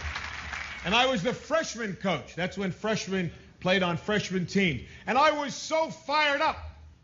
And 0.85 0.95
I 0.95 1.07
was 1.07 1.23
the 1.23 1.33
freshman 1.33 1.95
coach. 1.97 2.35
That's 2.35 2.57
when 2.57 2.73
freshmen 2.73 3.31
played 3.61 3.83
on 3.83 3.97
freshman 3.97 4.47
teams. 4.47 4.83
And 5.07 5.17
I 5.17 5.33
was 5.33 5.55
so 5.55 5.91
fired 5.91 6.41
up 6.41 6.57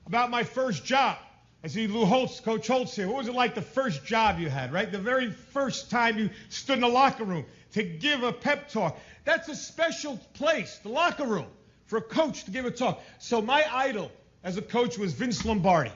about 0.07 0.31
my 0.31 0.45
first 0.45 0.85
job. 0.85 1.19
I 1.63 1.69
see 1.69 1.89
Lou 1.89 2.05
Holtz, 2.05 2.41
Coach 2.41 2.69
Holtz 2.69 2.95
here. 2.95 3.09
What 3.09 3.17
was 3.17 3.29
it 3.29 3.35
like 3.35 3.55
the 3.55 3.63
first 3.63 4.05
job 4.05 4.39
you 4.39 4.49
had, 4.49 4.73
right? 4.73 4.91
The 4.91 4.99
very 4.99 5.31
first 5.31 5.91
time 5.91 6.19
you 6.19 6.31
stood 6.49 6.75
in 6.75 6.81
the 6.81 6.89
locker 6.89 7.25
room 7.25 7.45
to 7.73 7.83
give 7.83 8.23
a 8.23 8.33
pep 8.33 8.69
talk. 8.69 8.99
That's 9.25 9.49
a 9.49 9.57
special 9.57 10.17
place, 10.35 10.79
the 10.83 10.89
locker 10.89 11.27
room, 11.27 11.47
for 11.87 11.99
a 11.99 12.03
coach 12.03 12.45
to 12.45 12.51
give 12.51 12.65
a 12.65 12.71
talk. 12.71 13.03
So 13.19 13.43
my 13.43 13.65
idol 13.73 14.13
as 14.45 14.57
a 14.57 14.63
coach 14.63 14.99
was 14.99 15.13
Vince 15.13 15.45
Lombardi. 15.45 15.93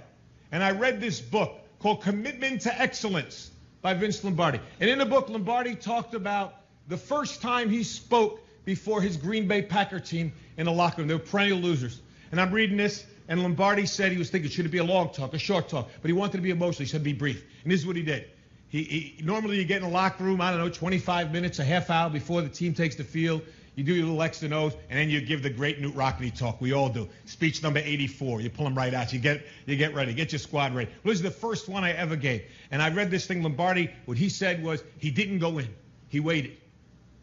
And 0.51 0.63
I 0.63 0.73
read 0.73 1.01
this 1.01 1.21
book 1.21 1.53
called 1.79 2.03
Commitment 2.03 2.63
to 2.63 2.81
Excellence 2.81 3.51
by 3.81 3.95
Vince 3.95 4.23
Lombardi. 4.23 4.61
And 4.81 4.89
in 4.89 4.99
the 4.99 5.07
book, 5.07 5.29
Lombardi 5.29 5.75
talked 5.75 6.15
about 6.15 6.55
the 6.89 6.97
first 6.97 7.43
time 7.43 7.71
he 7.71 7.83
spoke 7.83 8.41
before 8.65 9.01
his 9.01 9.17
Green 9.17 9.49
Bay 9.49 9.63
Packer 9.63 10.01
team 10.01 10.33
in 10.57 10.67
the 10.67 10.73
locker 10.73 10.99
room. 10.99 11.09
They 11.09 11.15
were 11.15 11.21
perennial 11.21 11.59
losers. 11.59 12.01
And 12.31 12.41
I'm 12.41 12.53
reading 12.53 12.77
this, 12.77 13.05
and 13.29 13.43
Lombardi 13.43 13.87
said 13.87 14.13
he 14.13 14.19
was 14.19 14.31
thinking, 14.31 14.51
should 14.51 14.67
it 14.67 14.71
be 14.71 14.79
a 14.79 14.85
long 14.85 15.11
talk, 15.11 15.35
a 15.35 15.39
short 15.39 15.69
talk? 15.69 15.89
But 16.01 16.09
he 16.09 16.13
wanted 16.13 16.39
to 16.39 16.43
be 16.43 16.51
emotional. 16.51 16.85
He 16.85 16.91
said, 16.91 17.03
be 17.03 17.13
brief. 17.13 17.45
And 17.63 17.73
this 17.73 17.81
is 17.81 17.87
what 17.87 17.97
he 17.97 18.03
did. 18.03 18.27
He, 18.69 18.85
he, 18.85 19.23
normally 19.23 19.59
you 19.59 19.65
get 19.65 19.83
in 19.83 19.85
a 19.85 19.91
locker 19.91 20.25
room, 20.25 20.41
I 20.41 20.51
don't 20.51 20.61
know, 20.61 20.71
25 20.71 21.31
minutes, 21.31 21.59
a 21.59 21.65
half 21.65 21.91
hour 21.91 22.09
before 22.09 22.41
the 22.41 22.49
team 22.49 22.73
takes 22.73 22.97
the 22.97 23.05
field. 23.05 23.43
You 23.75 23.85
do 23.85 23.95
your 23.95 24.05
little 24.05 24.23
X 24.23 24.43
and 24.43 24.53
O's, 24.53 24.75
and 24.91 24.99
then 24.99 25.09
you 25.09 25.23
give 25.23 25.43
the 25.43 25.49
great 25.49 25.81
Knute 25.81 25.95
Rockne 25.95 26.31
talk. 26.37 26.61
We 26.61 26.73
all 26.73 26.91
do. 26.91 27.09
Speech 27.25 27.63
number 27.63 27.81
84. 27.81 28.43
You 28.43 28.51
pull 28.51 28.65
them 28.65 28.75
right 28.75 28.93
out. 28.93 29.13
You 29.13 29.19
get 29.19 29.47
you 29.65 29.77
get 29.77 29.95
ready. 29.95 30.13
Get 30.13 30.33
your 30.33 30.41
squad 30.41 30.75
ready. 30.75 30.91
This 31.05 31.15
is 31.15 31.23
the 31.23 31.31
first 31.31 31.69
one 31.69 31.83
I 31.83 31.93
ever 31.93 32.15
gave. 32.15 32.43
And 32.71 32.83
I 32.83 32.91
read 32.91 33.11
this 33.11 33.27
thing. 33.27 33.43
Lombardi, 33.43 33.91
what 34.05 34.19
he 34.19 34.29
said 34.29 34.63
was 34.63 34.85
he 34.99 35.11
didn't 35.11 35.39
go 35.39 35.59
in. 35.59 35.69
He 36.09 36.21
waited. 36.21 36.59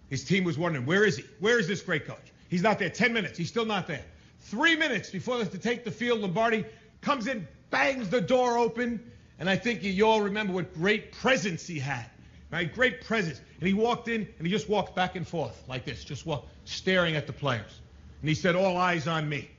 His 0.09 0.23
team 0.23 0.43
was 0.43 0.57
wondering, 0.57 0.87
where 0.87 1.05
is 1.05 1.17
he? 1.17 1.23
Where 1.39 1.59
is 1.59 1.67
this 1.67 1.83
great 1.83 2.07
coach? 2.07 2.17
He's 2.49 2.63
not 2.63 2.79
there. 2.79 2.89
10 2.89 3.13
minutes. 3.13 3.37
He's 3.37 3.49
still 3.49 3.65
not 3.65 3.85
there. 3.85 4.03
Three 4.39 4.75
minutes 4.75 5.11
before 5.11 5.35
they 5.37 5.43
have 5.43 5.51
to 5.51 5.59
take 5.59 5.83
the 5.83 5.91
field, 5.91 6.21
Lombardi 6.21 6.65
comes 7.01 7.27
in, 7.27 7.47
bangs 7.69 8.09
the 8.09 8.21
door 8.21 8.57
open, 8.57 8.99
and 9.37 9.47
I 9.47 9.55
think 9.55 9.83
you 9.83 10.07
all 10.07 10.21
remember 10.21 10.53
what 10.53 10.73
great 10.73 11.11
presence 11.11 11.67
he 11.67 11.77
had. 11.77 12.09
Right? 12.51 12.73
Great 12.73 13.01
presence. 13.01 13.41
And 13.59 13.67
he 13.67 13.73
walked 13.73 14.07
in 14.07 14.27
and 14.37 14.47
he 14.47 14.51
just 14.51 14.69
walked 14.69 14.95
back 14.95 15.15
and 15.15 15.27
forth 15.27 15.63
like 15.67 15.85
this, 15.85 16.03
just 16.03 16.25
walk, 16.25 16.47
staring 16.65 17.15
at 17.15 17.27
the 17.27 17.33
players. 17.33 17.79
And 18.21 18.29
he 18.29 18.35
said, 18.35 18.55
All 18.55 18.77
eyes 18.77 19.07
on 19.07 19.29
me. 19.29 19.49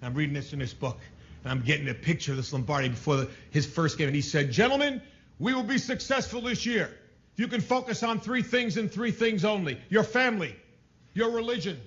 And 0.00 0.08
I'm 0.08 0.14
reading 0.14 0.34
this 0.34 0.52
in 0.52 0.58
this 0.58 0.74
book. 0.74 0.98
And 1.44 1.52
I'm 1.52 1.60
getting 1.60 1.88
a 1.88 1.94
picture 1.94 2.32
of 2.32 2.36
this 2.36 2.52
Lombardi 2.52 2.88
before 2.88 3.16
the, 3.16 3.30
his 3.50 3.66
first 3.66 3.98
game. 3.98 4.08
And 4.08 4.16
he 4.16 4.22
said, 4.22 4.50
Gentlemen, 4.50 5.00
we 5.38 5.54
will 5.54 5.62
be 5.62 5.78
successful 5.78 6.40
this 6.40 6.66
year. 6.66 6.90
You 7.36 7.48
can 7.48 7.60
focus 7.60 8.02
on 8.02 8.20
three 8.20 8.42
things 8.42 8.76
and 8.76 8.90
three 8.90 9.12
things 9.12 9.44
only 9.44 9.80
your 9.88 10.02
family, 10.02 10.54
your 11.14 11.30
religion, 11.30 11.80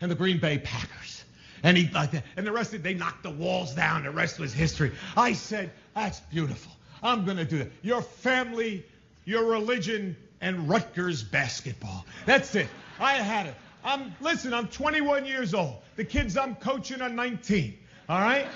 and 0.00 0.10
the 0.10 0.14
Green 0.14 0.38
Bay 0.38 0.58
Packers. 0.58 1.24
And 1.62 1.76
he 1.76 1.88
like 1.90 2.10
that. 2.10 2.24
And 2.36 2.46
the 2.46 2.52
rest 2.52 2.74
of 2.74 2.82
they 2.82 2.94
knocked 2.94 3.22
the 3.22 3.30
walls 3.30 3.74
down. 3.74 4.02
The 4.02 4.10
rest 4.10 4.40
was 4.40 4.52
history. 4.52 4.92
I 5.16 5.32
said, 5.32 5.70
That's 5.94 6.20
beautiful. 6.20 6.72
I'm 7.02 7.24
going 7.24 7.36
to 7.36 7.44
do 7.44 7.58
that. 7.58 7.72
Your 7.82 8.02
family, 8.02 8.84
your 9.24 9.44
religion, 9.44 10.16
and 10.40 10.68
Rutgers 10.68 11.22
basketball. 11.22 12.04
That's 12.26 12.54
it. 12.54 12.68
I 12.98 13.14
had 13.14 13.46
it. 13.46 13.54
I'm 13.84 14.14
listen. 14.20 14.52
I'm 14.52 14.68
21 14.68 15.24
years 15.26 15.54
old. 15.54 15.76
The 15.96 16.04
kids 16.04 16.36
I'm 16.36 16.54
coaching 16.56 17.00
are 17.00 17.08
19. 17.08 17.78
All 18.08 18.20
right. 18.20 18.46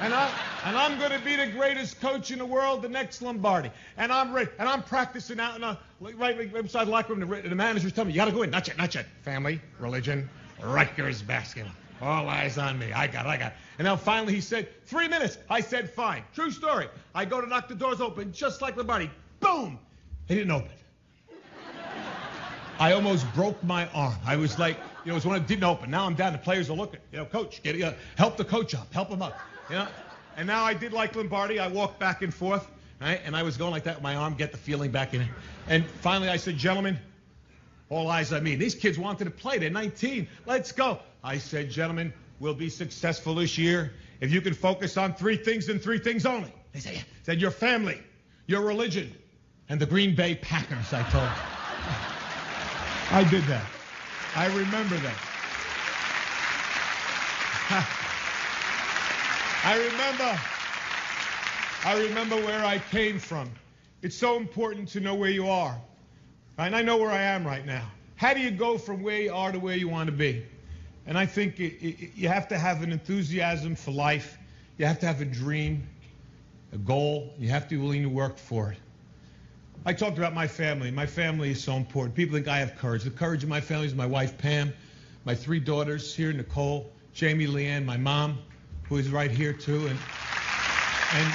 And 0.00 0.12
I'm, 0.12 0.30
and 0.64 0.76
I'm 0.76 0.98
going 0.98 1.12
to 1.12 1.24
be 1.24 1.36
the 1.36 1.46
greatest 1.46 2.00
coach 2.00 2.30
in 2.30 2.38
the 2.38 2.44
world, 2.44 2.82
the 2.82 2.88
next 2.88 3.22
Lombardi. 3.22 3.70
And 3.96 4.12
I'm 4.12 4.32
ready. 4.32 4.50
And 4.58 4.68
I'm 4.68 4.82
practicing 4.82 5.40
out 5.40 5.56
in 5.56 5.62
a, 5.62 5.78
right, 6.00 6.36
right 6.36 6.52
beside 6.52 6.86
the 6.86 6.90
locker 6.90 7.14
room. 7.14 7.26
The, 7.26 7.48
the 7.48 7.54
manager's 7.54 7.92
telling 7.92 8.08
me, 8.08 8.14
you 8.14 8.20
got 8.20 8.26
to 8.26 8.32
go 8.32 8.42
in. 8.42 8.50
Not 8.50 8.68
yet, 8.68 8.76
not 8.76 8.94
yet. 8.94 9.06
Family, 9.22 9.60
religion, 9.78 10.28
Rutgers 10.62 11.22
basketball. 11.22 11.72
All 12.02 12.28
eyes 12.28 12.58
on 12.58 12.78
me. 12.78 12.92
I 12.92 13.06
got 13.06 13.24
it, 13.24 13.28
I 13.30 13.36
got 13.38 13.52
it. 13.52 13.58
And 13.78 13.86
now 13.86 13.96
finally 13.96 14.34
he 14.34 14.40
said, 14.42 14.68
three 14.84 15.08
minutes. 15.08 15.38
I 15.48 15.60
said, 15.60 15.88
fine. 15.88 16.22
True 16.34 16.50
story. 16.50 16.88
I 17.14 17.24
go 17.24 17.40
to 17.40 17.46
knock 17.46 17.68
the 17.68 17.74
doors 17.74 18.02
open, 18.02 18.32
just 18.32 18.60
like 18.60 18.76
Lombardi. 18.76 19.10
Boom! 19.40 19.78
They 20.28 20.34
didn't 20.34 20.50
open. 20.50 20.70
I 22.78 22.92
almost 22.92 23.32
broke 23.34 23.62
my 23.64 23.86
arm. 23.88 24.16
I 24.26 24.36
was 24.36 24.58
like, 24.58 24.76
you 25.04 25.10
know, 25.10 25.12
it 25.12 25.14
was 25.14 25.26
when 25.26 25.40
it 25.40 25.46
didn't 25.46 25.64
open. 25.64 25.90
Now 25.90 26.04
I'm 26.04 26.14
down. 26.14 26.32
The 26.32 26.38
players 26.38 26.68
are 26.68 26.76
looking. 26.76 27.00
You 27.12 27.18
know, 27.18 27.24
coach, 27.24 27.62
get, 27.62 27.80
uh, 27.80 27.92
help 28.16 28.36
the 28.36 28.44
coach 28.44 28.74
up. 28.74 28.92
Help 28.92 29.08
him 29.08 29.22
up. 29.22 29.38
You 29.70 29.76
know? 29.76 29.88
And 30.36 30.46
now 30.46 30.64
I 30.64 30.74
did 30.74 30.92
like 30.92 31.14
Lombardi. 31.16 31.58
I 31.58 31.68
walked 31.68 31.98
back 31.98 32.22
and 32.22 32.34
forth, 32.34 32.68
right? 33.00 33.20
And 33.24 33.34
I 33.34 33.42
was 33.42 33.56
going 33.56 33.70
like 33.70 33.84
that 33.84 33.96
with 33.96 34.02
my 34.02 34.16
arm, 34.16 34.34
get 34.34 34.52
the 34.52 34.58
feeling 34.58 34.90
back 34.90 35.14
in 35.14 35.22
it. 35.22 35.28
And 35.68 35.86
finally 35.86 36.28
I 36.28 36.36
said, 36.36 36.58
gentlemen, 36.58 36.98
all 37.88 38.08
eyes 38.08 38.32
on 38.32 38.42
me. 38.42 38.56
These 38.56 38.74
kids 38.74 38.98
wanted 38.98 39.24
to 39.24 39.30
play. 39.30 39.58
They're 39.58 39.70
19. 39.70 40.28
Let's 40.44 40.72
go. 40.72 40.98
I 41.24 41.38
said, 41.38 41.70
gentlemen, 41.70 42.12
we'll 42.40 42.54
be 42.54 42.68
successful 42.68 43.34
this 43.36 43.56
year 43.56 43.94
if 44.20 44.30
you 44.32 44.40
can 44.40 44.54
focus 44.54 44.96
on 44.96 45.14
three 45.14 45.36
things 45.36 45.68
and 45.68 45.80
three 45.80 45.98
things 45.98 46.26
only. 46.26 46.52
They 46.72 46.80
said, 46.80 46.94
yeah. 46.94 47.02
said 47.22 47.40
your 47.40 47.50
family, 47.50 48.02
your 48.46 48.62
religion, 48.62 49.14
and 49.68 49.80
the 49.80 49.86
Green 49.86 50.14
Bay 50.14 50.34
Packers, 50.36 50.92
I 50.92 51.02
told 51.10 51.24
them. 51.24 51.32
I 53.12 53.24
did 53.30 53.44
that. 53.44 53.66
I 54.34 54.46
remember 54.46 54.96
that. 54.96 55.16
I 59.64 59.76
remember 59.78 60.40
I 61.86 62.02
remember 62.02 62.34
where 62.36 62.64
I 62.64 62.78
came 62.90 63.16
from. 63.20 63.48
it's 64.02 64.16
so 64.16 64.36
important 64.36 64.88
to 64.88 64.98
know 64.98 65.14
where 65.14 65.30
you 65.30 65.48
are. 65.48 65.80
And 66.58 66.74
I 66.74 66.82
know 66.82 66.96
where 66.96 67.10
I 67.10 67.22
am 67.22 67.46
right 67.46 67.64
now. 67.64 67.88
How 68.16 68.34
do 68.34 68.40
you 68.40 68.50
go 68.50 68.76
from 68.76 69.04
where 69.04 69.20
you 69.20 69.32
are 69.32 69.52
to 69.52 69.60
where 69.60 69.76
you 69.76 69.88
want 69.88 70.08
to 70.08 70.12
be? 70.12 70.44
And 71.06 71.16
I 71.16 71.26
think 71.26 71.60
it, 71.60 71.74
it, 71.80 72.10
you 72.16 72.26
have 72.28 72.48
to 72.48 72.58
have 72.58 72.82
an 72.82 72.90
enthusiasm 72.90 73.76
for 73.76 73.92
life. 73.92 74.36
You 74.78 74.86
have 74.86 74.98
to 74.98 75.06
have 75.06 75.20
a 75.20 75.24
dream, 75.24 75.86
a 76.72 76.78
goal. 76.78 77.32
You 77.38 77.50
have 77.50 77.68
to 77.68 77.76
be 77.76 77.80
willing 77.80 78.02
to 78.02 78.08
work 78.08 78.36
for 78.36 78.72
it. 78.72 78.78
I 79.86 79.92
talked 79.92 80.18
about 80.18 80.34
my 80.34 80.48
family. 80.48 80.90
My 80.90 81.06
family 81.06 81.52
is 81.52 81.62
so 81.62 81.76
important. 81.76 82.16
People 82.16 82.34
think 82.34 82.48
I 82.48 82.58
have 82.58 82.74
courage. 82.74 83.04
The 83.04 83.10
courage 83.10 83.44
of 83.44 83.48
my 83.48 83.60
family 83.60 83.86
is 83.86 83.94
my 83.94 84.04
wife, 84.04 84.36
Pam, 84.36 84.74
my 85.24 85.32
three 85.32 85.60
daughters 85.60 86.12
here, 86.12 86.32
Nicole, 86.32 86.90
Jamie, 87.14 87.46
Leanne, 87.46 87.84
my 87.84 87.96
mom, 87.96 88.36
who 88.88 88.96
is 88.96 89.10
right 89.10 89.30
here 89.30 89.52
too, 89.52 89.86
and 89.86 89.96
and 91.14 91.34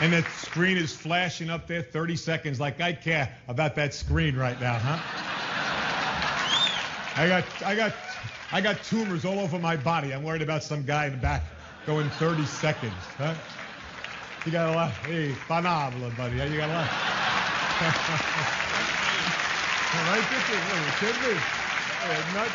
and 0.00 0.12
that 0.12 0.28
screen 0.38 0.76
is 0.76 0.92
flashing 0.92 1.48
up 1.48 1.68
there 1.68 1.82
30 1.82 2.16
seconds 2.16 2.58
like 2.58 2.80
I 2.80 2.92
care 2.92 3.32
about 3.46 3.76
that 3.76 3.94
screen 3.94 4.36
right 4.36 4.60
now, 4.60 4.80
huh? 4.80 4.98
I 7.16 7.28
got 7.28 7.62
I 7.62 7.76
got 7.76 7.94
I 8.50 8.60
got 8.60 8.82
tumors 8.82 9.24
all 9.24 9.38
over 9.38 9.60
my 9.60 9.76
body. 9.76 10.12
I'm 10.12 10.24
worried 10.24 10.42
about 10.42 10.64
some 10.64 10.82
guy 10.82 11.06
in 11.06 11.12
the 11.12 11.18
back 11.18 11.44
going 11.86 12.10
30 12.10 12.44
seconds, 12.46 12.92
huh? 13.16 13.34
You 14.46 14.52
got 14.52 14.70
a 14.70 14.72
lot. 14.72 14.92
Hey, 15.04 15.32
panabla, 15.48 16.16
buddy. 16.16 16.36
You 16.36 16.56
got 16.56 16.70
a 16.70 16.72
lot. 16.72 16.90
right, 20.08 20.24
Dickie? 20.30 20.58
Kidding 20.98 21.22
me? 21.28 21.40
Nuts. 22.34 22.52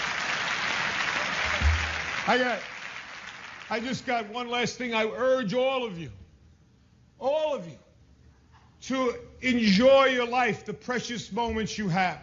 I 2.28 2.38
got. 2.40 2.60
I 3.70 3.80
just 3.80 4.08
got 4.08 4.28
one 4.30 4.50
last 4.50 4.80
thing. 4.80 4.96
I 4.96 5.06
urge 5.06 5.54
all 5.54 5.86
of 5.86 6.00
you, 6.00 6.10
all 7.20 7.54
of 7.54 7.68
you, 7.68 7.78
to 8.84 9.14
enjoy 9.42 10.06
your 10.06 10.28
life, 10.28 10.66
the 10.66 10.74
precious 10.74 11.32
moments 11.32 11.78
you 11.78 11.88
have, 11.88 12.20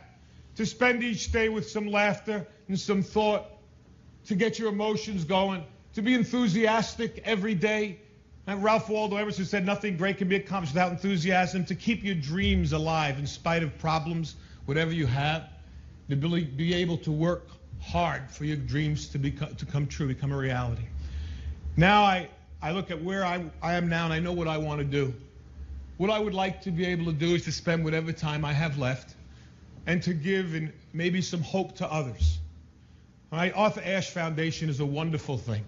to 0.57 0.67
spend 0.67 1.05
each 1.05 1.31
day 1.31 1.49
with 1.49 1.71
some 1.71 1.87
laughter 1.87 2.45
and 2.67 2.79
some 2.79 3.03
thought, 3.03 3.45
to 4.27 4.35
get 4.35 4.59
your 4.59 4.71
emotions 4.71 5.23
going, 5.23 5.63
to 5.95 6.03
be 6.03 6.15
enthusiastic 6.15 7.23
every 7.25 7.55
day, 7.55 8.01
and 8.47 8.63
Ralph 8.63 8.89
Waldo 8.89 9.17
Emerson 9.17 9.45
said, 9.45 9.65
Nothing 9.65 9.97
great 9.97 10.19
can 10.19 10.29
be 10.29 10.37
accomplished 10.37 10.75
without 10.75 10.91
enthusiasm. 10.91 11.65
To 11.67 11.75
keep 11.75 12.03
your 12.03 12.17
dreams 12.17 12.73
alive 12.73 13.19
in 13.19 13.27
spite 13.27 13.63
of 13.63 13.77
problems, 13.79 14.35
whatever 14.65 14.93
you 14.93 15.07
have, 15.07 15.49
to 16.11 16.17
be 16.17 16.75
able 16.75 16.99
to 16.99 17.13
work 17.13 17.47
hard 17.81 18.31
for 18.31 18.45
your 18.45 18.57
dreams 18.57 19.09
to, 19.09 19.19
become, 19.19 19.55
to 19.57 19.67
come 19.67 19.87
true, 19.87 20.09
become 20.09 20.33
a 20.33 20.37
reality. 20.37 20.83
Now 21.77 22.03
I, 22.03 22.29
I 22.61 22.73
look 22.73 22.91
at 22.91 23.03
where 23.03 23.25
I, 23.25 23.45
I 23.63 23.75
am 23.75 23.89
now 23.89 24.05
and 24.05 24.13
I 24.13 24.19
know 24.19 24.33
what 24.33 24.49
I 24.49 24.59
want 24.59 24.81
to 24.81 24.85
do. 24.85 25.15
What 25.97 26.11
I 26.11 26.19
would 26.19 26.35
like 26.35 26.63
to 26.63 26.71
be 26.71 26.85
able 26.85 27.07
to 27.07 27.13
do 27.13 27.35
is 27.35 27.45
to 27.45 27.53
spend 27.53 27.85
whatever 27.85 28.13
time 28.13 28.45
I 28.45 28.53
have 28.53 28.77
left 28.77 29.15
and 29.87 30.03
to 30.03 30.15
give 30.15 30.55
and 30.55 30.73
maybe 30.93 31.23
some 31.23 31.43
hope 31.43 31.77
to 31.77 31.91
others. 31.91 32.39
All 33.31 33.39
right? 33.39 33.53
Arthur 33.55 33.83
Ashe 33.85 34.11
Foundation 34.11 34.69
is 34.69 34.81
a 34.81 34.87
wonderful 34.87 35.39
thing. 35.39 35.65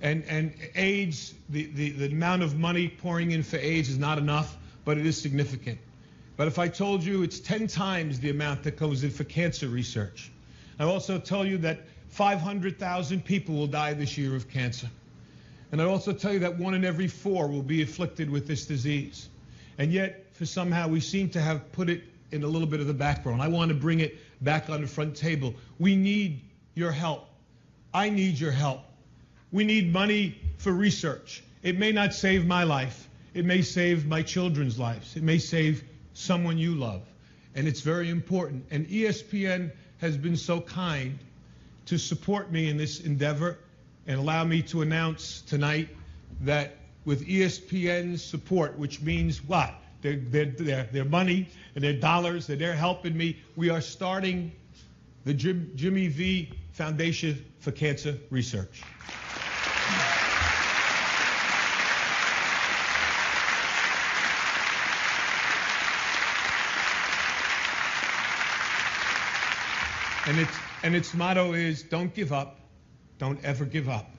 And, 0.00 0.24
and 0.28 0.54
AIDS, 0.74 1.34
the, 1.48 1.66
the, 1.66 1.90
the 1.90 2.06
amount 2.06 2.42
of 2.42 2.58
money 2.58 2.88
pouring 2.88 3.30
in 3.30 3.42
for 3.42 3.56
AIDS 3.56 3.88
is 3.88 3.98
not 3.98 4.18
enough, 4.18 4.56
but 4.84 4.98
it 4.98 5.06
is 5.06 5.20
significant. 5.20 5.78
But 6.36 6.48
if 6.48 6.58
I 6.58 6.68
told 6.68 7.02
you 7.02 7.22
it's 7.22 7.40
10 7.40 7.66
times 7.66 8.20
the 8.20 8.30
amount 8.30 8.62
that 8.64 8.76
goes 8.76 9.04
in 9.04 9.10
for 9.10 9.24
cancer 9.24 9.68
research, 9.68 10.30
I 10.78 10.84
also 10.84 11.18
tell 11.18 11.46
you 11.46 11.56
that 11.58 11.80
500,000 12.10 13.24
people 13.24 13.54
will 13.54 13.66
die 13.66 13.94
this 13.94 14.18
year 14.18 14.36
of 14.36 14.48
cancer. 14.50 14.88
And 15.72 15.80
I 15.80 15.86
also 15.86 16.12
tell 16.12 16.32
you 16.32 16.38
that 16.40 16.56
one 16.58 16.74
in 16.74 16.84
every 16.84 17.08
four 17.08 17.48
will 17.48 17.62
be 17.62 17.82
afflicted 17.82 18.30
with 18.30 18.46
this 18.46 18.66
disease. 18.66 19.28
And 19.78 19.92
yet, 19.92 20.26
for 20.32 20.46
somehow, 20.46 20.88
we 20.88 21.00
seem 21.00 21.28
to 21.30 21.40
have 21.40 21.72
put 21.72 21.88
it 21.90 22.04
in 22.30 22.42
a 22.42 22.46
little 22.46 22.68
bit 22.68 22.80
of 22.80 22.86
the 22.86 22.94
background. 22.94 23.42
I 23.42 23.48
want 23.48 23.70
to 23.70 23.74
bring 23.74 24.00
it 24.00 24.16
back 24.42 24.70
on 24.70 24.82
the 24.82 24.86
front 24.86 25.16
table. 25.16 25.54
We 25.78 25.96
need 25.96 26.42
your 26.74 26.92
help. 26.92 27.28
I 27.92 28.10
need 28.10 28.38
your 28.38 28.52
help. 28.52 28.80
We 29.56 29.64
need 29.64 29.90
money 29.90 30.38
for 30.58 30.70
research. 30.70 31.42
It 31.62 31.78
may 31.78 31.90
not 31.90 32.12
save 32.12 32.44
my 32.44 32.64
life. 32.64 33.08
It 33.32 33.46
may 33.46 33.62
save 33.62 34.04
my 34.04 34.20
children's 34.20 34.78
lives. 34.78 35.16
It 35.16 35.22
may 35.22 35.38
save 35.38 35.82
someone 36.12 36.58
you 36.58 36.74
love. 36.74 37.00
And 37.54 37.66
it's 37.66 37.80
very 37.80 38.10
important. 38.10 38.66
And 38.70 38.86
ESPN 38.86 39.72
has 39.96 40.18
been 40.18 40.36
so 40.36 40.60
kind 40.60 41.18
to 41.86 41.96
support 41.96 42.52
me 42.52 42.68
in 42.68 42.76
this 42.76 43.00
endeavor 43.00 43.56
and 44.06 44.18
allow 44.20 44.44
me 44.44 44.60
to 44.60 44.82
announce 44.82 45.40
tonight 45.40 45.88
that 46.42 46.76
with 47.06 47.26
ESPN's 47.26 48.22
support, 48.22 48.78
which 48.78 49.00
means 49.00 49.42
what? 49.42 49.72
Their, 50.02 50.16
their, 50.16 50.44
their, 50.44 50.84
their 50.92 51.06
money 51.06 51.48
and 51.74 51.82
their 51.82 51.98
dollars 51.98 52.46
that 52.48 52.58
they're 52.58 52.76
helping 52.76 53.16
me, 53.16 53.38
we 53.56 53.70
are 53.70 53.80
starting 53.80 54.52
the 55.24 55.32
Jim, 55.32 55.72
Jimmy 55.76 56.08
V 56.08 56.52
Foundation 56.72 57.42
for 57.58 57.72
Cancer 57.72 58.18
Research. 58.28 58.82
And 70.26 70.38
its, 70.40 70.56
and 70.82 70.96
its 70.96 71.14
motto 71.14 71.52
is 71.52 71.82
don't 71.82 72.12
give 72.12 72.32
up, 72.32 72.58
don't 73.18 73.42
ever 73.44 73.64
give 73.64 73.88
up. 73.88 74.10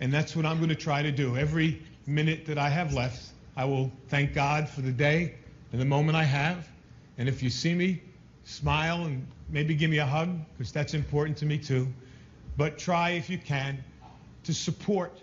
And 0.00 0.12
that's 0.12 0.34
what 0.34 0.44
I'm 0.44 0.56
going 0.56 0.70
to 0.70 0.74
try 0.74 1.02
to 1.02 1.12
do. 1.12 1.36
Every 1.36 1.82
minute 2.06 2.46
that 2.46 2.58
I 2.58 2.68
have 2.68 2.92
left, 2.92 3.22
I 3.56 3.64
will 3.64 3.92
thank 4.08 4.34
God 4.34 4.68
for 4.68 4.80
the 4.80 4.90
day 4.90 5.34
and 5.72 5.80
the 5.80 5.84
moment 5.84 6.16
I 6.16 6.24
have. 6.24 6.68
And 7.16 7.28
if 7.28 7.42
you 7.42 7.50
see 7.50 7.74
me, 7.74 8.02
smile 8.44 9.04
and 9.04 9.26
maybe 9.50 9.74
give 9.74 9.90
me 9.90 9.98
a 9.98 10.06
hug, 10.06 10.36
because 10.56 10.72
that's 10.72 10.94
important 10.94 11.36
to 11.38 11.46
me 11.46 11.58
too. 11.58 11.86
But 12.56 12.78
try, 12.78 13.10
if 13.10 13.30
you 13.30 13.38
can, 13.38 13.84
to 14.44 14.54
support 14.54 15.16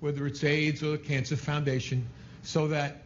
whether 0.00 0.26
it's 0.26 0.44
AIDS 0.44 0.82
or 0.82 0.92
the 0.92 0.98
Cancer 0.98 1.36
Foundation 1.36 2.06
so 2.42 2.68
that 2.68 3.02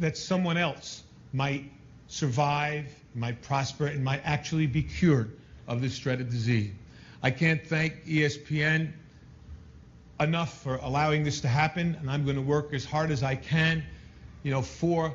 that 0.00 0.16
someone 0.16 0.56
else 0.56 1.02
might 1.32 1.70
survive 2.08 2.86
might 3.14 3.40
prosper, 3.42 3.86
and 3.86 4.04
might 4.04 4.20
actually 4.24 4.66
be 4.66 4.82
cured 4.82 5.36
of 5.68 5.80
this 5.80 5.98
dreaded 5.98 6.30
disease. 6.30 6.72
I 7.22 7.30
can't 7.30 7.64
thank 7.64 8.04
ESPN 8.04 8.92
enough 10.20 10.62
for 10.62 10.76
allowing 10.76 11.24
this 11.24 11.40
to 11.42 11.48
happen, 11.48 11.96
and 12.00 12.10
I'm 12.10 12.24
going 12.24 12.36
to 12.36 12.42
work 12.42 12.72
as 12.74 12.84
hard 12.84 13.10
as 13.10 13.22
I 13.22 13.34
can, 13.34 13.82
you 14.42 14.50
know, 14.50 14.62
for 14.62 15.14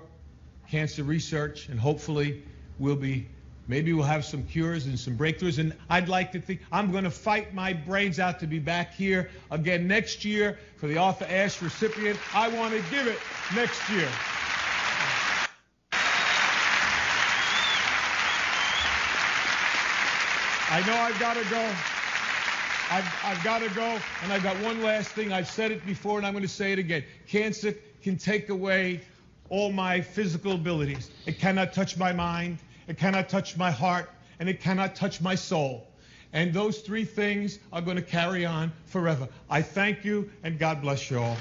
cancer 0.69 1.03
research, 1.03 1.69
and 1.69 1.79
hopefully 1.79 2.43
we'll 2.79 2.95
be, 2.95 3.27
maybe 3.67 3.93
we'll 3.93 4.05
have 4.05 4.25
some 4.25 4.43
cures 4.43 4.85
and 4.85 4.99
some 4.99 5.17
breakthroughs. 5.17 5.59
And 5.59 5.75
I'd 5.89 6.09
like 6.09 6.31
to 6.33 6.41
think 6.41 6.61
I'm 6.71 6.91
going 6.91 7.03
to 7.03 7.11
fight 7.11 7.53
my 7.53 7.73
brains 7.73 8.19
out 8.19 8.39
to 8.39 8.47
be 8.47 8.59
back 8.59 8.93
here 8.93 9.29
again 9.51 9.87
next 9.87 10.25
year 10.25 10.57
for 10.77 10.87
the 10.87 10.97
Arthur 10.97 11.27
Ashe 11.29 11.61
recipient. 11.61 12.17
I 12.33 12.47
want 12.49 12.73
to 12.73 12.81
give 12.91 13.07
it 13.07 13.19
next 13.55 13.89
year. 13.89 14.07
I 20.71 20.85
know 20.85 20.93
I've 20.93 21.19
got 21.19 21.33
to 21.33 21.43
go. 21.49 21.59
I've, 22.91 23.15
I've 23.23 23.43
got 23.43 23.59
to 23.63 23.69
go. 23.71 23.99
And 24.21 24.31
I've 24.31 24.43
got 24.43 24.55
one 24.61 24.83
last 24.83 25.09
thing. 25.09 25.33
I've 25.33 25.49
said 25.49 25.71
it 25.71 25.83
before 25.83 26.19
and 26.19 26.27
I'm 26.27 26.33
going 26.33 26.43
to 26.43 26.47
say 26.47 26.71
it 26.71 26.77
again. 26.77 27.03
Cancer 27.27 27.73
can 28.03 28.17
take 28.17 28.49
away 28.49 29.01
all 29.49 29.71
my 29.71 29.99
physical 29.99 30.51
abilities. 30.51 31.09
It 31.25 31.39
cannot 31.39 31.73
touch 31.73 31.97
my 31.97 32.13
mind. 32.13 32.59
It 32.87 32.99
cannot 32.99 33.29
touch 33.29 33.57
my 33.57 33.71
heart. 33.71 34.11
And 34.39 34.47
it 34.47 34.61
cannot 34.61 34.95
touch 34.95 35.21
my 35.21 35.33
soul. 35.33 35.87
And 36.33 36.53
those 36.53 36.81
three 36.81 37.03
things 37.03 37.57
are 37.73 37.81
going 37.81 37.97
to 37.97 38.03
carry 38.03 38.45
on 38.45 38.71
forever. 38.85 39.27
I 39.49 39.63
thank 39.63 40.05
you 40.05 40.29
and 40.43 40.59
God 40.59 40.83
bless 40.83 41.09
you 41.09 41.17
all. 41.17 41.37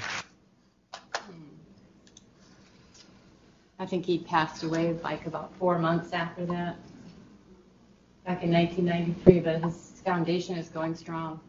I 3.77 3.85
think 3.85 4.07
he 4.07 4.17
passed 4.17 4.63
away 4.63 4.93
like 5.03 5.27
about 5.27 5.53
four 5.59 5.77
months 5.77 6.13
after 6.13 6.47
that 6.47 6.77
back 8.29 8.43
in 8.43 8.51
1993, 8.51 9.39
but 9.39 9.63
his 9.63 10.03
foundation 10.05 10.55
is 10.55 10.69
going 10.69 10.93
strong. 10.93 11.39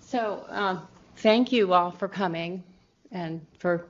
So 0.00 0.46
um, 0.48 0.88
thank 1.16 1.52
you 1.52 1.74
all 1.74 1.90
for 1.90 2.08
coming 2.08 2.64
and 3.12 3.44
for 3.58 3.88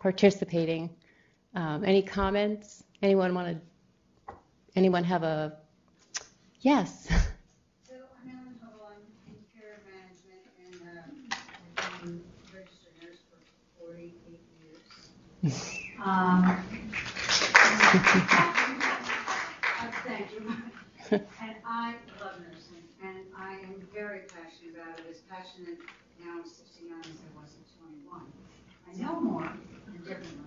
participating. 0.00 0.90
Um, 1.54 1.84
any 1.84 2.02
comments? 2.02 2.82
Anyone 3.02 3.34
want 3.36 3.56
to? 4.26 4.34
Anyone 4.74 5.04
have 5.04 5.22
a? 5.22 5.56
Yes. 6.62 7.06
So 7.88 7.94
I'm 7.94 8.30
Ellen 8.30 8.58
Hubble, 8.64 8.88
I'm 8.90 9.02
in 9.28 9.38
care 9.54 9.78
management 9.94 10.42
and 10.58 10.74
uh, 10.88 11.84
I've 11.86 12.02
been 12.02 12.20
registered 12.52 12.94
nurse 13.00 13.20
for 13.30 13.86
48 13.86 14.12
years. 15.44 15.76
Um, 16.02 16.56
Thank 17.92 18.30
you. 18.46 18.49
And 21.10 21.56
I 21.66 21.94
love 22.20 22.38
nursing, 22.40 22.84
and 23.02 23.18
I 23.36 23.54
am 23.54 23.86
very 23.92 24.20
passionate 24.20 24.74
about 24.74 24.98
it, 25.00 25.06
as 25.10 25.18
passionate 25.28 25.78
now 26.24 26.40
at 26.40 26.46
69 26.46 26.98
as 27.00 27.06
I 27.06 27.40
was 27.40 27.50
at 27.58 27.66
21. 27.80 28.22
I 28.88 29.02
know 29.02 29.20
more 29.20 29.44
and 29.86 29.98
differently. 30.04 30.46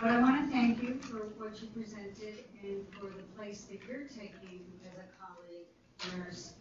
But 0.00 0.10
I 0.10 0.20
want 0.20 0.44
to 0.44 0.50
thank 0.50 0.82
you 0.82 0.98
for 1.00 1.30
what 1.38 1.60
you 1.62 1.68
presented 1.68 2.44
and 2.62 2.84
for 2.98 3.06
the 3.06 3.22
place 3.36 3.62
that 3.70 3.78
you're 3.86 4.08
taking 4.08 4.60
as 4.84 4.98
a 4.98 5.06
colleague 5.22 5.70
nurse 6.18 6.54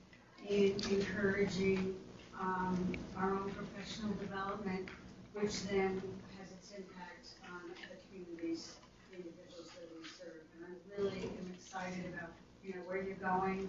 in 0.48 0.76
encouraging 0.92 1.96
um, 2.40 2.94
our 3.18 3.32
own 3.34 3.52
professional 3.52 4.14
development, 4.16 4.90
which 5.34 5.64
then 5.64 6.02
has 6.40 6.52
its 6.52 6.72
impact 6.72 7.30
on 7.52 7.62
the 7.90 7.98
communities, 8.08 8.76
the 9.10 9.18
individuals 9.18 9.70
that 9.74 9.90
we 9.98 10.08
serve. 10.08 10.42
And 10.58 10.66
I 10.70 11.02
really 11.02 11.24
am 11.26 11.50
excited 11.56 12.06
about, 12.14 12.32
you 12.64 12.74
know, 12.74 12.82
where 12.86 13.02
you're 13.02 13.16
going. 13.16 13.68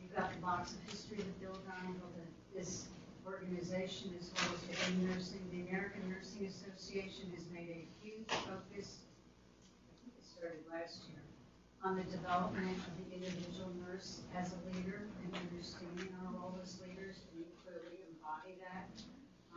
You've 0.00 0.14
got 0.14 0.32
the 0.32 0.40
box 0.40 0.72
of 0.72 0.80
history 0.90 1.18
to 1.18 1.24
build 1.42 1.60
on, 1.82 1.94
the- 2.16 2.58
this 2.58 2.86
organization 3.26 4.14
as 4.20 4.30
well 4.36 4.54
as 4.54 4.68
within 4.68 5.08
nursing, 5.10 5.40
the 5.50 5.66
American 5.68 6.08
Nursing 6.10 6.46
Association 6.46 7.32
has 7.34 7.44
made 7.50 7.68
a 7.72 7.82
huge 8.04 8.28
focus, 8.28 9.00
I 9.88 9.92
think 10.04 10.14
it 10.18 10.24
started 10.24 10.60
last 10.70 11.00
year, 11.08 11.18
on 11.82 11.96
the 11.96 12.04
development 12.04 12.76
of 12.78 12.92
the 13.00 13.16
individual 13.16 13.72
nurse 13.88 14.20
as 14.36 14.52
a 14.52 14.76
leader 14.76 15.08
and 15.24 15.34
understanding 15.34 16.14
our 16.22 16.32
role 16.38 16.54
as 16.62 16.78
leaders, 16.86 17.16
and 17.32 17.40
you 17.40 17.46
clearly 17.64 17.98
embody 18.12 18.54
that. 18.60 18.92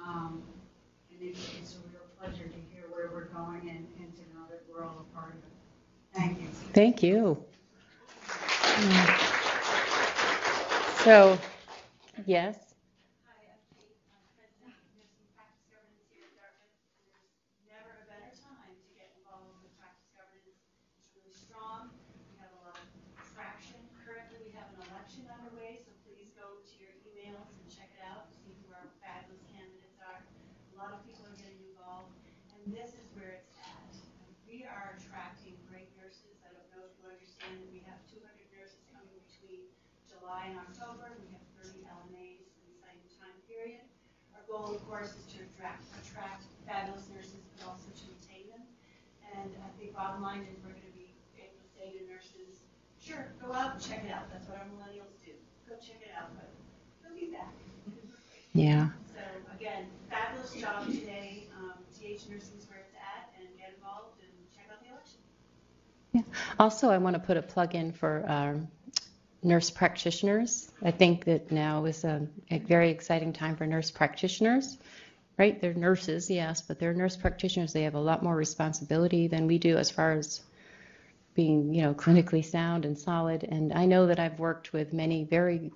Um, 0.01 0.41
and 1.11 1.21
it's, 1.21 1.51
it's 1.59 1.75
a 1.75 1.79
real 1.91 2.07
pleasure 2.19 2.47
to 2.47 2.59
hear 2.73 2.85
where 2.89 3.09
we're 3.13 3.29
going 3.35 3.69
and, 3.69 3.85
and 3.99 4.09
to 4.15 4.23
know 4.33 4.47
that 4.49 4.63
we're 4.71 4.83
all 4.83 5.05
a 5.05 5.15
part 5.15 5.33
of 5.35 5.43
it. 5.43 5.53
Thank 6.15 6.41
you. 6.41 6.47
Thank 6.73 7.03
you. 7.03 7.37
So, 11.01 11.33
yes, 12.29 12.77
Hi, 13.25 13.49
I'm 13.49 13.57
Kate, 13.73 13.97
I'm 14.13 14.21
president 14.37 14.69
of 14.69 14.85
Nursing 14.93 15.25
Practice 15.33 15.65
Governance 15.73 16.05
here 16.13 16.29
at 16.29 16.37
Dartmouth, 16.37 16.77
and 17.01 17.09
there's 17.09 17.41
never 17.65 18.05
a 18.05 18.05
better 18.05 18.29
time 18.37 18.77
to 18.77 18.89
get 18.93 19.17
involved 19.17 19.65
with 19.65 19.73
practice 19.81 20.13
governance. 20.13 20.61
It's 21.01 21.09
really 21.17 21.33
strong, 21.33 21.89
we 22.21 22.37
have 22.37 22.53
a 22.53 22.61
lot 22.69 22.77
of 22.77 22.85
traction. 23.33 23.81
Currently, 24.05 24.45
we 24.45 24.53
have 24.53 24.69
an 24.77 24.85
election 24.93 25.25
underway, 25.25 25.81
so 25.81 25.89
please 26.05 26.29
go 26.37 26.61
to 26.61 26.73
your 26.77 26.93
emails 27.01 27.49
and 27.57 27.65
check 27.73 27.89
it 27.97 28.05
out, 28.05 28.29
see 28.29 28.53
who 28.61 28.69
our 28.77 28.85
fabulous 29.01 29.41
candidates 29.57 29.97
are. 30.05 30.21
A 30.21 30.75
lot 30.77 30.93
of 30.93 31.01
people 31.01 31.25
are 31.25 31.39
getting 31.41 31.65
involved, 31.73 32.13
and 32.53 32.61
this 32.69 32.93
is 32.93 33.09
where 33.17 33.41
it's 33.41 33.57
at. 33.57 33.89
We 34.47 34.63
are 34.63 34.95
attracting 34.95 35.59
great 35.67 35.91
nurses. 35.99 36.39
I 36.47 36.55
don't 36.55 36.69
know 36.71 36.87
if 36.87 36.95
you 36.95 37.03
understand 37.11 37.59
that 37.59 37.67
we 37.67 37.83
have 37.83 37.99
200 38.07 38.23
nurses 38.47 38.79
coming 38.87 39.11
between 39.27 39.67
July 40.27 40.51
and 40.51 40.59
October. 40.59 41.07
We 41.23 41.31
have 41.31 41.47
30 41.63 41.87
LNAs 41.87 42.43
in 42.51 42.67
the 42.67 42.79
same 42.83 42.99
time 43.15 43.31
period. 43.47 43.79
Our 44.35 44.43
goal, 44.43 44.75
of 44.75 44.83
course, 44.83 45.15
is 45.15 45.23
to 45.31 45.47
attract, 45.47 45.87
attract 46.03 46.43
fabulous 46.67 47.07
nurses, 47.15 47.47
but 47.55 47.71
also 47.71 47.87
to 47.95 48.05
retain 48.11 48.51
them. 48.51 48.59
And 49.23 49.55
I 49.63 49.71
think 49.79 49.95
bottom 49.95 50.19
line 50.19 50.43
is 50.43 50.59
we're 50.59 50.75
going 50.75 50.83
to 50.83 50.97
be 50.99 51.15
able 51.39 51.55
to 51.55 51.67
say 51.71 51.95
to 51.95 52.03
nurses, 52.11 52.59
sure, 52.99 53.31
go 53.39 53.55
out 53.55 53.79
and 53.79 53.81
check 53.87 54.03
it 54.03 54.11
out. 54.11 54.27
That's 54.27 54.43
what 54.51 54.59
our 54.59 54.67
millennials 54.67 55.15
do. 55.23 55.31
Go 55.63 55.79
check 55.79 56.03
it 56.03 56.11
out, 56.11 56.35
but 56.35 56.51
they'll 56.99 57.15
be 57.15 57.31
back. 57.31 57.55
yeah. 58.51 58.91
So 59.15 59.23
again, 59.55 59.87
fabulous 60.11 60.51
job 60.59 60.91
today. 60.91 61.47
Um, 61.55 61.79
DH 61.95 62.27
Nursing 62.27 62.59
is 62.59 62.67
where 62.67 62.83
it's 62.83 62.99
at, 62.99 63.31
and 63.39 63.47
get 63.55 63.79
involved 63.79 64.19
and 64.19 64.35
check 64.51 64.67
out 64.75 64.83
the 64.83 64.91
election. 64.91 65.23
Yeah. 66.11 66.27
Also, 66.59 66.91
I 66.91 66.99
want 66.99 67.15
to 67.15 67.23
put 67.23 67.39
a 67.39 67.41
plug 67.41 67.79
in 67.79 67.95
for 67.95 68.27
um, 68.27 68.67
nurse 69.43 69.69
practitioners. 69.69 70.71
I 70.81 70.91
think 70.91 71.25
that 71.25 71.51
now 71.51 71.85
is 71.85 72.03
a, 72.03 72.27
a 72.49 72.59
very 72.59 72.89
exciting 72.89 73.33
time 73.33 73.55
for 73.55 73.65
nurse 73.65 73.91
practitioners, 73.91 74.77
right? 75.37 75.59
They're 75.59 75.73
nurses, 75.73 76.29
yes, 76.29 76.61
but 76.61 76.79
they're 76.79 76.93
nurse 76.93 77.15
practitioners. 77.15 77.73
They 77.73 77.83
have 77.83 77.95
a 77.95 77.99
lot 77.99 78.23
more 78.23 78.35
responsibility 78.35 79.27
than 79.27 79.47
we 79.47 79.57
do 79.57 79.77
as 79.77 79.91
far 79.91 80.13
as 80.13 80.41
being, 81.35 81.73
you 81.73 81.83
know, 81.83 81.93
clinically 81.93 82.43
sound 82.43 82.83
and 82.83 82.97
solid. 82.97 83.43
And 83.43 83.71
I 83.71 83.85
know 83.85 84.07
that 84.07 84.19
I've 84.19 84.39
worked 84.39 84.73
with 84.73 84.91
many 84.91 85.23
very 85.23 85.71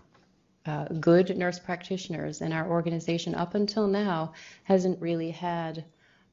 uh, 0.66 0.86
good 0.86 1.36
nurse 1.38 1.60
practitioners, 1.60 2.42
and 2.42 2.54
our 2.54 2.68
organization 2.70 3.36
up 3.36 3.56
until 3.56 3.88
now 3.88 4.34
hasn't 4.64 5.02
really 5.02 5.32
had 5.32 5.86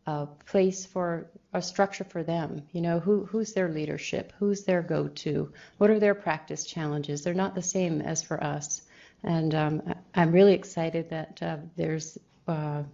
a 0.08 0.26
place 0.46 0.86
for 0.86 1.26
a 1.52 1.60
structure 1.60 2.04
for 2.04 2.22
them. 2.22 2.62
You 2.72 2.80
know, 2.80 2.98
who 2.98 3.26
who's 3.26 3.52
their 3.52 3.68
leadership? 3.68 4.32
Who's 4.38 4.64
their 4.64 4.82
go-to? 4.82 5.52
What 5.76 5.90
are 5.90 6.00
their 6.00 6.14
practice 6.14 6.64
challenges? 6.64 7.22
They're 7.22 7.34
not 7.34 7.54
the 7.54 7.62
same 7.62 8.00
as 8.00 8.22
for 8.22 8.42
us. 8.42 8.82
And 9.22 9.54
um, 9.54 9.94
I'm 10.14 10.32
really 10.32 10.54
excited 10.54 11.10
that 11.10 11.42
uh, 11.42 11.56
there's 11.76 12.16
uh, 12.46 12.84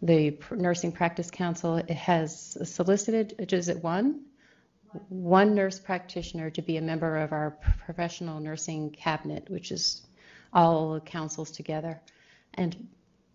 the 0.00 0.38
Nursing 0.52 0.92
Practice 0.92 1.30
Council 1.30 1.82
has 1.88 2.56
solicited. 2.62 3.34
Is 3.52 3.68
it 3.68 3.82
one? 3.82 4.20
One 5.08 5.56
nurse 5.56 5.80
practitioner 5.80 6.50
to 6.50 6.62
be 6.62 6.76
a 6.76 6.82
member 6.82 7.16
of 7.16 7.32
our 7.32 7.56
professional 7.84 8.38
nursing 8.38 8.90
cabinet, 8.90 9.50
which 9.50 9.72
is 9.72 10.02
all 10.52 11.00
councils 11.00 11.50
together. 11.50 12.00
And 12.54 12.88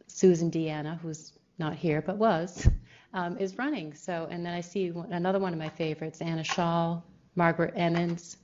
Susan 0.07 0.51
Deanna, 0.51 0.97
who's 0.99 1.33
not 1.57 1.75
here 1.75 2.01
but 2.01 2.17
was, 2.17 2.69
um, 3.13 3.37
is 3.37 3.57
running. 3.57 3.93
So, 3.93 4.27
and 4.29 4.45
then 4.45 4.53
I 4.53 4.61
see 4.61 4.91
one- 4.91 5.11
another 5.11 5.39
one 5.39 5.53
of 5.53 5.59
my 5.59 5.69
favorites, 5.69 6.21
Anna 6.21 6.43
Shaw, 6.43 7.01
Margaret 7.35 7.73
Emmons. 7.75 8.37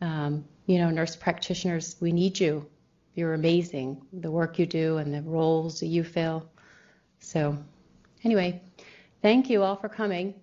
Um, 0.00 0.44
you 0.66 0.78
know, 0.78 0.90
nurse 0.90 1.16
practitioners, 1.16 1.96
we 2.00 2.12
need 2.12 2.38
you. 2.38 2.66
You're 3.14 3.34
amazing, 3.34 4.02
the 4.12 4.30
work 4.30 4.58
you 4.58 4.66
do 4.66 4.98
and 4.98 5.14
the 5.14 5.22
roles 5.22 5.80
that 5.80 5.86
you 5.86 6.02
fill. 6.02 6.48
So, 7.20 7.56
anyway, 8.24 8.60
thank 9.22 9.48
you 9.48 9.62
all 9.62 9.76
for 9.76 9.88
coming. 9.88 10.34